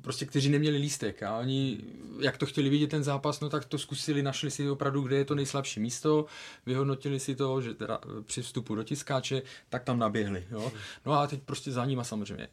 [0.00, 1.78] prostě kteří neměli lístek a oni,
[2.20, 5.24] jak to chtěli vidět ten zápas, no tak to zkusili, našli si opravdu, kde je
[5.24, 6.26] to nejslabší místo,
[6.66, 10.44] vyhodnotili si to, že teda při vstupu do tiskáče, tak tam naběhli.
[10.50, 10.72] Jo?
[11.06, 12.48] No a teď prostě za nima samozřejmě e,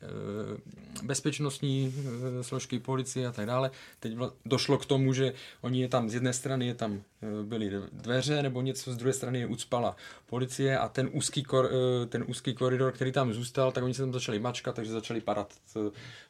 [1.03, 1.93] bezpečnostní
[2.39, 3.71] e, složky, policie a tak dále.
[3.99, 4.13] Teď
[4.45, 7.01] došlo k tomu, že oni je tam z jedné strany je tam
[7.43, 9.95] byly dveře nebo něco, z druhé strany je ucpala
[10.25, 11.69] policie a ten úzký, kor,
[12.09, 15.53] ten úzký koridor, který tam zůstal, tak oni se tam začali mačkat, takže začali padat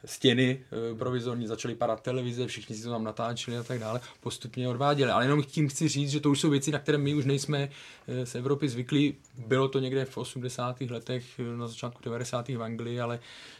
[0.06, 0.64] stěny
[1.06, 5.12] provizorní, začaly padat televize, všichni si to tam natáčeli a tak dále, postupně odváděli.
[5.12, 7.70] Ale jenom tím chci říct, že to už jsou věci, na které my už nejsme
[8.08, 9.16] eh, z Evropy zvyklí.
[9.48, 10.82] Bylo to někde v 80.
[10.82, 12.50] letech, eh, na začátku 90.
[12.50, 13.20] v Anglii, ale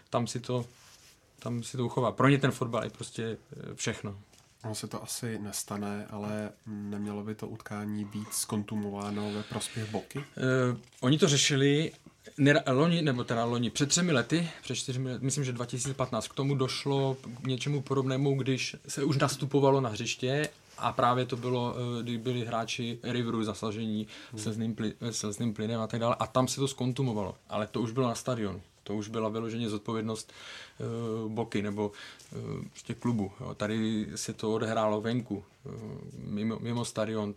[0.10, 0.66] tam si to,
[1.40, 2.12] tam si to uchová.
[2.12, 4.18] Pro ně ten fotbal je prostě eh, všechno.
[4.64, 10.20] Ono se to asi nestane, ale nemělo by to utkání být skontumováno ve prospěch Boky?
[10.20, 10.24] Uh,
[11.02, 11.92] oni to řešili
[12.72, 16.56] loni, nebo teda loni, před třemi lety, před čtyřmi lety, myslím, že 2015, k tomu
[16.56, 22.04] došlo k něčemu podobnému, když se už nastupovalo na hřiště a právě to bylo, eh,
[22.04, 24.42] kdy byli hráči Riveru zasažení hmm.
[24.42, 27.92] slzným, pli, slzným plynem a tak dále a tam se to skontumovalo, ale to už
[27.92, 28.62] bylo na stadionu.
[28.84, 30.34] To už byla vyloženě zodpovědnost
[31.26, 31.92] uh, Boky nebo
[32.36, 33.32] uh, klubu.
[33.40, 33.54] Jo.
[33.54, 35.74] Tady se to odehrálo venku, uh,
[36.24, 37.34] mimo, mimo stadion.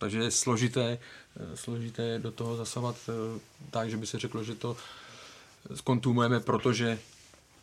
[0.00, 0.98] Takže je složité,
[1.40, 3.40] uh, složité do toho zasahovat uh,
[3.70, 4.76] tak, že by se řeklo, že to
[5.74, 6.98] skontumujeme, protože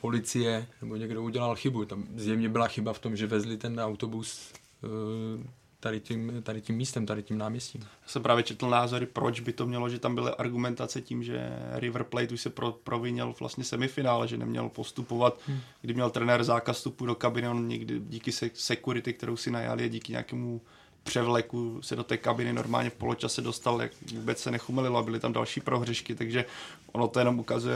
[0.01, 1.85] policie nebo někdo udělal chybu.
[1.85, 4.53] Tam zjevně byla chyba v tom, že vezli ten autobus
[4.83, 5.43] uh,
[5.79, 7.81] tady tím, tady tím místem, tady tím náměstím.
[7.81, 11.49] Já jsem právě četl názory, proč by to mělo, že tam byly argumentace tím, že
[11.73, 15.59] River Plate už se pro, provinil vlastně semifinále, že neměl postupovat, hmm.
[15.81, 20.11] kdy měl trenér zákaz vstupu do kabiny, on někdy díky security, kterou si najali, díky
[20.11, 20.61] nějakému
[21.07, 25.19] převleku se do té kabiny normálně v poločase dostal, jak vůbec se nechumelilo a byly
[25.19, 26.45] tam další prohřešky, takže
[26.91, 27.75] ono to jenom ukazuje,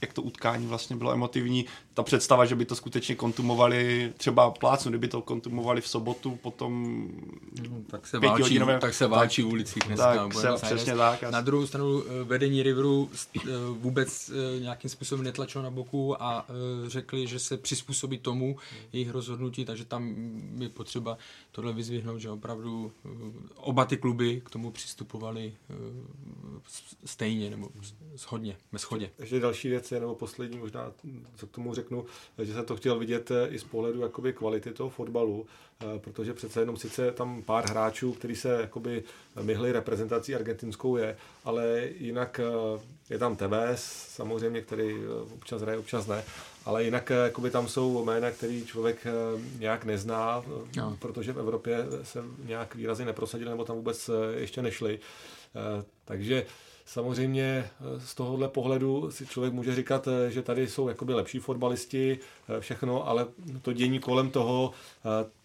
[0.00, 1.66] jak to utkání vlastně bylo emotivní.
[1.98, 7.04] Ta představa, že by to skutečně kontumovali třeba plácnu, kdyby to kontumovali v sobotu, potom
[7.70, 10.28] no, tak se válčí, tak se válčí tak, v ulicích dneska.
[10.28, 11.22] Tak se, přesně tak.
[11.22, 16.46] Na druhou stranu eh, vedení Riveru eh, vůbec eh, nějakým způsobem netlačilo na boku a
[16.86, 18.56] řekli, že se přizpůsobí tomu
[18.92, 20.14] jejich rozhodnutí, takže tam
[20.58, 21.18] je potřeba
[21.52, 22.92] tohle vyzvihnout, že opravdu
[23.56, 25.52] oba ty kluby k tomu přistupovali
[27.04, 27.68] stejně nebo
[28.16, 29.10] shodně ve schodě.
[29.18, 30.92] Ještě další věc je, nebo poslední možná,
[31.36, 32.06] co k tomu řeknu,
[32.38, 35.46] že jsem to chtěl vidět eh, i z pohledu jakoby kvality toho fotbalu,
[35.80, 39.02] eh, protože přece jenom sice tam pár hráčů, kteří se jakoby
[39.42, 44.96] myhli reprezentací argentinskou je, ale jinak eh, je tam Tevez, samozřejmě, který
[45.34, 46.24] občas hraje, občas ne,
[46.64, 49.06] ale jinak jakoby tam jsou jména, který člověk
[49.58, 50.44] nějak nezná,
[50.76, 50.96] no.
[51.00, 54.98] protože v Evropě se nějak výrazně neprosadili, nebo tam vůbec ještě nešli.
[56.04, 56.46] Takže
[56.88, 61.38] Samozřejmě eh, z tohohle pohledu si člověk může říkat, eh, že tady jsou jakoby lepší
[61.38, 63.26] fotbalisti, eh, všechno, ale
[63.62, 64.72] to dění kolem toho,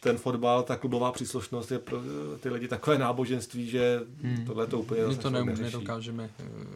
[0.01, 2.01] ten fotbal, ta klubová příslušnost je pro
[2.39, 4.45] ty lidi takové náboženství, že hmm.
[4.45, 6.29] tohle to úplně My to ne, nedokážeme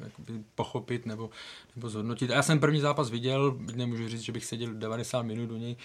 [0.04, 1.30] jakoby, pochopit nebo,
[1.76, 2.30] nebo zhodnotit.
[2.30, 5.76] Já jsem první zápas viděl, nemůžu říct, že bych seděl 90 minut u něj,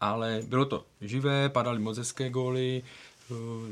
[0.00, 2.82] ale bylo to živé, padaly moc hezké góly,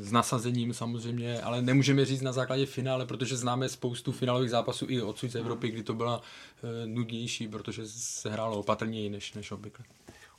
[0.00, 5.02] s nasazením samozřejmě, ale nemůžeme říct na základě finále, protože známe spoustu finálových zápasů i
[5.02, 9.84] odsud z Evropy, kdy to byla eh, nudnější, protože se hrálo opatrněji než, než obvykle.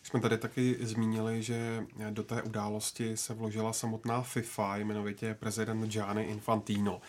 [0.01, 5.87] Už jsme tady taky zmínili, že do té události se vložila samotná FIFA, jmenovitě prezident
[5.87, 7.01] Gianni Infantino.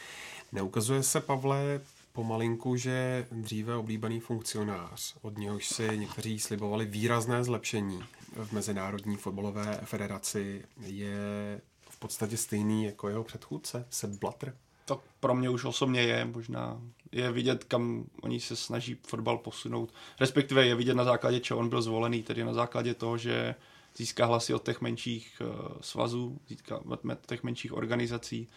[0.53, 1.81] Neukazuje se, Pavle,
[2.12, 8.03] pomalinku, že dříve oblíbený funkcionář, od něhož si někteří slibovali výrazné zlepšení
[8.37, 11.61] v Mezinárodní fotbalové federaci, je
[12.01, 14.57] podstatě stejný jako jeho předchůdce, Sepp Blatter?
[14.85, 16.81] Tak pro mě už osobně je, možná
[17.13, 19.93] je vidět, kam oni se snaží fotbal posunout.
[20.21, 23.55] Respektive je vidět na základě, čeho on byl zvolený, tedy na základě toho, že
[23.97, 28.49] získá hlasy od těch menších uh, svazů, získá od těch menších organizací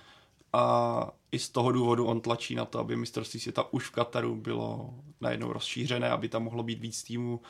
[0.54, 4.36] a i z toho důvodu on tlačí na to, aby mistrovství světa už v Kataru
[4.36, 7.42] bylo najednou rozšířené, aby tam mohlo být víc týmů.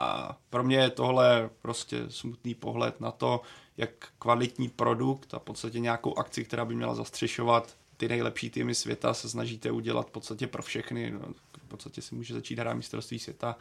[0.00, 3.40] A pro mě je tohle prostě smutný pohled na to,
[3.76, 8.74] jak kvalitní produkt a v podstatě nějakou akci, která by měla zastřešovat ty nejlepší týmy
[8.74, 11.10] světa, se snažíte udělat v podstatě pro všechny.
[11.10, 11.20] No,
[11.64, 13.56] v podstatě si může začít hrát mistrovství světa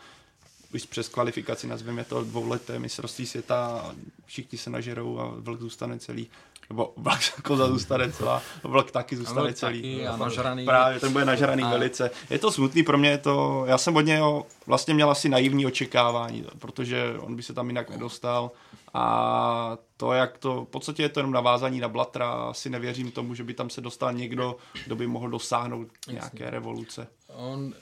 [0.76, 3.91] už přes kvalifikaci, nazveme to dvouleté mistrovství světa,
[4.26, 6.30] všichni se nažerou a vlk zůstane celý.
[6.69, 9.81] Nebo vlk koza zůstane celá, vlk taky zůstane vlk celý.
[9.81, 10.65] Taky a nažraný.
[10.65, 11.69] Právě, ten bude nažraný a...
[11.69, 12.11] velice.
[12.29, 16.45] Je to smutný pro mě, to, já jsem od něho vlastně měl asi naivní očekávání,
[16.59, 18.51] protože on by se tam jinak nedostal.
[18.93, 23.35] A to, jak to, v podstatě je to jenom navázání na Blatra, asi nevěřím tomu,
[23.35, 24.55] že by tam se dostal někdo,
[24.85, 27.07] kdo by mohl dosáhnout nějaké revoluce.
[27.27, 27.73] On,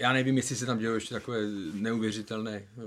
[0.00, 1.38] já nevím, jestli se tam dělo ještě takové
[1.72, 2.82] neuvěřitelné eh,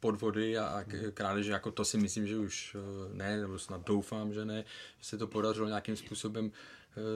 [0.00, 4.44] podvody a krádeže, jako to si myslím, že už eh, ne, nebo snad doufám, že
[4.44, 4.64] ne,
[4.98, 6.50] že se to podařilo nějakým způsobem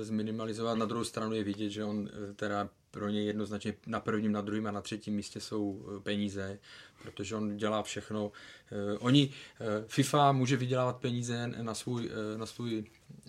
[0.01, 0.79] zminimalizovat.
[0.79, 4.67] Na druhou stranu je vidět, že on teda pro něj jednoznačně na prvním, na druhém
[4.67, 6.59] a na třetím místě jsou peníze
[7.03, 8.33] protože on dělá všechno.
[8.99, 9.31] Oni,
[9.87, 12.85] FIFA může vydělávat peníze na svůj, na svůj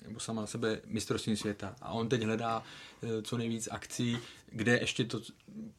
[0.07, 2.63] nebo sama na sebe mistrovství světa a on teď hledá
[3.23, 4.17] co nejvíc akcí,
[4.51, 5.21] kde ještě to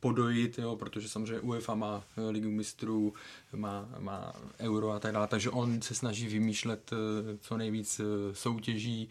[0.01, 3.15] podojit, jo, protože samozřejmě UEFA má ligu mistrů,
[3.53, 6.90] má, má euro a tak dále, takže on se snaží vymýšlet
[7.40, 8.01] co nejvíc
[8.32, 9.09] soutěží,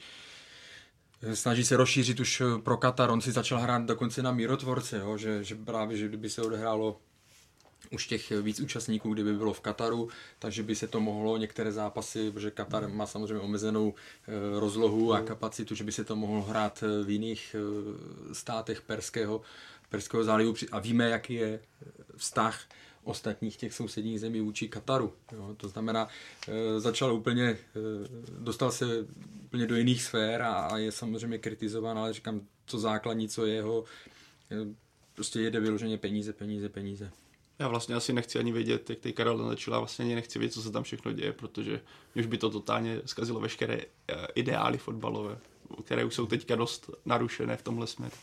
[1.33, 5.43] snaží se rozšířit už pro Katar, on si začal hrát dokonce na mírotvorce, jo, že,
[5.43, 6.99] že právě, že kdyby se odehrálo
[7.91, 11.37] už těch víc účastníků, kdyby bylo v Kataru, takže by se to mohlo.
[11.37, 15.25] Některé zápasy, protože Katar má samozřejmě omezenou eh, rozlohu a mm.
[15.25, 19.41] kapacitu, že by se to mohlo hrát eh, v jiných eh, státech Perského,
[19.89, 20.53] Perského zálivu.
[20.71, 21.59] A víme, jaký je
[22.15, 22.61] vztah
[23.03, 25.13] ostatních těch sousedních zemí vůči Kataru.
[25.31, 25.55] Jo.
[25.57, 26.07] To znamená,
[26.77, 27.57] začal úplně,
[28.39, 29.05] dostal se
[29.43, 33.53] úplně do jiných sfér a, a je samozřejmě kritizován, ale říkám, co základní, co je
[33.53, 33.83] jeho,
[35.15, 37.11] prostě jede vyloženě peníze, peníze, peníze.
[37.59, 40.61] Já vlastně asi nechci ani vědět, jak tady Karel začala, vlastně ani nechci vědět, co
[40.61, 41.81] se tam všechno děje, protože
[42.15, 43.81] už by to totálně zkazilo veškeré
[44.35, 45.37] ideály fotbalové,
[45.83, 48.15] které už jsou teďka dost narušené v tomhle směru.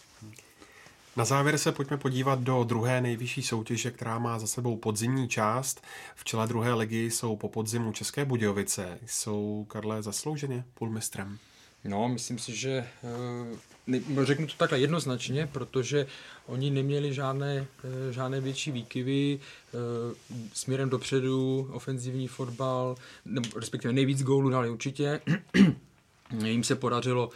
[1.19, 5.83] Na závěr se pojďme podívat do druhé nejvyšší soutěže, která má za sebou podzimní část.
[6.15, 8.99] V čele druhé ligy jsou po podzimu České Budějovice.
[9.07, 11.39] Jsou, Karle, zaslouženě půlmistrem?
[11.85, 12.87] No, myslím si, že
[13.95, 16.07] eh, řeknu to takhle jednoznačně, protože
[16.47, 19.77] oni neměli žádné, eh, žádné větší výkyvy eh,
[20.53, 25.21] směrem dopředu, ofenzivní fotbal, nebo respektive nejvíc gólů dali určitě.
[26.45, 27.31] Jim se podařilo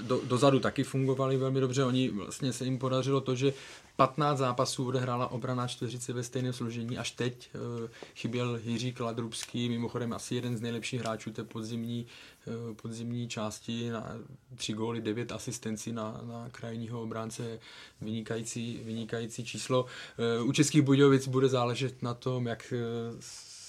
[0.00, 1.84] do, dozadu taky fungovali velmi dobře.
[1.84, 3.52] Oni vlastně se jim podařilo to, že
[3.96, 6.98] 15 zápasů odehrála obrana čtveřice ve stejném složení.
[6.98, 12.06] Až teď e, chyběl Jiří Kladrubský, mimochodem asi jeden z nejlepších hráčů té podzimní,
[12.46, 13.90] e, podzimní části.
[13.90, 14.16] Na
[14.56, 17.58] tři góly, devět asistencí na, na krajního obránce.
[18.00, 19.86] Vynikající, vynikající číslo.
[20.18, 22.74] E, u Českých Budějovic bude záležet na tom, jak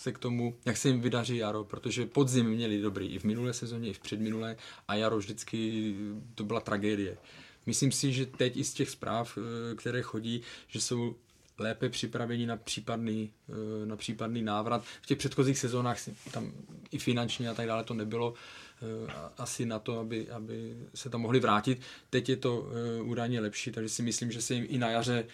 [0.03, 3.53] se k tomu, jak se jim vydaří jaro, protože podzim měli dobrý i v minulé
[3.53, 4.55] sezóně, i v předminulé
[4.87, 5.95] a jaro vždycky
[6.35, 7.17] to byla tragédie.
[7.65, 11.15] Myslím si, že teď i z těch zpráv, eh, které chodí, že jsou
[11.57, 14.83] lépe připraveni na případný, eh, na případný návrat.
[15.01, 15.97] V těch předchozích sezónách
[16.31, 16.51] tam
[16.91, 21.21] i finančně a tak dále to nebylo eh, asi na to, aby, aby se tam
[21.21, 21.81] mohli vrátit.
[22.09, 22.67] Teď je to
[23.03, 25.25] údajně lepší, takže si myslím, že se jim i na jaře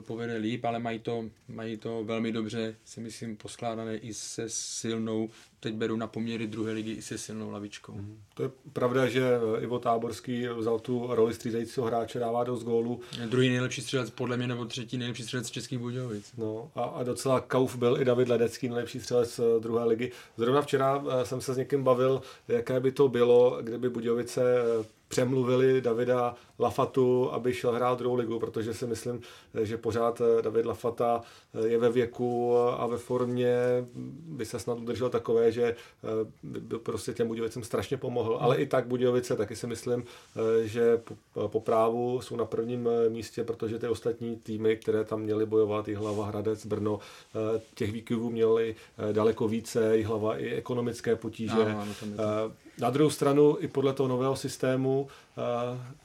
[0.00, 5.30] povede líp, ale mají to, mají to velmi dobře, si myslím, poskládané i se silnou,
[5.62, 7.92] teď beru na poměry druhé ligy i se silnou lavičkou.
[7.92, 8.18] Mm.
[8.34, 13.00] To je pravda, že eh, Ivo Táborský vzal tu roli střídajícího hráče, dává dost gólů.
[13.26, 16.32] Druhý nejlepší střelec, podle mě, nebo třetí nejlepší střelec Českých Budějovic.
[16.38, 20.12] No a, a docela kauf byl i David Ledecký, nejlepší střelec eh, druhé ligy.
[20.36, 24.42] Zrovna včera jsem se s někým bavil, jaké by to bylo, kdyby Budějovice
[25.12, 29.20] přemluvili Davida Lafatu, aby šel hrát druhou ligu, protože si myslím,
[29.62, 31.20] že pořád eh, David Lafata
[31.54, 33.56] eh, je ve věku a ve formě,
[34.26, 35.76] by se snad udržel takové, že eh,
[36.42, 38.38] by prostě těm Budějovicem strašně pomohl.
[38.40, 40.04] Ale i tak Budějovice taky si myslím,
[40.64, 41.00] že
[41.46, 45.94] po právu jsou na prvním místě, protože ty ostatní týmy, které tam měly bojovat, i
[45.94, 46.98] Hlava, Hradec, Brno,
[47.74, 48.74] těch výkyvů měli
[49.12, 51.52] daleko více, i Hlava i ekonomické potíže.
[51.52, 55.08] Aha, no na druhou stranu i podle toho nového systému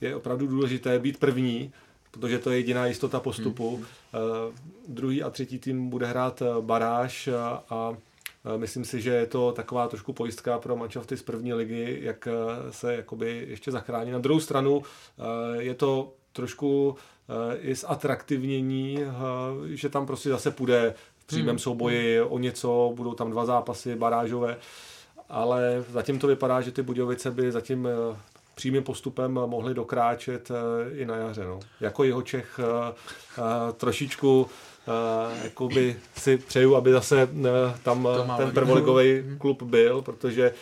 [0.02, 1.74] je opravdu důležité být první,
[2.12, 3.76] protože to je jediná jistota postupu.
[3.76, 3.86] Hmm.
[4.88, 7.98] Druhý a třetí tým bude hrát baráž a, a
[8.58, 12.28] myslím si, že je to taková trošku pojistka pro manšafty z první ligy, jak
[12.70, 14.12] se jakoby ještě zachrání.
[14.12, 14.82] Na druhou stranu
[15.60, 16.96] je to trošku
[17.60, 19.00] i zatraktivnění,
[19.66, 21.60] že tam prostě zase půjde v přímém hmm.
[21.60, 24.58] souboji o něco, budou tam dva zápasy barážové
[25.30, 28.18] ale zatím to vypadá, že ty Budějovice by zatím eh,
[28.56, 31.44] přímým postupem mohli dokráčet eh, i na jaře.
[31.44, 31.60] No.
[31.80, 32.94] Jako jeho Čech eh,
[33.74, 34.48] trošičku
[35.44, 37.30] jakoby si přeju, aby zase
[37.84, 38.08] tam
[38.38, 40.54] ten prvoligový klub byl, protože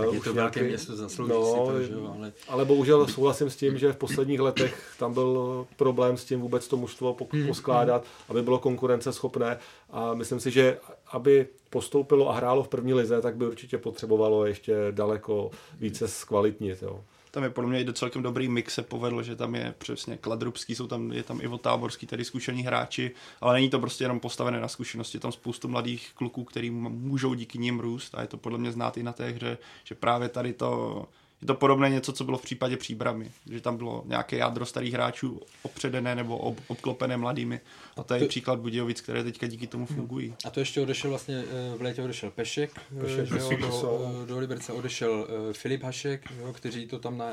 [0.00, 2.32] tak je to nějaký, velké město, zaslouží no, si to, že jo, ale...
[2.48, 6.68] ale bohužel souhlasím s tím, že v posledních letech tam byl problém s tím vůbec
[6.68, 8.10] to mužstvo hmm, poskládat, hmm.
[8.28, 9.58] aby bylo konkurenceschopné
[9.90, 10.78] a myslím si, že
[11.12, 16.82] aby postoupilo a hrálo v první lize, tak by určitě potřebovalo ještě daleko více zkvalitnit.
[16.82, 17.00] Jo
[17.34, 20.74] tam je podle mě i celkem dobrý mix se povedl, že tam je přesně Kladrubský,
[20.74, 23.10] jsou tam, je tam Ivo Táborský, tedy zkušení hráči,
[23.40, 27.34] ale není to prostě jenom postavené na zkušenosti, je tam spoustu mladých kluků, který můžou
[27.34, 30.28] díky nim růst a je to podle mě znát i na té hře, že právě
[30.28, 31.04] tady to
[31.42, 34.94] je to podobné něco, co bylo v případě příbramy, že tam bylo nějaké jádro starých
[34.94, 37.60] hráčů opředené nebo ob, obklopené mladými.
[37.96, 38.26] A to je to...
[38.26, 40.34] příklad Budějovic, které teďka díky tomu fungují.
[40.44, 44.24] A to ještě odešel vlastně, eh, v létě odešel Pešek, eh, Pešek že jo, do,
[44.26, 47.26] do Liberce odešel eh, Filip Hašek, jo, kteří to tam na,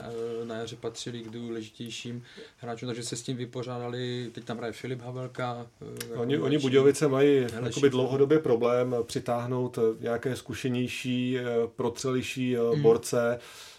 [0.44, 2.24] na jaře patřili k důležitějším
[2.58, 5.68] hráčům, takže se s tím vypořádali, teď tam hraje Filip Havelka.
[6.16, 7.46] Oni, oni Budějovice mají
[7.90, 11.38] dlouhodobě problém přitáhnout nějaké zkušenější,
[11.76, 12.82] protřelejší hmm.
[12.82, 13.40] borce,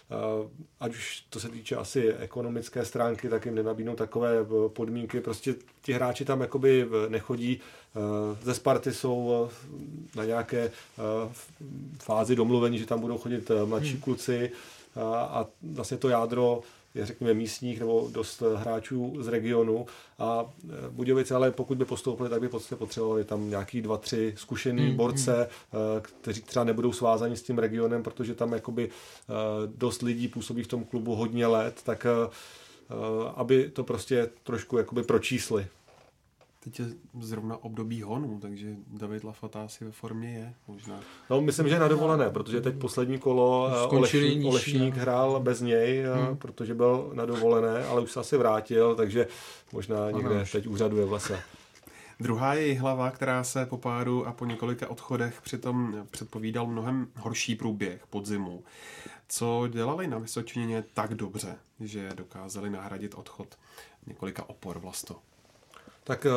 [0.79, 5.21] ať už to se týče asi ekonomické stránky, tak jim nenabídnou takové eh, podmínky.
[5.21, 7.59] Prostě ti hráči tam jakoby eh, nechodí.
[8.41, 9.49] Ze Sparty jsou
[10.15, 10.71] na nějaké
[11.99, 14.01] fázi domluvení, že tam budou chodit mladší hmm.
[14.01, 14.51] kluci
[15.11, 16.61] a vlastně to jádro
[16.95, 19.85] řekněme místních nebo dost hráčů z regionu
[20.19, 24.87] a e, Budějovice, ale pokud by postoupili, tak by potřebovali tam nějaký dva, tři zkušený
[24.87, 25.81] hmm, borce, hmm.
[26.01, 28.89] kteří třeba nebudou svázaní s tím regionem, protože tam jakoby
[29.75, 32.05] dost lidí působí v tom klubu hodně let, tak
[33.35, 35.67] aby to prostě trošku jakoby pročísli.
[36.63, 36.85] Teď je
[37.19, 40.99] zrovna období honu, takže David Lafata asi ve formě je možná.
[41.29, 45.99] No, myslím, že na dovolené, protože teď poslední kolo eh, Olešník, Olešník hrál bez něj,
[45.99, 46.37] eh, hmm.
[46.37, 49.27] protože byl na dovolené, ale už se asi vrátil, takže
[49.73, 51.39] možná někde teď úřaduje v lese.
[52.19, 57.55] Druhá je hlava, která se po pádu a po několika odchodech přitom předpovídal mnohem horší
[57.55, 58.63] průběh podzimu.
[59.27, 63.57] Co dělali na Vysočině tak dobře, že dokázali nahradit odchod
[64.07, 65.15] několika opor vlasto?
[66.03, 66.31] Tak eh,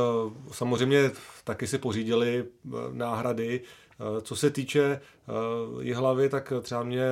[0.52, 1.10] samozřejmě
[1.44, 3.60] taky si pořídili eh, náhrady.
[3.60, 5.00] Eh, co se týče
[5.94, 7.04] hlavy, tak třeba mě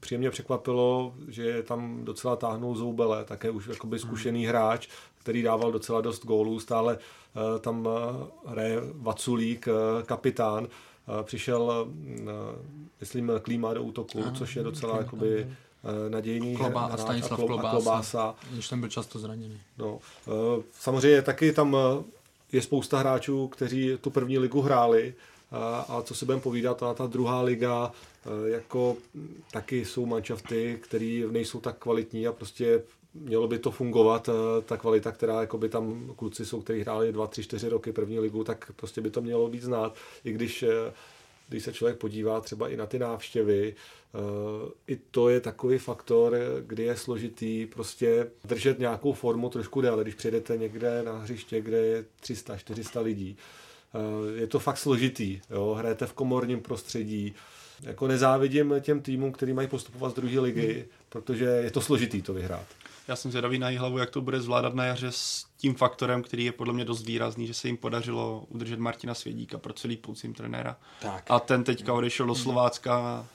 [0.00, 5.72] příjemně překvapilo, že je tam docela táhnou Zoubele, také už jakoby zkušený hráč, který dával
[5.72, 6.98] docela dost gólů, stále
[7.60, 7.88] tam
[8.46, 9.68] hraje Vaculík,
[10.06, 10.68] kapitán,
[11.22, 11.88] přišel,
[13.00, 15.46] myslím, Klíma do útoku, což je docela jakoby
[16.08, 18.34] nadějný Kloba, hráč a Stanislav a, Klobása, a Klobása.
[18.52, 19.60] Když ten byl často zraněný.
[19.78, 19.98] No,
[20.28, 22.04] eh, samozřejmě taky tam eh,
[22.52, 25.14] je spousta hráčů, kteří tu první ligu hráli
[25.50, 27.92] a, a co si budeme povídat, ta, ta druhá liga,
[28.46, 28.96] jako
[29.50, 32.82] taky jsou manšafty, které nejsou tak kvalitní a prostě
[33.14, 34.28] mělo by to fungovat,
[34.64, 38.18] ta kvalita, která jako by tam kluci jsou, kteří hráli dva, tři, čtyři roky první
[38.18, 39.94] ligu, tak prostě by to mělo být znát,
[40.24, 40.64] i když
[41.50, 44.18] když se člověk podívá třeba i na ty návštěvy, eh,
[44.86, 46.36] i to je takový faktor,
[46.66, 51.76] kdy je složitý prostě držet nějakou formu trošku déle, když přijedete někde na hřiště, kde
[51.76, 53.36] je 300-400 lidí.
[53.94, 55.74] Eh, je to fakt složitý, jo?
[55.78, 57.34] hrajete v komorním prostředí,
[57.82, 62.34] jako nezávidím těm týmům, který mají postupovat z druhé ligy, protože je to složitý to
[62.34, 62.66] vyhrát.
[63.10, 66.44] Já jsem zvědavý na hlavu, jak to bude zvládat na jaře s tím faktorem, který
[66.44, 70.34] je podle mě dost výrazný, že se jim podařilo udržet Martina Svědíka pro celý podzim
[70.34, 70.76] trenéra.
[71.00, 71.24] Tak.
[71.30, 73.26] A ten teďka odešel do Slovácka.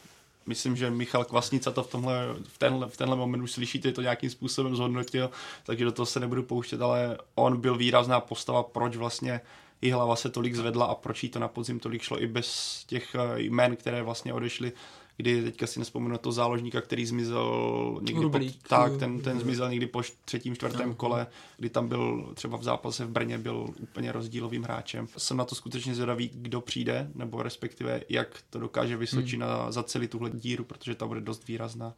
[0.45, 4.01] Myslím, že Michal Kvasnica to v, tomhle, v, tenhle, v tenhle moment už slyšíte, to
[4.01, 5.29] nějakým způsobem zhodnotil,
[5.63, 9.41] takže do toho se nebudu pouštět, ale on byl výrazná postava, proč vlastně
[9.81, 12.83] i hlava se tolik zvedla a proč jí to na podzim tolik šlo i bez
[12.87, 14.71] těch eh, jmén, které vlastně odešly
[15.17, 19.69] kdy teďka si nespomenu to záložníka, který zmizel někdy Rublík, po, tak, ten, ten zmizel
[19.69, 20.95] někdy po třetím, čtvrtém no.
[20.95, 21.27] kole,
[21.57, 25.07] kdy tam byl třeba v zápase v Brně, byl úplně rozdílovým hráčem.
[25.17, 29.71] Jsem na to skutečně zvědavý, kdo přijde, nebo respektive jak to dokáže Vysočina hmm.
[29.71, 31.93] zacelit tuhle díru, protože ta bude dost výrazná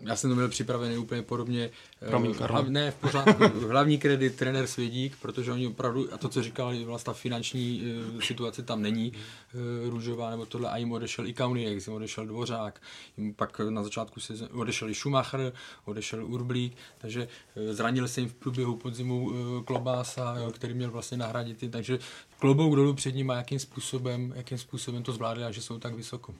[0.00, 1.70] já jsem to měl připravený úplně podobně.
[2.08, 3.44] Promiň, eh, Hlav, ne, v pořádku.
[3.68, 7.82] Hlavní kredit trenér Svědík, protože oni opravdu, a to, co říkal, vlastně ta finanční
[8.14, 12.26] uh, situace tam není uh, růžová, nebo tohle, a jim odešel i Kauniek, jim odešel
[12.26, 12.82] Dvořák,
[13.16, 15.52] jim pak na začátku se odešel i Schumacher,
[15.84, 17.28] odešel Urblík, takže
[17.70, 19.32] zranil se jim v průběhu podzimu
[19.64, 21.98] Klobása, jo, který měl vlastně nahradit, takže
[22.38, 25.94] klobouk dolů před ním a jakým způsobem, jakým způsobem to zvládli a že jsou tak
[25.94, 26.34] vysoko.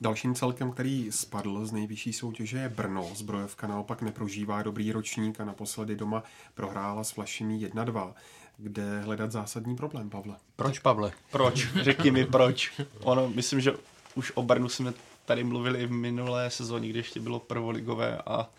[0.00, 3.10] Dalším celkem, který spadl z nejvyšší soutěže je Brno.
[3.14, 6.22] Zbrojovka naopak neprožívá dobrý ročník a naposledy doma
[6.54, 8.14] prohrála s Flašimi 1-2.
[8.56, 10.36] Kde hledat zásadní problém, Pavle?
[10.56, 11.12] Proč, Pavle?
[11.30, 11.68] Proč?
[11.82, 12.80] Řekni mi proč.
[13.00, 13.72] Ono, myslím, že
[14.14, 14.92] už o Brnu jsme
[15.24, 18.50] tady mluvili i v minulé sezóně, když ještě bylo prvoligové a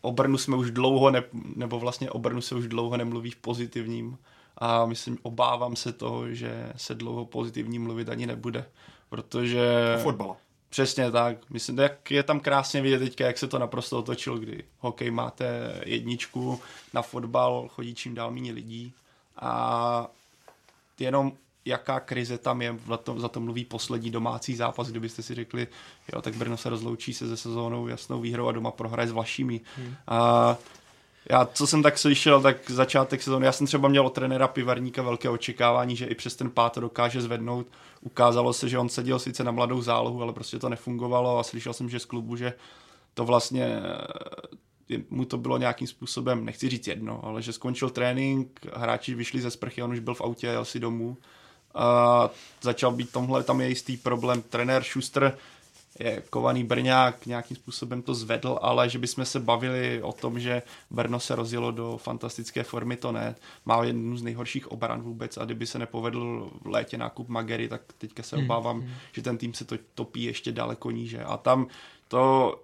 [0.00, 1.22] o Brnu jsme už dlouho, ne,
[1.56, 4.18] nebo vlastně o Brnu se už dlouho nemluví v pozitivním
[4.58, 8.64] a myslím, obávám se toho, že se dlouho pozitivní mluvit ani nebude
[9.08, 9.94] protože...
[9.94, 10.36] A fotbala.
[10.68, 11.50] Přesně tak.
[11.50, 15.80] Myslím, jak je tam krásně vidět teďka, jak se to naprosto otočilo, kdy hokej máte
[15.84, 16.60] jedničku,
[16.94, 18.92] na fotbal chodí čím dál méně lidí
[19.36, 20.06] a
[20.98, 21.32] jenom
[21.64, 25.68] jaká krize tam je, za to, za to mluví poslední domácí zápas, kdybyste si řekli,
[26.12, 29.60] jo, tak Brno se rozloučí se ze sezónou jasnou výhrou a doma prohraje s Vlašimi.
[29.76, 29.94] Hmm.
[30.06, 30.56] A
[31.30, 35.02] já, co jsem tak slyšel, tak začátek sezóny, já jsem třeba měl od trenéra Pivarníka
[35.02, 37.66] velké očekávání, že i přes ten pát dokáže zvednout.
[38.00, 41.72] Ukázalo se, že on seděl sice na mladou zálohu, ale prostě to nefungovalo a slyšel
[41.72, 42.52] jsem, že z klubu, že
[43.14, 43.80] to vlastně
[45.10, 49.50] mu to bylo nějakým způsobem, nechci říct jedno, ale že skončil trénink, hráči vyšli ze
[49.50, 51.16] sprchy, on už byl v autě, jel si domů.
[51.74, 52.30] A
[52.62, 54.42] začal být tomhle, tam je jistý problém.
[54.42, 55.38] Trenér Schuster
[55.98, 60.62] je kovaný Brňák, nějakým způsobem to zvedl, ale že bychom se bavili o tom, že
[60.90, 63.34] Brno se rozjelo do fantastické formy, to ne.
[63.64, 67.82] Má jednu z nejhorších obran vůbec a kdyby se nepovedl v létě nákup Magery, tak
[67.98, 68.90] teďka se hmm, obávám, hmm.
[69.12, 71.24] že ten tým se to topí ještě daleko níže.
[71.24, 71.66] A tam
[72.08, 72.54] to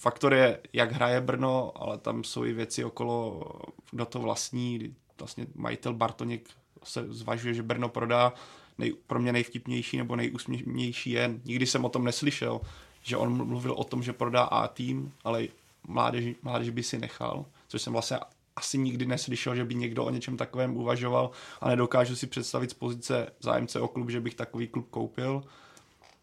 [0.00, 3.42] faktor je, jak hraje Brno, ale tam jsou i věci okolo,
[3.90, 6.48] kdo to vlastní, vlastně majitel Bartoněk
[6.84, 8.32] se zvažuje, že Brno prodá
[8.78, 12.60] nej, pro mě nejvtipnější nebo nejúsměvnější je, nikdy jsem o tom neslyšel,
[13.02, 15.48] že on mluvil o tom, že prodá A tým, ale
[15.88, 18.18] mládež, mládež by si nechal, což jsem vlastně
[18.56, 21.30] asi nikdy neslyšel, že by někdo o něčem takovém uvažoval
[21.60, 25.42] a nedokážu si představit z pozice zájemce o klub, že bych takový klub koupil.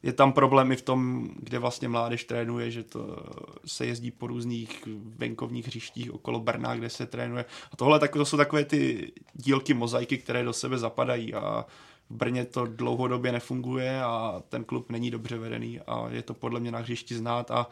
[0.04, 3.26] Je tam problém i v tom, kde vlastně mládež trénuje, že to
[3.66, 4.84] se jezdí po různých
[5.18, 7.46] venkovních hřištích okolo Brna, kde se trénuje.
[7.72, 11.66] A tohle tak, to jsou takové ty dílky mozaiky, které do sebe zapadají a
[12.10, 16.60] v Brně to dlouhodobě nefunguje a ten klub není dobře vedený a je to podle
[16.60, 17.68] mě na hřišti znát a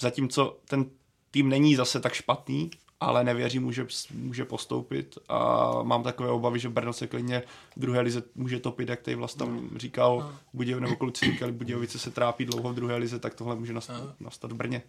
[0.00, 0.90] zatímco ten
[1.30, 2.70] tým není zase tak špatný,
[3.02, 7.42] ale nevěřím, může, může postoupit a mám takové obavy, že Brno se klidně
[7.76, 11.98] v druhé lize může topit, jak tady vlast tam říkal, Buděj, nebo kluci říkali, Budějovice
[11.98, 14.82] se trápí dlouho v druhé lize, tak tohle může nastat, nastat v Brně.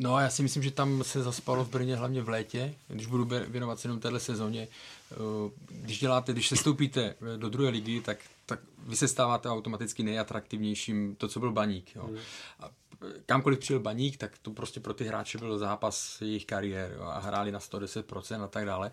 [0.00, 3.06] No a já si myslím, že tam se zaspalo v Brně hlavně v létě, když
[3.06, 4.68] budu věnovat se jenom téhle sezóně.
[5.12, 5.16] Eh,
[5.68, 11.16] když děláte, když se stoupíte do druhé ligy, tak, tak vy se stáváte automaticky nejatraktivnějším,
[11.16, 11.96] to, co byl baník.
[11.96, 12.10] Jo.
[12.60, 12.70] A
[13.26, 17.18] kamkoliv přijel baník, tak to prostě pro ty hráče byl zápas jejich kariér jo, a
[17.18, 18.90] hráli na 110% a tak dále.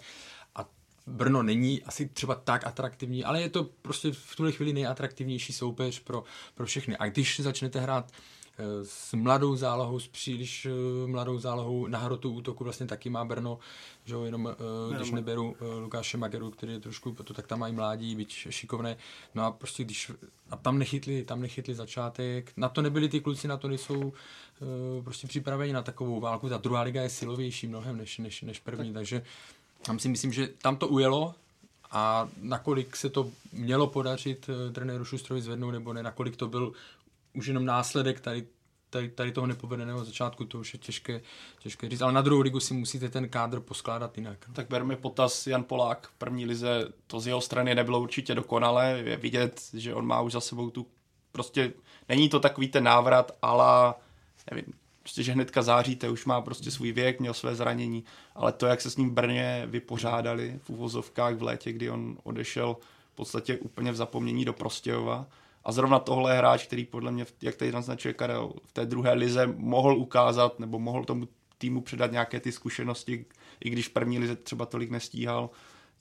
[0.56, 0.70] A
[1.08, 6.00] Brno není asi třeba tak atraktivní, ale je to prostě v tuhle chvíli nejatraktivnější soupeř
[6.00, 6.24] pro,
[6.56, 6.98] pro všechny.
[6.98, 8.12] A když začnete hrát
[8.84, 13.60] s mladou zálohou, s příliš eh, mladou zálohou na hrotu útoku vlastně taky má Brno,
[14.06, 17.60] že jo, jenom uh, když neberu uh, Lukáše Mageru, který je trošku, to tak tam
[17.60, 18.98] mají mládí, byť šikovné,
[19.36, 20.12] no a prostě když,
[20.50, 24.14] a tam nechytli, tam nechytli začátek, na to nebyli ty kluci, na to nejsou
[25.04, 28.90] prostě připraveni na takovou válku, ta druhá liga je silovější mnohem než, než, než první,
[28.90, 28.94] tak.
[28.94, 29.24] takže
[29.82, 31.36] tam si myslím, že tam to ujelo,
[31.92, 36.74] a nakolik se to mělo podařit trenéru Šustrovi zvednout, nebo ne, nakolik to byl
[37.36, 38.48] už jenom následek tady,
[38.90, 41.22] tady, tady toho nepovedeného začátku, to už je těžké,
[41.60, 44.38] těžké říct, ale na druhou ligu si musíte ten kádr poskládat jinak.
[44.54, 46.08] Tak berme potaz Jan Polák.
[46.08, 50.22] V první lize, to z jeho strany nebylo určitě dokonalé, je vidět, že on má
[50.22, 50.88] už za sebou tu,
[51.32, 51.74] prostě
[52.10, 53.94] není to takový ten návrat, ale
[54.52, 54.74] nevím,
[55.06, 58.04] prostě, že hnedka záříte, už má prostě svůj věk, měl své zranění,
[58.36, 62.18] ale to, jak se s ním v Brně vypořádali v uvozovkách v létě, kdy on
[62.24, 62.78] odešel
[63.14, 65.28] v podstatě úplně v zapomnění do Prostějova,
[65.66, 69.14] a zrovna tohle je hráč, který podle mě, jak tady naznačuje Karel, v té druhé
[69.14, 71.28] lize mohl ukázat nebo mohl tomu
[71.58, 73.26] týmu předat nějaké ty zkušenosti,
[73.66, 75.50] i když první lize třeba tolik nestíhal,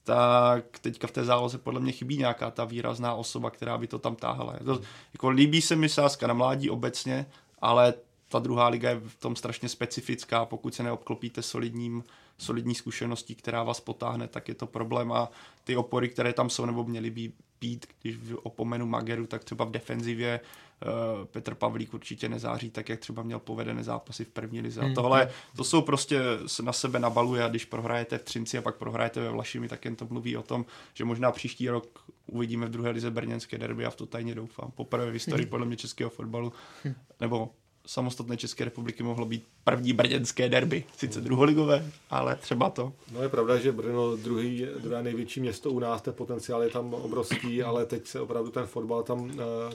[0.02, 3.98] tak teďka v té záloze podle mě chybí nějaká ta výrazná osoba, která by to
[3.98, 4.56] tam táhala.
[4.64, 4.80] To,
[5.12, 7.26] jako líbí se mi sázka na mládí obecně,
[7.58, 7.94] ale
[8.28, 12.04] ta druhá liga je v tom strašně specifická, pokud se neobklopíte solidním,
[12.38, 15.30] solidní zkušeností, která vás potáhne, tak je to problém a
[15.64, 19.70] ty opory, které tam jsou nebo měly by být, když opomenu Mageru, tak třeba v
[19.70, 24.80] defenzivě uh, Petr Pavlík určitě nezáří tak, jak třeba měl povedené zápasy v první lize.
[24.80, 24.94] A hmm.
[24.94, 26.20] tohle, to jsou prostě
[26.62, 29.96] na sebe nabaluje a když prohrajete v Třinci a pak prohrajete ve Vlašimi, tak jen
[29.96, 33.90] to mluví o tom, že možná příští rok uvidíme v druhé lize brněnské derby a
[33.90, 34.70] v to tajně doufám.
[34.70, 35.50] Poprvé v historii hmm.
[35.50, 36.52] podle mě českého fotbalu,
[36.84, 36.94] hmm.
[37.20, 37.50] nebo
[37.86, 40.84] samostatné České republiky mohlo být první brněnské derby.
[40.96, 42.92] Sice druholigové, ale třeba to.
[43.12, 46.94] No je pravda, že Brno druhý, druhé největší město u nás, ten potenciál je tam
[46.94, 49.30] obrovský, ale teď se opravdu ten fotbal tam uh,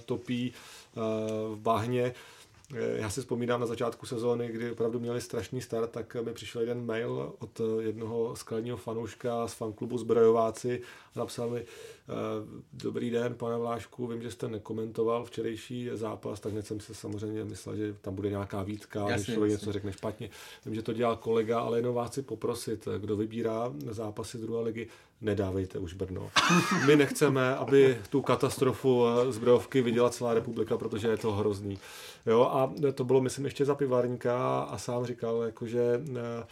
[0.05, 0.53] topí
[0.95, 1.03] uh,
[1.55, 2.13] v bahně.
[2.95, 6.85] Já si vzpomínám na začátku sezóny, kdy opravdu měli strašný start, tak mi přišel jeden
[6.85, 10.81] mail od jednoho skladního fanouška z fanklubu Zbrojováci
[11.15, 11.65] a napsal mi,
[12.09, 17.45] Eh, dobrý den, pane Vlášku, vím, že jste nekomentoval včerejší zápas, tak jsem si samozřejmě
[17.45, 20.29] myslel, že tam bude nějaká výtka, že člověk něco řekne špatně.
[20.65, 24.87] Vím, že to dělal kolega, ale jenom vás chci poprosit, kdo vybírá zápasy druhé ligy,
[25.21, 26.29] nedávejte už Brno.
[26.87, 31.79] My nechceme, aby tu katastrofu zbrojovky viděla celá republika, protože je to hrozný.
[32.25, 32.58] Jo, a
[32.93, 36.47] to bylo, myslím, ještě za pivárníka a sám říkal, jakože eh,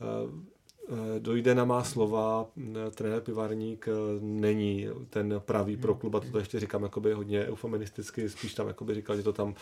[0.00, 0.56] eh,
[0.88, 2.46] Eh, dojde na má slova,
[2.94, 8.28] trenér Pivarník eh, není ten pravý pro klub, a to ještě říkám jakoby hodně eufeministicky,
[8.28, 9.54] spíš tam jakoby říkal, že to tam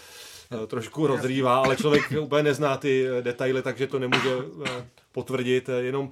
[0.67, 4.31] trošku rozrývá, ale člověk úplně nezná ty detaily, takže to nemůže
[5.13, 6.11] potvrdit, jenom,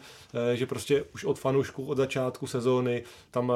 [0.55, 3.53] že prostě už od fanoušku, od začátku sezóny tam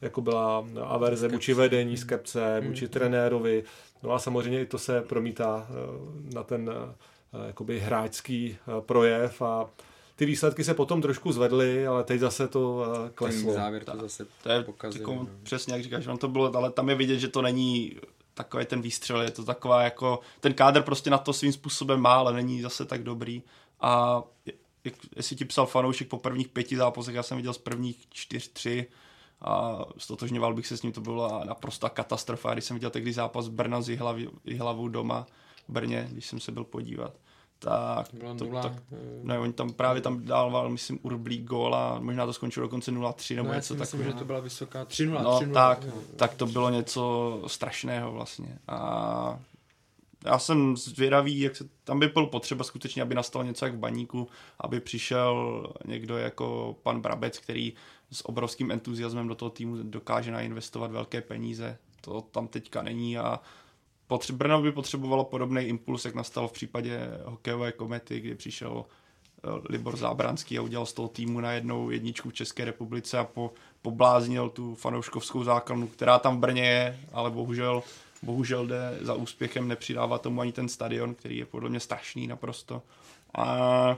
[0.00, 2.92] jako byla averze vůči vedení, skepce, vůči hmm.
[2.92, 3.64] trenérovi,
[4.02, 5.66] no a samozřejmě i to se promítá
[6.34, 6.70] na ten
[7.46, 9.70] jakoby hráčský projev a
[10.18, 13.52] ty výsledky se potom trošku zvedly, ale teď zase to eh, kleslo.
[13.52, 15.28] Ten závěr to zase to je pokazil, jako, no.
[15.42, 17.96] přesně jak říkáš, on to bylo, ale tam je vidět, že to není
[18.34, 22.14] takový ten výstřel, je to taková jako, ten kádr prostě na to svým způsobem má,
[22.14, 23.42] ale není zase tak dobrý
[23.80, 24.22] a
[24.84, 28.48] jak, jestli ti psal fanoušek po prvních pěti zápasech, já jsem viděl z prvních čtyř,
[28.48, 28.86] tři
[29.40, 33.48] a stotožňoval bych se s ním, to byla naprosta katastrofa, když jsem viděl tehdy zápas
[33.48, 33.88] Brna s
[34.58, 35.26] hlavou doma
[35.68, 37.12] v Brně, když jsem se byl podívat
[37.58, 38.08] tak,
[38.38, 42.26] to, nula, tak eh, ne, oni tam právě tam dával, myslím, Urblík gól a možná
[42.26, 43.98] to skončilo dokonce 0-3 nebo no, něco takového.
[43.98, 45.22] myslím, že to byla vysoká 3-0.
[45.22, 45.84] No 3-0, tak,
[46.16, 48.58] tak to bylo něco strašného vlastně.
[48.68, 49.38] A
[50.24, 53.78] já jsem zvědavý, jak se, tam by bylo potřeba skutečně, aby nastalo něco jak v
[53.78, 54.28] baníku,
[54.60, 57.72] aby přišel někdo jako pan Brabec, který
[58.12, 61.78] s obrovským entuziasmem do toho týmu dokáže nainvestovat velké peníze.
[62.00, 63.40] To tam teďka není a
[64.08, 69.48] potře- Brno by potřebovalo podobný impuls, jak nastal v případě hokejové komety, kdy přišel eh,
[69.68, 73.52] Libor Zábranský a udělal z toho týmu na jednou jedničku v České republice a po,
[73.82, 77.82] pobláznil tu fanouškovskou základnu, která tam v Brně je, ale bohužel,
[78.22, 82.82] bohužel jde za úspěchem, nepřidává tomu ani ten stadion, který je podle mě strašný naprosto.
[83.34, 83.96] A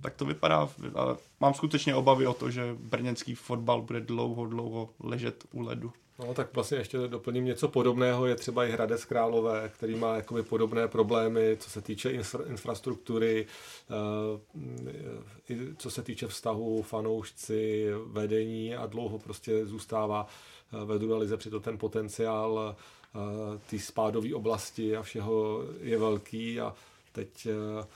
[0.00, 0.68] tak to vypadá.
[0.94, 5.92] Ale mám skutečně obavy o to, že brněnský fotbal bude dlouho, dlouho ležet u ledu.
[6.26, 10.42] No tak vlastně ještě doplním něco podobného, je třeba i Hradec Králové, který má jakoby
[10.42, 13.46] podobné problémy, co se týče infra- infrastruktury,
[13.90, 20.26] uh, co se týče vztahu fanoušci, vedení a dlouho prostě zůstává
[20.72, 22.76] uh, ve druhé lize, ten potenciál
[23.12, 26.74] uh, té spádové oblasti a všeho je velký a
[27.12, 27.86] teď eh,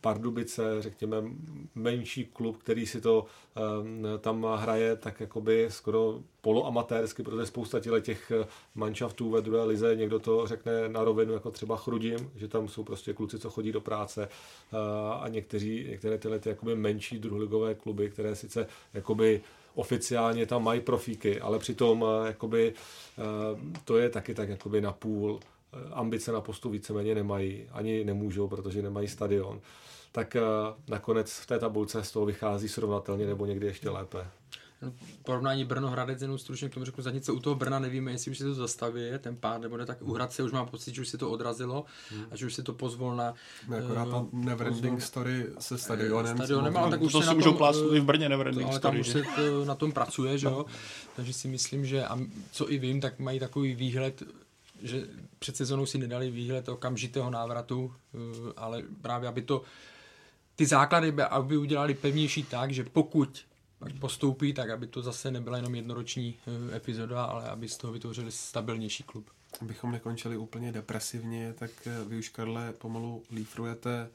[0.00, 1.16] Pardubice, řekněme,
[1.74, 3.26] menší klub, který si to
[3.56, 9.96] eh, tam hraje tak jakoby skoro poloamatérsky, protože spousta těch eh, manšaftů ve druhé lize,
[9.96, 13.72] někdo to řekne na rovinu, jako třeba Chrudim, že tam jsou prostě kluci, co chodí
[13.72, 14.28] do práce
[15.20, 19.40] a někteří, některé tyhle ty jakoby menší druholigové kluby, které sice jakoby
[19.74, 22.74] oficiálně tam mají profíky, ale přitom jakoby,
[23.84, 25.40] to je taky tak jakoby na půl
[25.92, 29.60] ambice na postu víceméně nemají, ani nemůžou, protože nemají stadion,
[30.12, 30.42] tak eh,
[30.88, 34.26] nakonec v té tabulce z toho vychází srovnatelně nebo někdy ještě lépe.
[34.82, 34.92] No,
[35.22, 38.38] porovnání Brno Hradec jenom stručně k tomu řeknu, zatím u toho Brna nevíme, jestli už
[38.38, 41.08] se to zastaví, ten pád, nebo ne, tak u Hradce už mám pocit, že už
[41.08, 42.24] se to odrazilo hmm.
[42.30, 43.34] a že už se to pozvolna.
[43.68, 46.36] No, akorát ta eh, neverending story se stadionem.
[46.36, 48.92] Stadionem, ale tak už to se si můžou plásnout i v Brně neverending ale story.
[48.92, 50.66] tam už se to, na tom pracuje, že jo?
[51.16, 52.18] Takže si myslím, že a
[52.52, 54.22] co i vím, tak mají takový výhled
[54.84, 55.06] že
[55.38, 58.18] před sezónou si nedali výhled okamžitého návratu, eh,
[58.56, 59.62] ale právě aby to
[60.56, 63.44] ty základy by, aby udělali pevnější tak, že pokud
[63.98, 66.36] postoupí, tak aby to zase nebyla jenom jednoroční
[66.72, 69.30] eh, epizoda, ale aby z toho vytvořili stabilnější klub.
[69.60, 74.08] Abychom nekončili úplně depresivně, tak eh, vy už, Karle, pomalu lífrujete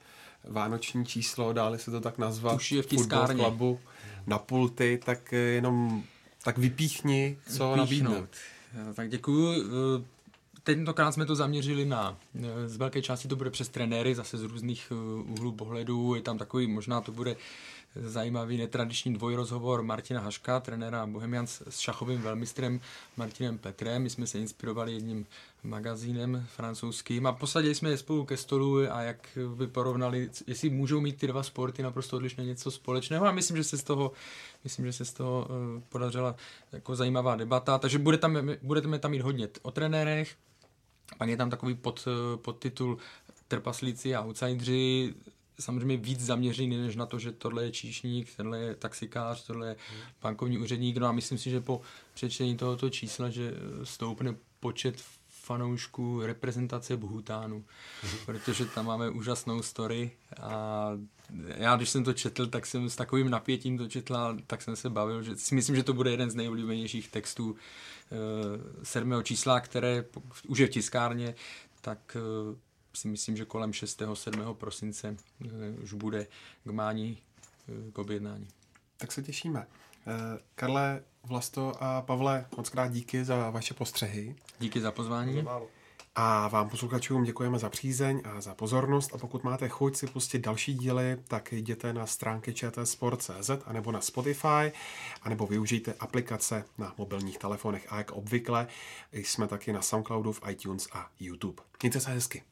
[0.43, 3.43] vánoční číslo, dále se to tak nazvat, už je v tiskárně.
[3.43, 3.79] Klubu,
[4.27, 6.03] na pulty, tak jenom
[6.43, 8.29] tak vypíchni, co nabídnout.
[8.93, 9.63] Tak děkuju
[10.64, 12.18] tentokrát jsme to zaměřili na,
[12.65, 16.38] z velké části to bude přes trenéry, zase z různých uh, úhlů pohledu, je tam
[16.38, 17.36] takový, možná to bude
[17.95, 22.81] zajímavý netradiční dvojrozhovor Martina Haška, trenéra Bohemians s šachovým velmistrem
[23.18, 24.03] Martinem Petrem.
[24.03, 25.26] My jsme se inspirovali jedním
[25.64, 27.27] magazínem francouzským.
[27.27, 31.27] A posadili jsme je spolu ke stolu a jak by porovnali, jestli můžou mít ty
[31.27, 33.26] dva sporty naprosto odlišné něco společného.
[33.26, 34.11] A myslím, že se z toho,
[34.64, 35.48] myslím, že se z toho
[35.90, 36.36] podařila
[36.72, 40.36] jako zajímavá debata, takže bude tam, budete tam mít hodně o trenérech,
[41.18, 42.98] pak je tam takový pod, podtitul
[43.48, 45.14] Trpaslíci a outsidři,
[45.60, 49.76] samozřejmě víc zaměřený než na to, že tohle je číšník, tohle je taxikář, tohle je
[50.22, 50.98] bankovní úředník.
[50.98, 51.81] No a myslím si, že po
[52.14, 53.53] přečtení tohoto čísla, že
[53.84, 57.65] stoupne počet fanoušků reprezentace Bhutánu,
[58.26, 60.11] protože tam máme úžasnou story.
[60.41, 60.90] A
[61.56, 64.76] já, když jsem to četl, tak jsem s takovým napětím to četl a tak jsem
[64.76, 67.56] se bavil, že si myslím, že to bude jeden z nejoblíbenějších textů
[68.84, 70.06] sedmého čísla, které
[70.48, 71.36] už je v tiskárně,
[71.81, 72.18] tak
[72.49, 72.56] uh,
[72.94, 74.02] si myslím, že kolem 6.
[74.14, 74.41] 7.
[74.53, 75.15] prosince
[75.45, 76.27] uh, už bude
[76.64, 77.18] k mání
[77.94, 78.48] k objednání.
[78.98, 79.68] Tak se těšíme.
[80.56, 84.36] Karle, Vlasto a Pavle, moc krát díky za vaše postřehy.
[84.60, 85.45] Díky za pozvání.
[86.21, 90.39] A vám posluchačům děkujeme za přízeň a za pozornost a pokud máte chuť si pustit
[90.39, 94.71] další díly, tak jděte na stránky čtsport.cz anebo na Spotify,
[95.21, 98.67] anebo využijte aplikace na mobilních telefonech a jak obvykle
[99.11, 101.63] jsme taky na Soundcloudu, v iTunes a YouTube.
[101.83, 102.43] Mějte se hezky.